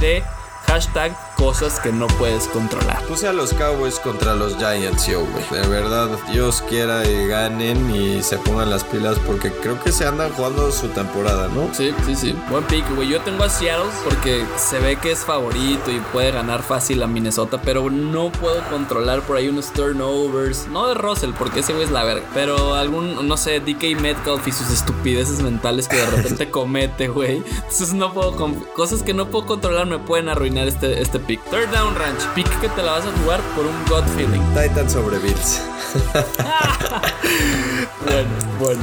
de 0.00 0.22
hashtag 0.66 1.16
cosas 1.36 1.78
que 1.80 1.92
no 1.92 2.06
puedes 2.06 2.48
controlar. 2.48 3.02
Puse 3.04 3.28
a 3.28 3.32
los 3.32 3.52
Cowboys 3.52 4.00
contra 4.00 4.34
los 4.34 4.56
Giants, 4.56 5.06
yo, 5.06 5.24
güey. 5.24 5.62
De 5.62 5.68
verdad, 5.68 6.08
Dios 6.32 6.62
quiera 6.68 7.06
y 7.08 7.28
ganen 7.28 7.94
y 7.94 8.22
se 8.22 8.38
pongan 8.38 8.70
las 8.70 8.84
pilas 8.84 9.18
porque 9.26 9.52
creo 9.52 9.80
que 9.82 9.92
se 9.92 10.06
andan 10.06 10.32
jugando 10.32 10.72
su 10.72 10.88
temporada, 10.88 11.48
¿no? 11.48 11.72
Sí, 11.74 11.94
sí, 12.04 12.16
sí. 12.16 12.36
Buen 12.50 12.64
pick, 12.64 12.84
güey. 12.94 13.08
Yo 13.08 13.20
tengo 13.20 13.44
a 13.44 13.50
Seattle 13.50 13.90
porque 14.04 14.44
se 14.56 14.78
ve 14.78 14.96
que 14.96 15.12
es 15.12 15.20
favorito 15.20 15.90
y 15.90 16.00
puede 16.12 16.32
ganar 16.32 16.62
fácil 16.62 17.02
a 17.02 17.06
Minnesota, 17.06 17.60
pero 17.62 17.90
no 17.90 18.32
puedo 18.32 18.62
controlar 18.70 19.22
por 19.22 19.36
ahí 19.36 19.48
unos 19.48 19.72
turnovers. 19.72 20.66
No 20.68 20.88
de 20.88 20.94
Russell, 20.94 21.30
porque 21.38 21.60
ese 21.60 21.72
güey 21.72 21.84
es 21.84 21.90
la 21.90 22.04
verga. 22.04 22.26
Pero 22.34 22.74
algún, 22.74 23.28
no 23.28 23.36
sé, 23.36 23.60
DK 23.60 24.00
Metcalf 24.00 24.46
y 24.48 24.52
sus 24.52 24.70
estupideces 24.70 25.42
mentales 25.42 25.86
que 25.88 25.96
de 25.96 26.06
repente 26.06 26.50
comete, 26.50 27.08
güey. 27.08 27.36
Entonces 27.36 27.92
no 27.92 28.12
puedo. 28.12 28.34
Cosas 28.74 29.02
que 29.02 29.12
no 29.12 29.28
puedo 29.28 29.46
controlar 29.46 29.86
me 29.86 29.98
pueden 29.98 30.28
arruinar 30.28 30.66
este, 30.66 31.02
este 31.02 31.18
pick. 31.26 31.42
Third 31.50 31.70
down 31.72 31.94
ranch. 31.94 32.22
Pick 32.34 32.48
que 32.60 32.68
te 32.68 32.82
la 32.82 32.92
vas 32.92 33.06
a 33.06 33.12
jugar 33.22 33.40
por 33.54 33.66
un 33.66 33.84
gut 33.88 34.04
feeling. 34.16 34.42
Titans 34.54 34.92
sobre 34.92 35.18
Bills. 35.18 35.60
Bueno, 38.04 38.28
bueno. 38.60 38.82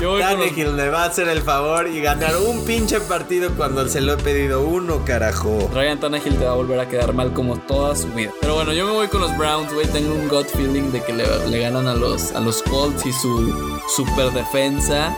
Tannehill 0.00 0.72
me 0.72 0.88
va 0.88 1.04
a 1.04 1.06
hacer 1.06 1.28
el 1.28 1.42
favor 1.42 1.86
y 1.86 2.00
ganar 2.00 2.36
un 2.38 2.64
pinche 2.64 3.00
partido 3.00 3.50
cuando 3.54 3.86
se 3.86 4.00
lo 4.00 4.14
he 4.14 4.16
pedido 4.16 4.62
uno, 4.62 5.04
carajo. 5.04 5.70
Ryan 5.74 6.00
Tannehill 6.00 6.36
te 6.38 6.44
va 6.44 6.52
a 6.52 6.54
volver 6.54 6.80
a 6.80 6.88
quedar 6.88 7.12
mal 7.12 7.32
como 7.32 7.58
toda 7.58 7.94
su 7.94 8.08
vida. 8.08 8.32
Pero 8.40 8.54
bueno, 8.54 8.72
yo 8.72 8.86
me 8.86 8.92
voy 8.92 9.08
con 9.08 9.20
los 9.20 9.36
Browns, 9.36 9.72
güey. 9.72 9.86
Tengo 9.88 10.14
un 10.14 10.28
gut 10.28 10.46
feeling 10.48 10.90
de 10.90 11.02
que 11.02 11.12
le, 11.12 11.48
le 11.48 11.58
ganan 11.58 11.86
a 11.86 11.94
los, 11.94 12.32
a 12.32 12.40
los 12.40 12.62
Colts 12.62 13.04
y 13.04 13.12
su 13.12 13.78
super 13.94 14.32
defensa. 14.32 15.14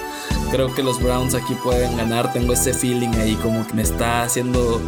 Creo 0.52 0.72
que 0.74 0.82
los 0.82 1.02
Browns 1.02 1.34
aquí 1.34 1.54
pueden 1.56 1.96
ganar. 1.96 2.32
Tengo 2.32 2.52
ese 2.52 2.72
feeling 2.72 3.08
ahí 3.18 3.34
como 3.36 3.66
que 3.66 3.72
me 3.74 3.82
está 3.82 4.22
haciendo 4.22 4.80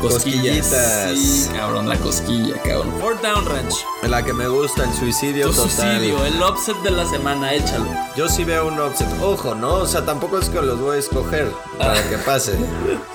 cosquillas. 0.00 0.66
Cosquillitas. 0.68 1.18
Sí, 1.18 1.48
cabrón, 1.54 1.88
la 1.88 1.96
cosquilla, 1.96 2.54
cabrón. 2.62 2.92
Fourth 3.00 3.20
down 3.22 3.44
ranch. 3.44 3.74
La 4.08 4.24
que 4.24 4.32
me 4.32 4.48
gusta, 4.48 4.84
el 4.84 4.92
suicidio 4.94 5.48
Tu 5.50 5.56
total. 5.56 5.70
suicidio, 5.98 6.24
el 6.24 6.40
upset 6.42 6.76
de 6.82 6.90
la 6.92 7.06
semana, 7.06 7.52
échalo. 7.54 7.86
Yo 8.16 8.28
sí 8.28 8.44
veo 8.44 8.68
un 8.68 8.80
upset. 8.80 9.08
Ojo, 9.22 9.54
¿no? 9.54 9.74
O 9.74 9.86
sea, 9.86 10.04
tampoco 10.04 10.38
es 10.38 10.48
que 10.48 10.60
los 10.62 10.80
voy 10.80 10.96
a 10.96 11.00
escoger 11.00 11.50
para 11.76 12.00
que 12.08 12.16
pase. 12.18 12.54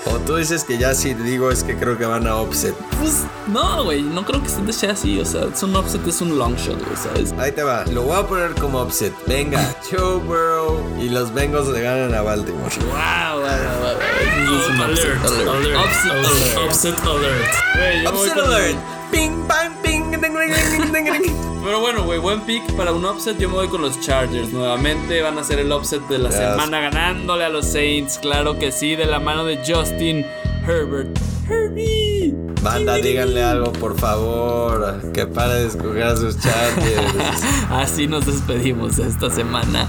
O 0.06 0.18
tú 0.18 0.36
dices 0.36 0.64
que 0.64 0.78
ya 0.78 0.94
sí 0.94 1.14
digo 1.14 1.50
es 1.50 1.64
que 1.64 1.76
creo 1.76 1.98
que 1.98 2.04
van 2.06 2.26
a 2.26 2.40
upset. 2.40 2.74
Pues 3.00 3.22
no, 3.46 3.84
güey, 3.84 4.02
no 4.02 4.24
creo 4.24 4.42
que 4.42 4.48
se 4.48 4.72
sea 4.72 4.92
así. 4.92 5.18
O 5.20 5.24
sea, 5.24 5.44
es 5.52 5.62
un 5.62 5.74
upset, 5.76 6.06
es 6.06 6.20
un 6.20 6.38
long 6.38 6.56
shot, 6.56 6.78
güey, 6.84 6.96
¿sabes? 6.96 7.34
Ahí 7.38 7.52
te 7.52 7.62
va. 7.62 7.84
Lo 7.86 8.02
voy 8.02 8.16
a 8.18 8.26
poner 8.26 8.54
como 8.54 8.82
upset. 8.82 9.12
Venga, 9.26 9.74
Joe 9.90 10.16
Burrow 10.18 10.78
y 11.00 11.08
los 11.08 11.32
Bengals 11.32 11.68
le 11.68 11.80
ganan 11.86 12.14
a 12.14 12.22
Baltimore. 12.22 12.70
Wow, 12.80 13.42
wow, 13.42 13.46
wow, 13.80 14.56
upset 14.56 14.80
alert. 14.82 16.56
Upset 16.66 16.98
alert. 17.06 18.06
Upset 18.08 18.36
Upset. 18.38 18.76
Ping, 19.12 19.46
bang, 19.46 19.72
ping, 19.82 20.10
ding, 20.10 20.20
ding, 20.20 20.32
ding, 20.34 20.92
ding, 20.92 21.22
ding. 21.22 21.36
Pero 21.64 21.80
bueno, 21.80 22.02
güey, 22.04 22.18
buen 22.18 22.40
pick 22.42 22.62
para 22.76 22.92
un 22.92 23.04
upset. 23.04 23.38
Yo 23.38 23.48
me 23.48 23.54
voy 23.54 23.68
con 23.68 23.82
los 23.82 24.00
Chargers. 24.00 24.52
Nuevamente 24.52 25.22
van 25.22 25.38
a 25.38 25.44
ser 25.44 25.58
el 25.60 25.70
upset 25.72 26.02
de 26.08 26.18
la 26.18 26.28
Yes. 26.30 26.38
semana 26.38 26.80
ganándole 26.80 27.44
a 27.44 27.48
los 27.48 27.66
Saints. 27.66 28.18
Claro 28.18 28.58
que 28.58 28.72
sí, 28.72 28.96
de 28.96 29.06
la 29.06 29.18
mano 29.20 29.44
de 29.44 29.58
Justin 29.66 30.24
Herbert. 30.66 31.16
Herbie. 31.48 32.34
Banda, 32.62 32.96
díganle 32.96 33.42
algo, 33.44 33.72
por 33.72 33.96
favor. 33.98 35.12
Que 35.12 35.26
pare 35.26 35.54
de 35.54 35.66
escoger 35.68 36.02
a 36.02 36.16
sus 36.16 36.36
Chargers. 36.40 37.42
Así 37.70 38.06
nos 38.08 38.26
despedimos 38.26 38.98
esta 38.98 39.30
semana. 39.30 39.88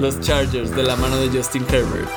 Los 0.00 0.18
Chargers 0.20 0.74
de 0.74 0.82
la 0.82 0.96
mano 0.96 1.16
de 1.18 1.28
Justin 1.28 1.66
Herbert 1.70 2.08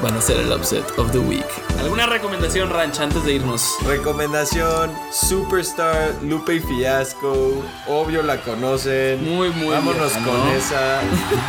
van 0.00 0.14
a 0.16 0.20
ser 0.20 0.36
el 0.38 0.52
upset 0.52 0.84
of 0.98 1.10
the 1.10 1.18
week. 1.18 1.44
¿Alguna 1.80 2.06
recomendación, 2.06 2.70
Ranch, 2.70 3.00
antes 3.00 3.24
de 3.24 3.34
irnos? 3.34 3.74
Recomendación: 3.84 4.92
Superstar, 5.12 6.14
Lupe 6.22 6.54
y 6.54 6.60
Fiasco. 6.60 7.62
Obvio 7.88 8.22
la 8.22 8.40
conocen. 8.42 9.24
Muy, 9.24 9.50
muy 9.50 9.70
Vámonos 9.74 10.12
vieja, 10.14 10.24
con 10.24 10.38
¿no? 10.38 10.52
esa. 10.52 11.00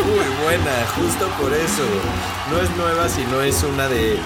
Muy 0.06 0.44
buena, 0.44 0.72
justo 0.96 1.28
por 1.40 1.54
eso. 1.54 1.84
No 2.52 2.60
es 2.60 2.70
nueva, 2.76 3.08
sino 3.08 3.42
es 3.42 3.62
una 3.64 3.88
de. 3.88 4.18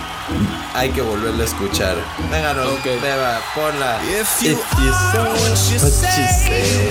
Hay 0.74 0.90
que 0.92 1.02
volverla 1.02 1.44
a 1.44 1.46
escuchar. 1.46 1.96
Vénganos, 2.32 2.68
Ok. 2.68 2.86
Beba, 3.02 3.42
ponla. 3.54 4.00
If 4.06 4.42
you 4.42 4.56
what 4.56 5.58
say, 5.58 6.90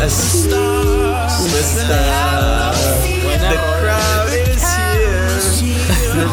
a 0.00 0.08
superstar. 1.28 2.74
Buena 3.22 3.48
The 3.50 3.56
rola. 3.56 3.78
crowd 3.80 4.30
is 4.32 4.62
here. 5.60 6.28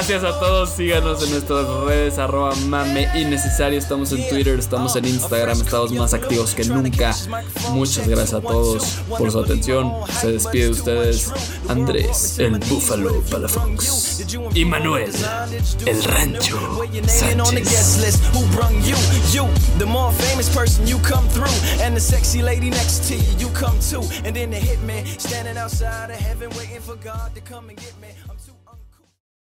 Gracias 0.00 0.24
a 0.24 0.40
todos, 0.40 0.70
síganos 0.70 1.22
en 1.22 1.30
nuestras 1.32 1.68
redes, 1.84 2.18
arroba 2.18 2.54
mame 2.54 3.06
innecesario. 3.14 3.78
Estamos 3.78 4.10
en 4.12 4.26
Twitter, 4.30 4.58
estamos 4.58 4.96
en 4.96 5.04
Instagram, 5.04 5.60
estamos 5.60 5.92
más 5.92 6.14
activos 6.14 6.54
que 6.54 6.64
nunca. 6.64 7.14
Muchas 7.72 8.08
gracias 8.08 8.32
a 8.32 8.40
todos 8.40 8.82
por 9.06 9.30
su 9.30 9.38
atención. 9.38 9.92
Se 10.18 10.32
despide 10.32 10.64
de 10.64 10.70
ustedes 10.70 11.30
Andrés, 11.68 12.38
el 12.38 12.58
Búfalo 12.60 13.20
Palafox. 13.30 14.24
Y 14.54 14.64
Manuel, 14.64 15.12
el 15.84 16.02
Rancho 16.04 16.80
Sánchez. 17.06 18.18
And 24.24 24.34
then 24.34 24.50
the 24.50 24.56
hitman 24.56 25.04
standing 25.20 25.58
outside 25.58 26.10
of 26.10 26.16
heaven 26.16 26.48
waiting 26.56 26.80
for 26.80 26.96
God 26.96 27.34
to 27.34 27.42
come 27.42 27.68
and 27.68 27.78
get 27.78 27.92
me. 28.00 28.08